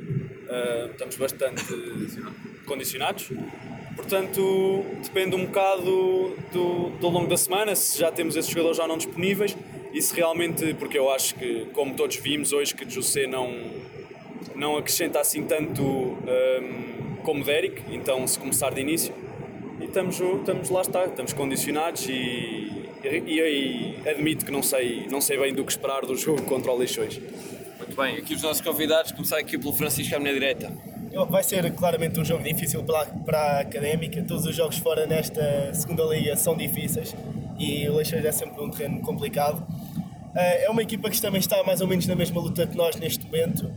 ah, 0.49 0.89
estamos 0.91 1.17
bastante 1.17 1.65
condicionados. 2.65 3.31
Portanto, 3.95 4.87
depende 5.03 5.37
um 5.37 5.45
bocado 5.45 6.35
do, 6.51 6.91
do 6.99 7.09
longo 7.09 7.29
da 7.29 7.37
semana, 7.37 7.77
se 7.77 7.99
já 7.99 8.11
temos 8.11 8.37
esses 8.37 8.51
jogadores 8.51 8.79
já 8.79 8.87
não 8.87 8.97
disponíveis 8.97 9.55
e 9.93 10.01
se 10.01 10.15
realmente, 10.15 10.73
porque 10.75 10.99
eu 10.99 11.11
acho 11.11 11.35
que, 11.35 11.67
como 11.75 11.95
todos 11.95 12.17
vimos 12.17 12.53
hoje, 12.55 12.75
que 12.75 12.89
José 12.89 13.27
não, 13.27 13.53
não 14.55 14.79
acrescenta 14.79 15.21
assim 15.21 15.43
tanto 15.45 15.83
hum, 15.83 17.17
como 17.23 17.45
Derek, 17.45 17.83
então 17.91 18.27
se 18.27 18.39
começar 18.39 18.73
de 18.73 18.81
início, 18.81 19.13
e 19.81 19.85
estamos, 19.85 20.19
estamos 20.21 20.71
lá 20.71 20.81
está, 20.81 21.05
estamos 21.05 21.33
condicionados 21.35 22.09
e, 22.09 22.78
e, 23.17 23.99
e 24.05 24.09
admito 24.09 24.45
que 24.45 24.51
não 24.53 24.63
sei, 24.63 25.07
não 25.11 25.21
sei 25.21 25.39
bem 25.39 25.55
do 25.55 25.65
que 25.65 25.73
esperar 25.73 26.03
do 26.03 26.17
jogo 26.17 26.43
contra 26.43 26.71
o 26.73 26.77
Leixões. 26.77 27.19
Muito 27.79 27.97
bem, 27.97 28.17
aqui 28.17 28.35
os 28.35 28.43
nossos 28.43 28.61
convidados, 28.61 29.13
começar 29.13 29.39
aqui 29.39 29.57
pelo 29.59 29.73
Francisco 29.73 30.15
à 30.15 30.19
minha 30.19 30.33
direita. 30.35 30.71
Vai 31.31 31.43
ser 31.43 31.73
claramente 31.73 32.21
um 32.21 32.25
jogo 32.25 32.45
difícil 32.45 32.83
para, 32.85 33.01
a- 33.03 33.07
para 33.07 33.39
a 33.39 33.61
académica. 33.61 34.23
Todos 34.23 34.45
os 34.45 34.55
jogos 34.55 34.77
fora 34.79 35.07
nesta 35.07 35.73
segunda 35.75 36.05
liga 36.05 36.37
são 36.37 36.57
difíceis 36.57 37.15
e 37.59 37.89
o 37.89 37.97
Leixões 37.97 38.25
é 38.25 38.31
sempre 38.33 38.63
um 38.63 38.71
terreno 38.71 39.01
complicado. 39.01 39.67
Eh, 40.37 40.65
É 40.65 40.71
uma 40.71 40.83
equipa 40.83 41.09
que 41.11 41.21
também 41.21 41.41
está 41.41 41.63
mais 41.65 41.81
ou 41.81 41.89
menos 41.89 42.07
na 42.07 42.15
mesma 42.15 42.41
luta 42.41 42.67
que 42.67 42.77
nós 42.77 42.95
neste 42.97 43.25
momento 43.25 43.71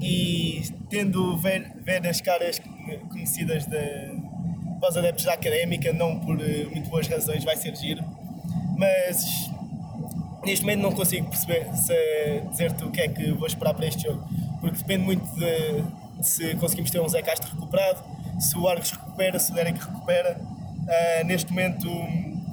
e 0.00 0.60
tendo 0.90 1.36
ver, 1.38 1.70
ver 1.84 2.06
as 2.06 2.20
caras 2.20 2.60
conhecidas 3.10 3.64
de, 3.66 3.78
para 4.80 4.88
os 4.90 4.96
adeptos 4.96 5.24
da 5.24 5.32
académica, 5.34 5.92
não 5.92 6.18
por 6.20 6.38
eh, 6.40 6.66
muito 6.70 6.90
boas 6.90 7.06
razões, 7.06 7.44
vai 7.44 7.56
ser 7.56 7.74
giro. 7.76 8.02
Mas 8.76 9.24
neste 10.44 10.64
momento 10.64 10.80
não 10.82 10.92
consigo 10.92 11.28
perceber 11.28 11.66
se 11.74 12.40
dizer-te 12.50 12.84
o 12.84 12.90
que 12.90 13.00
é 13.00 13.08
que 13.08 13.32
vou 13.32 13.46
esperar 13.46 13.74
para 13.74 13.86
este 13.86 14.02
jogo, 14.04 14.24
porque 14.60 14.76
depende 14.78 15.04
muito 15.04 15.24
de, 15.34 15.82
de 16.20 16.26
se 16.26 16.54
conseguimos 16.56 16.90
ter 16.90 17.00
um 17.00 17.08
Zé 17.08 17.22
Castro 17.22 17.50
recuperado, 17.54 18.04
se 18.40 18.56
o 18.56 18.68
Argos 18.68 18.90
recupera, 18.92 19.38
se 19.38 19.50
o 19.50 19.54
Derek 19.54 19.78
recupera. 19.78 20.38
Ah, 20.88 21.24
neste 21.24 21.50
momento 21.52 21.88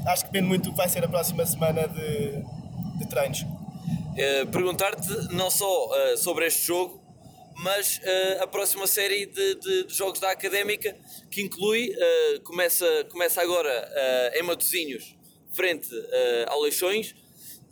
acho 0.07 0.25
que 0.25 0.31
depende 0.31 0.47
muito 0.47 0.63
do 0.65 0.71
que 0.71 0.77
vai 0.77 0.89
ser 0.89 1.03
a 1.03 1.07
próxima 1.07 1.45
semana 1.45 1.87
de, 1.87 2.43
de 2.99 3.07
treinos. 3.07 3.45
Eh, 4.17 4.45
Perguntar-te 4.45 5.33
não 5.33 5.49
só 5.49 5.67
eh, 5.95 6.17
sobre 6.17 6.45
este 6.47 6.65
jogo, 6.65 7.01
mas 7.57 7.99
eh, 8.03 8.39
a 8.41 8.47
próxima 8.47 8.87
série 8.87 9.25
de, 9.27 9.55
de- 9.55 9.87
de 9.87 9.93
jogos 9.93 10.19
da 10.19 10.31
Académica, 10.31 10.95
que 11.29 11.41
inclui, 11.41 11.91
começa, 12.43 12.85
começa 13.11 13.41
agora 13.41 14.31
em 14.35 14.43
Matosinhos, 14.43 15.15
frente 15.53 15.89
eh, 15.91 16.45
ao 16.47 16.61
Leixões, 16.61 17.15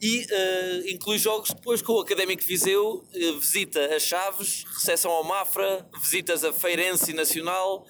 e 0.01 0.25
eh, 0.29 0.91
inclui 0.91 1.17
jogos 1.17 1.49
depois 1.49 1.81
com 1.81 1.93
o 1.93 1.99
Académico 1.99 2.43
Viseu, 2.43 3.03
eh, 3.13 3.31
visita 3.33 3.95
a 3.95 3.99
Chaves, 3.99 4.63
recepção 4.73 5.11
ao 5.11 5.23
Mafra, 5.23 5.87
visitas 6.01 6.43
a 6.43 6.53
Feirense 6.53 7.13
Nacional, 7.13 7.85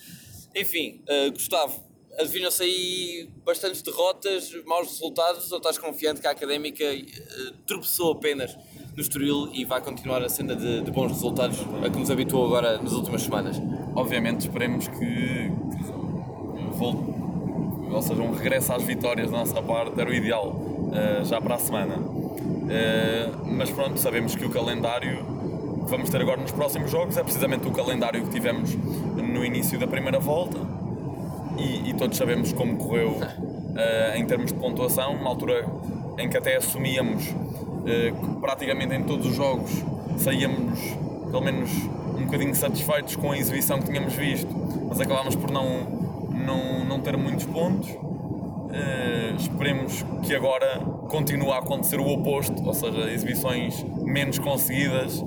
enfim, 0.53 1.01
Gustavo, 1.31 1.81
adivinham-se 2.19 2.61
aí 2.61 3.29
bastantes 3.45 3.81
derrotas, 3.81 4.51
maus 4.65 4.89
resultados, 4.89 5.49
ou 5.49 5.59
estás 5.59 5.77
confiante 5.77 6.19
que 6.19 6.27
a 6.27 6.31
Académica 6.31 6.83
tropeçou 7.65 8.11
apenas 8.11 8.53
no 8.95 9.01
Estoril 9.01 9.49
e 9.53 9.63
vai 9.63 9.81
continuar 9.81 10.21
a 10.21 10.27
senda 10.27 10.55
de, 10.55 10.81
de 10.81 10.91
bons 10.91 11.13
resultados 11.13 11.57
a 11.85 11.89
que 11.89 11.97
nos 11.97 12.11
habituou 12.11 12.45
agora 12.47 12.81
nas 12.81 12.91
últimas 12.91 13.21
semanas? 13.21 13.55
Obviamente 13.95 14.41
esperemos 14.41 14.89
que, 14.89 14.97
que 14.97 16.77
volte, 16.77 17.11
ou 17.91 18.01
seja, 18.01 18.21
um 18.21 18.31
regresso 18.31 18.73
às 18.73 18.83
vitórias 18.83 19.29
da 19.29 19.37
nossa 19.37 19.61
parte 19.61 19.99
era 19.99 20.09
o 20.09 20.13
ideal 20.13 20.55
eh, 20.93 21.23
já 21.23 21.41
para 21.41 21.55
a 21.55 21.59
semana. 21.59 21.95
Eh, 22.69 23.29
mas 23.45 23.69
pronto, 23.69 23.99
sabemos 23.99 24.35
que 24.35 24.45
o 24.45 24.49
calendário 24.49 25.17
que 25.83 25.89
vamos 25.89 26.09
ter 26.09 26.21
agora 26.21 26.41
nos 26.41 26.51
próximos 26.51 26.89
jogos 26.91 27.17
é 27.17 27.23
precisamente 27.23 27.67
o 27.67 27.71
calendário 27.71 28.23
que 28.23 28.29
tivemos 28.29 28.75
no 28.75 29.43
início 29.43 29.77
da 29.79 29.87
primeira 29.87 30.19
volta 30.19 30.57
e, 31.57 31.89
e 31.89 31.93
todos 31.93 32.17
sabemos 32.17 32.53
como 32.53 32.77
correu 32.77 33.17
eh, 33.75 34.13
em 34.17 34.25
termos 34.25 34.51
de 34.51 34.57
pontuação, 34.59 35.15
numa 35.17 35.29
altura 35.29 35.65
em 36.17 36.29
que 36.29 36.37
até 36.37 36.57
assumíamos 36.57 37.23
que 37.83 38.13
praticamente 38.39 38.93
em 38.93 39.03
todos 39.03 39.25
os 39.25 39.35
jogos 39.35 39.71
saíamos 40.15 40.79
pelo 41.31 41.41
menos 41.41 41.71
um 42.15 42.25
bocadinho 42.25 42.53
satisfeitos 42.53 43.15
com 43.15 43.31
a 43.31 43.37
exibição 43.37 43.79
que 43.79 43.85
tínhamos 43.85 44.13
visto, 44.13 44.53
mas 44.87 44.99
acabámos 44.99 45.35
por 45.35 45.49
não, 45.49 45.65
não, 46.55 46.85
não 46.85 46.99
ter 47.01 47.15
muitos 47.17 47.45
pontos. 47.45 47.89
Eh, 48.73 49.33
esperemos 49.37 50.05
que 50.23 50.33
agora 50.35 50.79
continue 51.09 51.51
a 51.51 51.57
acontecer 51.57 51.99
o 51.99 52.07
oposto, 52.07 52.63
ou 52.65 52.73
seja, 52.73 53.09
exibições 53.11 53.83
menos 54.01 54.39
conseguidas 54.39 55.21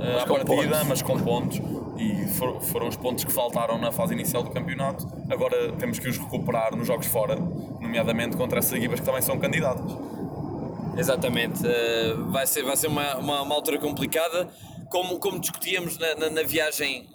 eh, 0.00 0.20
à 0.22 0.26
partida, 0.26 0.46
pontos. 0.78 0.88
mas 0.88 1.02
com 1.02 1.18
pontos. 1.20 1.60
E 1.98 2.26
for- 2.28 2.60
foram 2.60 2.88
os 2.88 2.96
pontos 2.96 3.24
que 3.24 3.32
faltaram 3.32 3.78
na 3.78 3.90
fase 3.90 4.12
inicial 4.14 4.42
do 4.42 4.50
campeonato. 4.50 5.06
Agora 5.30 5.72
temos 5.72 5.98
que 5.98 6.08
os 6.08 6.18
recuperar 6.18 6.74
nos 6.76 6.86
jogos 6.86 7.06
fora, 7.06 7.36
nomeadamente 7.80 8.36
contra 8.36 8.58
essas 8.58 8.72
equipas 8.74 9.00
que 9.00 9.06
também 9.06 9.22
são 9.22 9.38
candidatas. 9.38 9.92
Exatamente, 10.96 11.60
eh, 11.66 12.14
vai 12.28 12.46
ser, 12.46 12.62
vai 12.64 12.76
ser 12.76 12.86
uma, 12.86 13.16
uma, 13.16 13.42
uma 13.42 13.54
altura 13.54 13.78
complicada. 13.78 14.48
Como, 14.88 15.18
como 15.18 15.40
discutíamos 15.40 15.98
na, 15.98 16.14
na, 16.14 16.30
na 16.30 16.42
viagem 16.44 17.06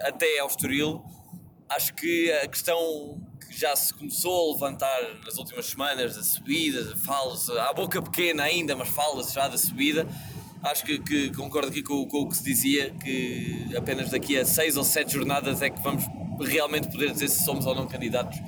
até 0.00 0.38
ao 0.40 0.46
Estoril, 0.48 1.02
acho 1.76 1.94
que 1.94 2.30
a 2.32 2.48
questão 2.48 3.20
que 3.48 3.58
já 3.58 3.74
se 3.76 3.92
começou 3.94 4.50
a 4.50 4.54
levantar 4.54 5.00
nas 5.24 5.36
últimas 5.36 5.66
semanas 5.66 6.16
da 6.16 6.22
subida, 6.22 6.96
fala-se, 6.96 7.50
à 7.58 7.72
boca 7.72 8.00
pequena 8.00 8.44
ainda, 8.44 8.74
mas 8.74 8.88
fala-se 8.88 9.34
já 9.34 9.48
da 9.48 9.58
subida. 9.58 10.06
Acho 10.62 10.84
que, 10.84 10.98
que 10.98 11.30
concordo 11.30 11.68
aqui 11.68 11.82
com, 11.82 12.06
com 12.06 12.22
o 12.22 12.28
que 12.28 12.36
se 12.36 12.44
dizia, 12.44 12.90
que 12.90 13.68
apenas 13.76 14.10
daqui 14.10 14.38
a 14.38 14.44
seis 14.44 14.76
ou 14.76 14.84
sete 14.84 15.12
jornadas 15.12 15.60
é 15.60 15.68
que 15.68 15.80
vamos 15.82 16.04
realmente 16.40 16.88
poder 16.88 17.12
dizer 17.12 17.28
se 17.28 17.44
somos 17.44 17.66
ou 17.66 17.74
não 17.74 17.86
candidatos 17.86 18.38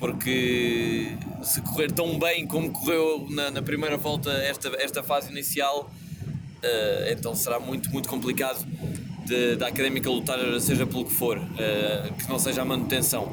porque 0.00 1.14
se 1.42 1.60
correr 1.60 1.92
tão 1.92 2.18
bem 2.18 2.46
como 2.46 2.72
correu 2.72 3.26
na, 3.28 3.50
na 3.50 3.62
primeira 3.62 3.98
volta 3.98 4.32
esta, 4.32 4.68
esta 4.82 5.02
fase 5.02 5.30
inicial, 5.30 5.90
eh, 6.62 7.14
então 7.16 7.34
será 7.34 7.60
muito, 7.60 7.90
muito 7.90 8.08
complicado 8.08 8.66
de- 9.26 9.56
da 9.56 9.68
académica 9.68 10.08
lutar, 10.10 10.38
seja 10.60 10.86
pelo 10.86 11.04
que 11.04 11.14
for, 11.14 11.38
eh, 11.58 12.10
que 12.18 12.28
não 12.28 12.38
seja 12.38 12.62
a 12.62 12.64
manutenção. 12.64 13.32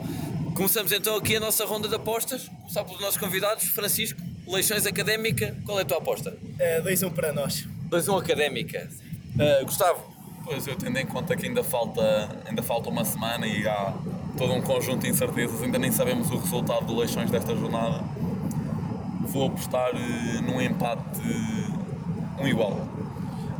Começamos 0.56 0.92
então 0.92 1.16
aqui 1.16 1.36
a 1.36 1.40
nossa 1.40 1.66
ronda 1.66 1.88
de 1.88 1.96
apostas, 1.96 2.50
começar 2.62 2.84
pelos 2.84 3.00
nossos 3.02 3.18
convidados, 3.18 3.66
Francisco, 3.66 4.20
Leixões 4.48 4.86
Académica, 4.88 5.56
qual 5.66 5.78
é 5.80 5.82
a 5.84 5.86
tua 5.86 5.98
aposta? 5.98 6.36
É 6.58 6.82
2-1 6.82 7.12
para 7.12 7.32
nós. 7.34 7.66
2-1 7.90 8.18
Académica. 8.18 8.90
Eh, 9.40 9.64
Gustavo, 9.64 10.16
Pois 10.50 10.66
eu 10.66 10.78
tendo 10.78 10.98
em 10.98 11.06
conta 11.06 11.36
que 11.36 11.46
ainda 11.46 11.62
falta, 11.62 12.30
ainda 12.46 12.64
falta 12.64 12.88
uma 12.90 13.04
semana 13.04 13.46
e 13.46 13.68
há 13.68 13.94
todo 14.38 14.54
um 14.54 14.62
conjunto 14.62 15.02
de 15.02 15.10
incertezas, 15.10 15.62
ainda 15.62 15.78
nem 15.78 15.92
sabemos 15.92 16.32
o 16.32 16.38
resultado 16.38 16.86
do 16.86 16.96
Leixões 16.98 17.30
desta 17.30 17.54
jornada, 17.54 18.02
vou 19.28 19.48
apostar 19.48 19.90
eh, 19.94 20.42
num 20.42 20.62
empate 20.62 21.02
eh, 21.20 22.42
um 22.42 22.48
igual. 22.48 22.88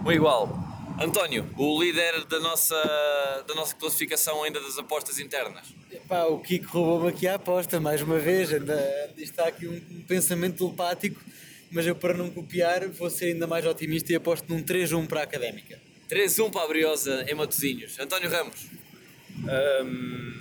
Um 0.06 0.12
igual. 0.14 0.58
António, 1.00 1.48
o 1.56 1.80
líder 1.82 2.26
da 2.26 2.40
nossa, 2.40 2.76
da 3.48 3.54
nossa 3.54 3.76
classificação 3.76 4.44
ainda 4.44 4.60
das 4.60 4.80
apostas 4.80 5.20
internas. 5.20 5.68
Epá, 5.92 6.24
o 6.26 6.40
Kiko 6.40 6.66
roubou-me 6.72 7.10
aqui 7.10 7.28
a 7.28 7.36
aposta, 7.36 7.80
mais 7.80 8.02
uma 8.02 8.18
vez. 8.18 8.52
Anda, 8.52 9.14
está 9.16 9.48
aqui 9.48 9.68
um, 9.68 9.76
um 9.76 10.02
pensamento 10.08 10.58
telepático, 10.58 11.22
mas 11.70 11.86
eu, 11.86 11.96
para 11.96 12.16
não 12.16 12.32
copiar, 12.32 12.88
vou 12.90 13.12
ser 13.12 13.26
ainda 13.26 13.46
mais 13.46 13.64
otimista 13.64 14.12
e 14.12 14.16
aposto 14.16 14.52
num 14.52 14.64
3-1 14.64 15.08
para 15.08 15.20
a 15.20 15.24
académica. 15.24 15.80
3-1 16.10 16.50
para 16.52 16.64
a 16.64 16.68
Briosa 16.68 17.26
em 17.30 17.36
Matosinhos. 17.36 18.00
António 18.00 18.32
Ramos. 18.32 18.66
Hum, 19.84 20.34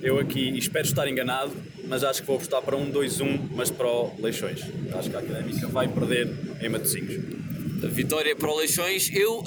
eu 0.00 0.18
aqui 0.18 0.56
espero 0.56 0.86
estar 0.86 1.06
enganado, 1.06 1.52
mas 1.84 2.02
acho 2.02 2.22
que 2.22 2.26
vou 2.26 2.36
apostar 2.36 2.62
para 2.62 2.76
um 2.76 2.90
2-1, 2.90 3.50
mas 3.54 3.70
para 3.70 3.86
o 3.86 4.14
Leixões. 4.18 4.62
Acho 4.94 5.10
que 5.10 5.16
a 5.16 5.18
Académica 5.18 5.68
vai 5.68 5.86
perder 5.86 6.34
em 6.62 6.68
Matosinhos. 6.70 7.37
Vitória 7.86 8.34
para 8.34 8.50
o 8.50 8.56
Leixões. 8.56 9.10
Eu 9.14 9.38
uh, 9.38 9.44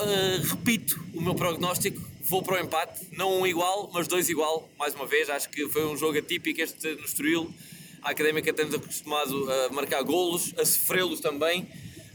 repito 0.50 1.04
o 1.14 1.22
meu 1.22 1.36
prognóstico. 1.36 2.02
Vou 2.22 2.42
para 2.42 2.56
o 2.56 2.64
empate, 2.64 3.08
não 3.12 3.42
um 3.42 3.48
igual, 3.48 3.90
mas 3.94 4.08
dois 4.08 4.30
igual, 4.30 4.70
mais 4.80 4.96
uma 4.96 5.06
vez. 5.06 5.30
Acho 5.30 5.50
que 5.50 5.68
foi 5.68 5.86
um 5.86 5.98
jogo 5.98 6.18
atípico 6.18 6.62
este 6.62 6.96
no 6.96 7.04
Estoril. 7.04 7.54
A 8.02 8.12
Académica 8.12 8.54
temos 8.54 8.74
acostumado 8.74 9.52
a 9.52 9.74
marcar 9.74 10.02
golos, 10.04 10.54
a 10.58 10.64
sofrê-los 10.64 11.20
também. 11.20 11.68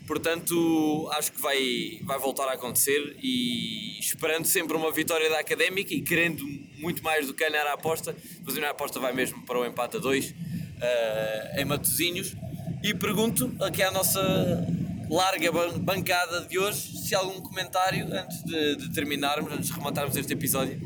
Portanto, 0.07 1.09
acho 1.13 1.33
que 1.33 1.43
vai, 1.43 2.01
vai 2.03 2.19
voltar 2.19 2.49
a 2.49 2.53
acontecer 2.53 3.17
e 3.23 3.99
esperando 3.99 4.47
sempre 4.47 4.77
uma 4.77 4.91
vitória 4.91 5.29
da 5.29 5.41
Académica 5.41 5.93
e 5.93 6.01
querendo 6.01 6.45
muito 6.79 7.03
mais 7.03 7.27
do 7.27 7.35
que 7.35 7.47
ganhar 7.47 7.67
a 7.67 7.75
aposta, 7.75 8.17
mas 8.45 8.57
a 8.57 8.71
aposta 8.71 8.99
vai 9.01 9.13
mesmo 9.13 9.45
para 9.45 9.59
o 9.59 9.67
empate 9.67 9.97
a 9.97 10.01
dois 10.01 10.31
uh, 10.31 11.61
em 11.61 11.65
Matosinhos. 11.65 12.35
E 12.83 12.95
pergunto 12.95 13.53
aqui 13.61 13.83
à 13.83 13.91
nossa 13.91 14.67
larga 15.11 15.51
bancada 15.79 16.43
de 16.43 16.59
hoje. 16.59 16.99
Se 16.99 17.15
há 17.15 17.19
algum 17.19 17.41
comentário 17.41 18.07
antes 18.13 18.43
de, 18.45 18.77
de, 18.77 18.93
terminarmos, 18.93 19.53
antes 19.53 19.69
de 19.69 19.73
rematarmos 19.73 20.17
este 20.17 20.33
episódio. 20.33 20.79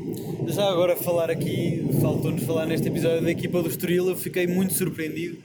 Já 0.47 0.69
agora 0.69 0.95
falar 0.95 1.29
aqui, 1.29 1.83
faltou-nos 2.01 2.43
falar 2.43 2.65
neste 2.65 2.87
episódio 2.87 3.21
da 3.21 3.31
equipa 3.31 3.61
do 3.61 3.69
Estoril, 3.69 4.09
eu 4.09 4.15
fiquei 4.15 4.47
muito 4.47 4.73
surpreendido 4.73 5.37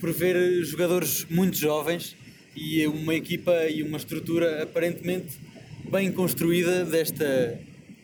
por 0.00 0.12
ver 0.12 0.62
jogadores 0.64 1.26
muito 1.30 1.56
jovens 1.56 2.16
e 2.54 2.86
uma 2.86 3.14
equipa 3.14 3.52
e 3.68 3.82
uma 3.82 3.96
estrutura 3.96 4.62
aparentemente 4.62 5.38
bem 5.90 6.12
construída 6.12 6.84
desta, 6.84 7.58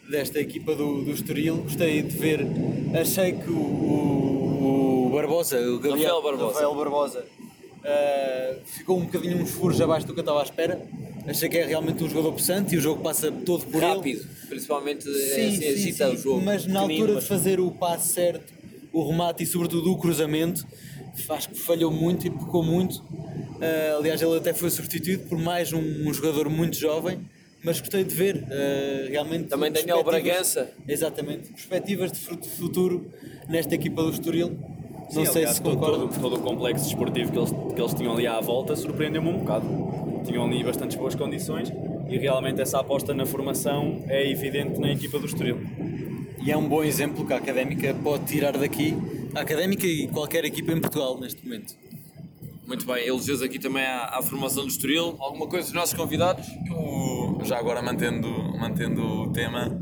desta 0.09 0.41
equipa 0.41 0.75
do, 0.75 1.03
do 1.03 1.11
Estoril. 1.11 1.59
Gostei 1.59 2.03
de 2.03 2.17
ver, 2.17 2.41
achei 2.99 3.33
que 3.33 3.51
o, 3.51 3.57
o, 3.57 5.07
o 5.07 5.11
Barbosa, 5.11 5.59
o 5.61 5.79
Gabriel 5.79 6.17
Rafael 6.17 6.23
Barbosa, 6.23 6.55
Rafael 6.55 6.75
Barbosa 6.75 7.42
Uh, 7.83 8.61
ficou 8.65 8.97
um 8.97 9.07
bocadinho 9.07 9.39
uns 9.39 9.51
furos 9.51 9.81
abaixo 9.81 10.07
do 10.07 10.15
que 10.15 10.21
eu 10.21 10.23
estava 10.23 10.41
à 10.41 10.45
espera. 10.45 10.81
Achei 11.27 11.49
que 11.49 11.59
é 11.59 11.67
realmente 11.67 12.03
um 12.03 12.09
jogador 12.09 12.33
possante 12.33 12.75
e 12.75 12.79
o 12.79 12.81
jogo 12.81 13.03
passa 13.03 13.31
todo 13.31 13.65
por 13.67 13.83
Rápido, 13.83 14.21
ele. 14.21 14.29
principalmente 14.49 15.05
sim, 15.05 15.11
assim, 15.11 15.57
sim, 15.57 15.69
agita 15.69 16.11
o 16.11 16.17
jogo. 16.17 16.43
Mas 16.45 16.67
na 16.67 16.81
altura 16.81 17.15
mas... 17.15 17.23
de 17.25 17.29
fazer 17.29 17.61
o 17.61 17.71
passe 17.71 18.13
certo, 18.13 18.53
o 18.93 19.09
remate 19.09 19.43
e 19.43 19.47
sobretudo 19.47 19.93
o 19.93 19.99
cruzamento, 19.99 20.67
acho 21.29 21.49
que 21.49 21.59
falhou 21.59 21.91
muito 21.91 22.27
e 22.27 22.31
pecou 22.31 22.63
muito. 22.63 22.99
Uh, 23.01 23.99
aliás, 23.99 24.23
ele 24.23 24.37
até 24.37 24.53
foi 24.53 24.71
substituído 24.71 25.25
por 25.29 25.39
mais 25.39 25.73
um, 25.73 25.81
um 25.81 26.15
jogador 26.15 26.49
muito 26.49 26.77
jovem 26.77 27.21
mas 27.65 27.79
gostei 27.79 28.03
de 28.03 28.15
ver 28.15 28.37
uh, 28.37 29.09
realmente. 29.09 29.45
Também 29.45 29.71
Daniel 29.71 30.03
Bragança. 30.03 30.73
Exatamente, 30.87 31.53
perspectivas 31.53 32.11
de 32.11 32.19
futuro 32.19 33.11
nesta 33.49 33.75
equipa 33.75 34.03
do 34.03 34.11
Estoril. 34.11 34.59
Não 35.13 35.27
sei 35.27 35.43
aliás, 35.43 35.57
se 35.57 35.63
todo, 35.63 36.09
todo, 36.21 36.37
o 36.37 36.41
complexo 36.41 36.85
desportivo 36.85 37.33
que 37.33 37.39
eles, 37.39 37.51
que 37.51 37.81
eles 37.81 37.95
tinham 37.95 38.13
ali 38.15 38.27
à 38.27 38.41
volta 38.41 38.75
surpreendeu-me 38.77 39.29
um 39.29 39.39
bocado. 39.39 39.67
Tinham 40.25 40.45
ali 40.45 40.63
bastantes 40.63 40.97
boas 40.97 41.15
condições 41.15 41.73
e 42.09 42.19
realmente 42.19 42.61
essa 42.61 42.79
aposta 42.79 43.13
na 43.13 43.27
formação 43.27 44.05
é 44.07 44.31
evidente 44.31 44.79
na 44.79 44.91
equipa 44.93 45.19
do 45.19 45.27
Estoril. 45.27 45.59
E 46.45 46.51
é 46.51 46.57
um 46.57 46.69
bom 46.69 46.83
exemplo 46.83 47.27
que 47.27 47.33
a 47.33 47.37
Académica 47.37 47.95
pode 48.03 48.25
tirar 48.25 48.57
daqui, 48.57 48.95
a 49.35 49.41
Académica 49.41 49.87
e 49.87 50.09
qualquer 50.09 50.45
equipa 50.45 50.73
em 50.73 50.81
Portugal 50.81 51.19
neste 51.21 51.45
momento. 51.45 51.75
Muito 52.67 52.87
bem, 52.87 53.07
elogios 53.07 53.43
aqui 53.43 53.59
também 53.59 53.85
à, 53.85 54.19
à, 54.19 54.23
formação 54.23 54.63
do 54.63 54.69
Estoril. 54.69 55.17
Alguma 55.19 55.47
coisa 55.47 55.67
dos 55.67 55.75
nossos 55.75 55.95
convidados? 55.95 56.47
Eu, 56.67 57.45
já 57.45 57.59
agora 57.59 57.83
mantendo, 57.83 58.29
mantendo 58.59 59.03
o 59.03 59.33
tema, 59.33 59.79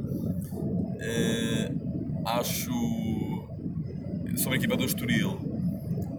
eh, 0.99 1.73
acho 2.25 2.71
sobre 4.41 4.57
a 4.57 4.59
equipa 4.59 4.77
do 4.77 4.85
Estoril. 4.85 5.31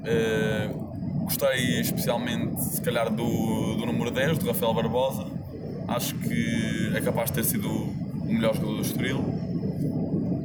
Uh, 0.03 1.23
gostei 1.23 1.79
especialmente, 1.79 2.61
se 2.63 2.81
calhar, 2.81 3.09
do, 3.09 3.75
do 3.75 3.85
número 3.85 4.11
10, 4.11 4.37
do 4.37 4.47
Rafael 4.47 4.73
Barbosa. 4.73 5.25
Acho 5.87 6.15
que 6.15 6.91
é 6.95 7.01
capaz 7.01 7.31
de 7.31 7.37
ter 7.37 7.43
sido 7.43 7.67
o 7.67 8.25
melhor 8.25 8.53
jogador 8.53 8.75
do 8.75 8.81
Estoril. 8.81 9.17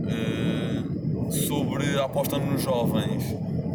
Uh, 0.09 1.33
sobre 1.33 1.99
a 1.99 2.05
aposta 2.05 2.39
nos 2.39 2.63
jovens, 2.63 3.23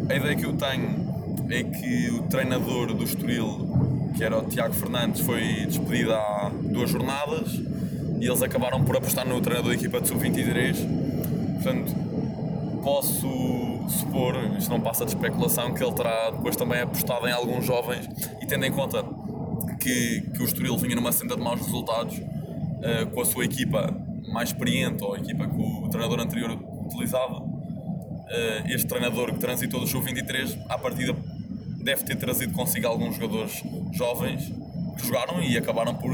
a 0.08 0.14
ideia 0.14 0.34
que 0.34 0.44
eu 0.44 0.54
tenho 0.54 1.12
é 1.48 1.62
que 1.62 2.10
o 2.10 2.22
treinador 2.24 2.92
do 2.92 3.04
Estoril, 3.04 4.10
que 4.16 4.24
era 4.24 4.38
o 4.38 4.42
Tiago 4.46 4.74
Fernandes, 4.74 5.20
foi 5.20 5.66
despedido 5.66 6.12
há 6.12 6.50
duas 6.60 6.90
jornadas 6.90 7.52
e 8.20 8.26
eles 8.26 8.42
acabaram 8.42 8.82
por 8.84 8.96
apostar 8.96 9.26
no 9.26 9.40
treinador 9.40 9.70
da 9.70 9.76
equipa 9.76 10.00
de 10.00 10.08
sub-23. 10.08 10.76
Portanto, 11.54 11.94
posso 12.82 13.61
supor, 13.88 14.34
isto 14.56 14.70
não 14.70 14.80
passa 14.80 15.04
de 15.04 15.12
especulação, 15.12 15.72
que 15.74 15.82
ele 15.82 15.92
terá 15.92 16.30
depois 16.30 16.56
também 16.56 16.80
apostado 16.80 17.26
em 17.26 17.32
alguns 17.32 17.64
jovens 17.64 18.08
e 18.40 18.46
tendo 18.46 18.64
em 18.64 18.72
conta 18.72 19.04
que, 19.80 20.20
que 20.34 20.42
o 20.42 20.44
Estoril 20.44 20.76
vinha 20.78 20.94
numa 20.94 21.12
senda 21.12 21.36
de 21.36 21.42
maus 21.42 21.60
resultados 21.60 22.18
uh, 22.18 23.10
com 23.12 23.20
a 23.20 23.24
sua 23.24 23.44
equipa 23.44 23.94
mais 24.32 24.50
experiente 24.50 25.02
ou 25.04 25.14
a 25.14 25.18
equipa 25.18 25.46
que 25.46 25.56
o 25.60 25.88
treinador 25.88 26.20
anterior 26.20 26.58
utilizava, 26.86 27.40
uh, 27.40 28.66
este 28.66 28.86
treinador 28.86 29.32
que 29.32 29.38
transitou 29.38 29.80
do 29.80 29.86
Sub-23, 29.86 30.58
à 30.68 30.78
partida 30.78 31.14
deve 31.82 32.04
ter 32.04 32.16
trazido 32.16 32.52
consigo 32.52 32.86
alguns 32.86 33.16
jogadores 33.16 33.62
jovens 33.92 34.52
que 34.96 35.06
jogaram 35.06 35.42
e 35.42 35.56
acabaram 35.56 35.94
por, 35.94 36.12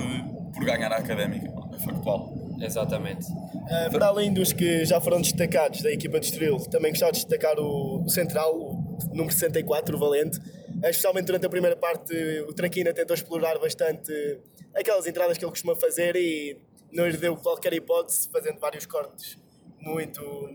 por 0.53 0.65
ganhar 0.65 0.93
a 0.93 0.97
académica, 0.97 1.53
é 1.73 1.79
factual. 1.79 2.33
Exatamente. 2.61 3.27
Uh, 3.69 3.91
para 3.91 4.07
além 4.07 4.33
dos 4.33 4.51
que 4.51 4.87
já 4.87 4.99
foram 4.99 5.21
destacados 5.21 5.83
da 5.83 5.93
equipa 5.93 6.19
de 6.19 6.25
Estoril, 6.25 6.59
também 6.71 6.91
gostava 6.91 7.13
de 7.13 7.19
destacar 7.19 7.61
o, 7.61 8.09
central, 8.09 8.55
o 8.55 9.09
número 9.11 9.31
64, 9.31 9.95
o 9.95 10.01
Valente. 10.01 10.39
Uh, 10.39 10.87
especialmente 10.87 11.27
durante 11.27 11.45
a 11.45 11.51
primeira 11.51 11.77
parte, 11.77 12.15
o 12.49 12.53
Tranquina 12.55 12.95
tentou 12.95 13.15
explorar 13.15 13.59
bastante 13.59 14.41
aquelas 14.75 15.07
entradas 15.07 15.37
que 15.37 15.45
ele 15.45 15.51
costuma 15.51 15.77
fazer 15.77 16.17
e 16.17 16.59
não 16.91 17.07
lhe 17.07 17.17
deu 17.19 17.37
qualquer 17.37 17.75
hipótese, 17.75 18.31
fazendo 18.33 18.59
vários 18.59 18.87
cortes 18.87 19.37
muito, 19.79 20.49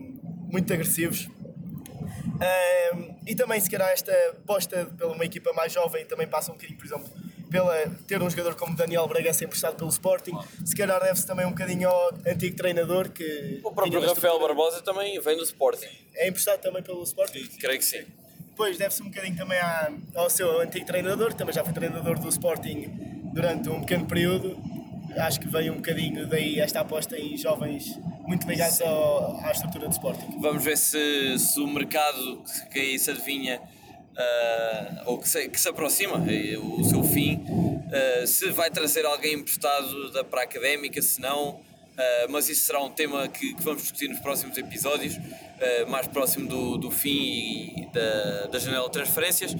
muito 0.50 0.72
agressivos. 0.72 1.26
Uh, 2.34 3.14
e 3.24 3.34
também, 3.36 3.60
se 3.60 3.70
calhar, 3.70 3.90
esta 3.90 4.12
aposta 4.30 4.86
pela 4.98 5.12
uma 5.12 5.24
equipa 5.24 5.52
mais 5.52 5.72
jovem 5.72 6.04
também 6.04 6.26
passa 6.26 6.50
um 6.50 6.54
bocadinho, 6.54 6.78
por 6.78 6.86
exemplo, 6.86 7.12
pela 7.54 7.88
ter 8.08 8.20
um 8.20 8.28
jogador 8.28 8.56
como 8.56 8.74
Daniel 8.74 9.06
Bragança 9.06 9.44
emprestado 9.44 9.76
pelo 9.76 9.88
Sporting, 9.88 10.32
claro. 10.32 10.48
se 10.64 10.74
calhar 10.74 11.00
deve-se 11.00 11.24
também 11.24 11.46
um 11.46 11.50
bocadinho 11.50 11.88
ao 11.88 12.12
antigo 12.26 12.56
treinador 12.56 13.10
que. 13.10 13.60
O 13.62 13.70
próprio 13.70 14.04
Rafael 14.04 14.40
Barbosa 14.40 14.82
também 14.82 15.20
vem 15.20 15.36
do 15.36 15.44
Sporting. 15.44 15.86
É 16.16 16.26
emprestado 16.26 16.60
também 16.60 16.82
pelo 16.82 17.00
Sporting? 17.04 17.44
Sim, 17.44 17.58
creio 17.60 17.78
que 17.78 17.84
sim. 17.84 18.04
Depois 18.48 18.76
deve-se 18.76 19.00
um 19.02 19.04
bocadinho 19.04 19.36
também 19.36 19.58
ao 20.16 20.28
seu 20.28 20.60
antigo 20.60 20.84
treinador, 20.84 21.28
que 21.28 21.36
também 21.36 21.54
já 21.54 21.62
foi 21.62 21.72
treinador 21.72 22.18
do 22.18 22.28
Sporting 22.28 22.90
durante 23.32 23.68
um 23.68 23.80
pequeno 23.82 24.04
período. 24.06 24.58
Acho 25.16 25.38
que 25.38 25.46
veio 25.46 25.74
um 25.74 25.76
bocadinho 25.76 26.26
daí 26.26 26.58
esta 26.58 26.80
aposta 26.80 27.16
em 27.16 27.36
jovens 27.36 27.96
muito 28.26 28.48
ligados 28.48 28.80
ao, 28.80 29.38
à 29.44 29.52
estrutura 29.52 29.86
do 29.86 29.92
Sporting. 29.92 30.40
Vamos 30.40 30.64
ver 30.64 30.76
se, 30.76 31.38
se 31.38 31.60
o 31.60 31.68
mercado 31.68 32.42
que 32.72 32.80
aí 32.80 32.98
se 32.98 33.12
adivinha 33.12 33.60
uh, 34.14 35.02
ou 35.06 35.18
que 35.18 35.28
se, 35.28 35.48
que 35.48 35.60
se 35.60 35.68
aproxima 35.68 36.24
o 36.78 36.84
seu 36.84 37.02
fim, 37.04 37.36
uh, 37.44 38.26
se 38.26 38.50
vai 38.50 38.70
trazer 38.70 39.04
alguém 39.04 39.34
emprestado 39.34 40.10
da 40.10 40.24
para 40.24 40.42
académica, 40.42 41.00
se 41.02 41.20
não, 41.20 41.60
Uh, 41.94 42.26
mas 42.28 42.48
isso 42.48 42.64
será 42.64 42.82
um 42.82 42.90
tema 42.90 43.28
que, 43.28 43.54
que, 43.54 43.62
vamos 43.62 43.82
discutir 43.82 44.08
nos 44.08 44.18
próximos 44.18 44.58
episódios, 44.58 45.16
mais 45.86 46.08
próximo 46.08 46.48
do, 46.48 46.76
do 46.76 46.90
fim 46.90 47.88
da, 47.92 48.48
da 48.48 48.58
janela 48.58 48.86
de 48.86 48.94
transferências. 48.94 49.52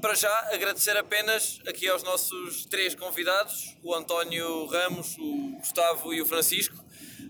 Para 0.00 0.14
já, 0.14 0.32
agradecer 0.52 0.96
apenas 0.96 1.60
aqui 1.66 1.88
aos 1.88 2.04
nossos 2.04 2.66
três 2.66 2.94
convidados, 2.94 3.76
o 3.82 3.92
António 3.96 4.66
Ramos, 4.66 5.16
o 5.18 5.56
Gustavo 5.58 6.14
e 6.14 6.22
o 6.22 6.24
Francisco. 6.24 6.76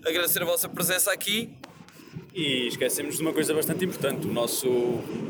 Agradecer 0.05 0.43
a 0.43 0.45
vossa 0.45 0.69
presença 0.69 1.11
aqui 1.11 1.49
e 2.33 2.67
esquecemos 2.67 3.15
de 3.17 3.21
uma 3.21 3.33
coisa 3.33 3.53
bastante 3.53 3.85
importante: 3.85 4.27
o 4.27 4.31
nosso 4.33 4.67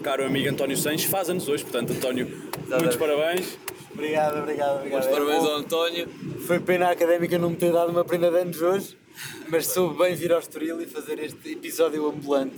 caro 0.04 0.26
amigo 0.26 0.50
António 0.50 0.78
Sanches 0.78 1.10
faz 1.10 1.30
anos 1.30 1.48
hoje, 1.48 1.64
portanto, 1.64 1.94
António, 1.94 2.28
muitos 2.68 2.96
parabéns. 2.98 3.58
Obrigado, 3.92 4.40
obrigado, 4.40 4.78
obrigado. 4.78 5.04
Muitos 5.04 5.08
parabéns 5.10 5.44
ao 5.44 5.56
António. 5.58 6.08
Foi 6.46 6.60
pena 6.60 6.88
a 6.88 6.92
académica 6.92 7.38
não 7.38 7.50
me 7.50 7.56
ter 7.56 7.72
dado 7.74 7.90
uma 7.92 8.06
prenda 8.06 8.30
de 8.30 8.38
anos 8.38 8.62
hoje. 8.62 8.98
mas 9.50 9.68
soube 9.68 9.98
bem 9.98 10.16
vir 10.16 10.32
ao 10.32 10.40
Estoril 10.40 10.80
e 10.82 10.86
fazer 10.86 11.20
este 11.20 11.52
episódio 11.54 12.08
ambulante. 12.08 12.56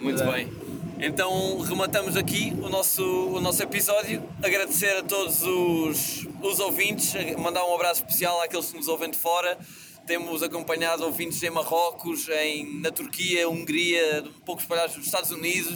Muito 0.00 0.22
É. 0.22 0.32
bem. 0.32 0.52
Então 0.98 1.58
rematamos 1.60 2.16
aqui 2.16 2.54
o 2.62 2.70
nosso, 2.70 3.02
o 3.04 3.38
nosso 3.40 3.62
episódio. 3.62 4.22
Agradecer 4.42 4.96
a 4.96 5.02
todos 5.02 5.42
os, 5.42 6.26
os 6.42 6.58
ouvintes, 6.60 7.12
mandar 7.36 7.62
um 7.66 7.74
abraço 7.74 8.02
especial 8.02 8.40
àqueles 8.40 8.70
que 8.70 8.78
nos 8.78 8.88
ouvem 8.88 9.10
de 9.10 9.18
fora. 9.18 9.58
Temos 10.06 10.42
acompanhado 10.42 11.04
ouvintes 11.04 11.42
em 11.42 11.50
Marrocos, 11.50 12.28
em, 12.28 12.80
na 12.80 12.90
Turquia, 12.92 13.48
Hungria, 13.48 14.22
um 14.24 14.40
pouco 14.44 14.60
espalhados 14.62 14.96
nos 14.96 15.06
Estados 15.06 15.30
Unidos, 15.32 15.74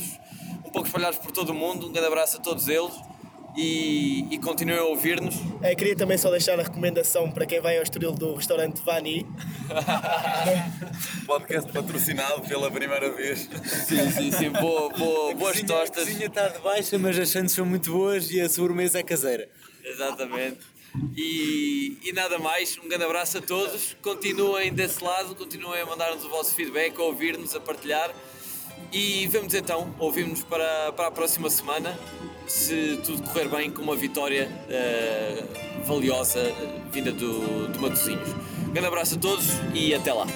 um 0.64 0.70
pouco 0.70 0.86
espalhados 0.86 1.18
por 1.18 1.32
todo 1.32 1.50
o 1.50 1.54
mundo. 1.54 1.88
Um 1.88 1.92
grande 1.92 2.06
abraço 2.06 2.36
a 2.36 2.40
todos 2.40 2.68
eles 2.68 2.92
e, 3.56 4.24
e 4.30 4.38
continuem 4.38 4.78
a 4.78 4.84
ouvir-nos. 4.84 5.34
Eh, 5.62 5.74
queria 5.74 5.96
também 5.96 6.16
só 6.16 6.30
deixar 6.30 6.60
a 6.60 6.62
recomendação 6.62 7.28
para 7.32 7.44
quem 7.44 7.60
vai 7.60 7.76
ao 7.76 7.82
Estoril 7.82 8.12
do 8.12 8.34
restaurante 8.36 8.80
Vani. 8.84 9.26
Podcast 11.26 11.70
patrocinado 11.72 12.42
pela 12.42 12.70
primeira 12.70 13.10
vez. 13.10 13.48
Sim, 13.88 14.10
sim, 14.12 14.30
sim. 14.32 14.50
Boa, 14.50 14.90
boa, 14.90 15.34
boas 15.34 15.52
Cozinha- 15.60 15.66
tostas. 15.66 16.02
A 16.04 16.06
cozinha 16.06 16.26
está 16.26 16.48
de 16.48 16.58
baixa, 16.60 16.96
mas 16.98 17.18
as 17.18 17.28
sandes 17.28 17.52
são 17.52 17.66
muito 17.66 17.90
boas 17.90 18.30
e 18.30 18.40
a 18.40 18.48
sobremesa 18.48 19.00
é 19.00 19.02
caseira. 19.02 19.48
Exatamente. 19.84 20.58
E, 21.16 21.98
e 22.02 22.12
nada 22.12 22.38
mais, 22.38 22.78
um 22.82 22.88
grande 22.88 23.04
abraço 23.04 23.38
a 23.38 23.40
todos. 23.40 23.96
Continuem 24.02 24.72
desse 24.72 25.02
lado, 25.02 25.34
continuem 25.34 25.80
a 25.80 25.86
mandar-nos 25.86 26.24
o 26.24 26.28
vosso 26.28 26.54
feedback, 26.54 26.98
a 26.98 27.02
ouvir-nos, 27.02 27.54
a 27.54 27.60
partilhar. 27.60 28.12
E 28.92 29.26
vemos 29.28 29.54
então, 29.54 29.94
ouvimos 29.98 30.42
para, 30.42 30.92
para 30.92 31.06
a 31.06 31.10
próxima 31.10 31.48
semana, 31.48 31.96
se 32.46 32.98
tudo 33.04 33.22
correr 33.22 33.48
bem, 33.48 33.70
com 33.70 33.82
uma 33.82 33.94
vitória 33.94 34.50
eh, 34.68 35.44
valiosa 35.84 36.42
vinda 36.90 37.12
do, 37.12 37.68
do 37.68 37.80
Matosinhos. 37.80 38.28
Um 38.66 38.72
grande 38.72 38.88
abraço 38.88 39.14
a 39.14 39.18
todos 39.18 39.46
e 39.74 39.94
até 39.94 40.12
lá. 40.12 40.26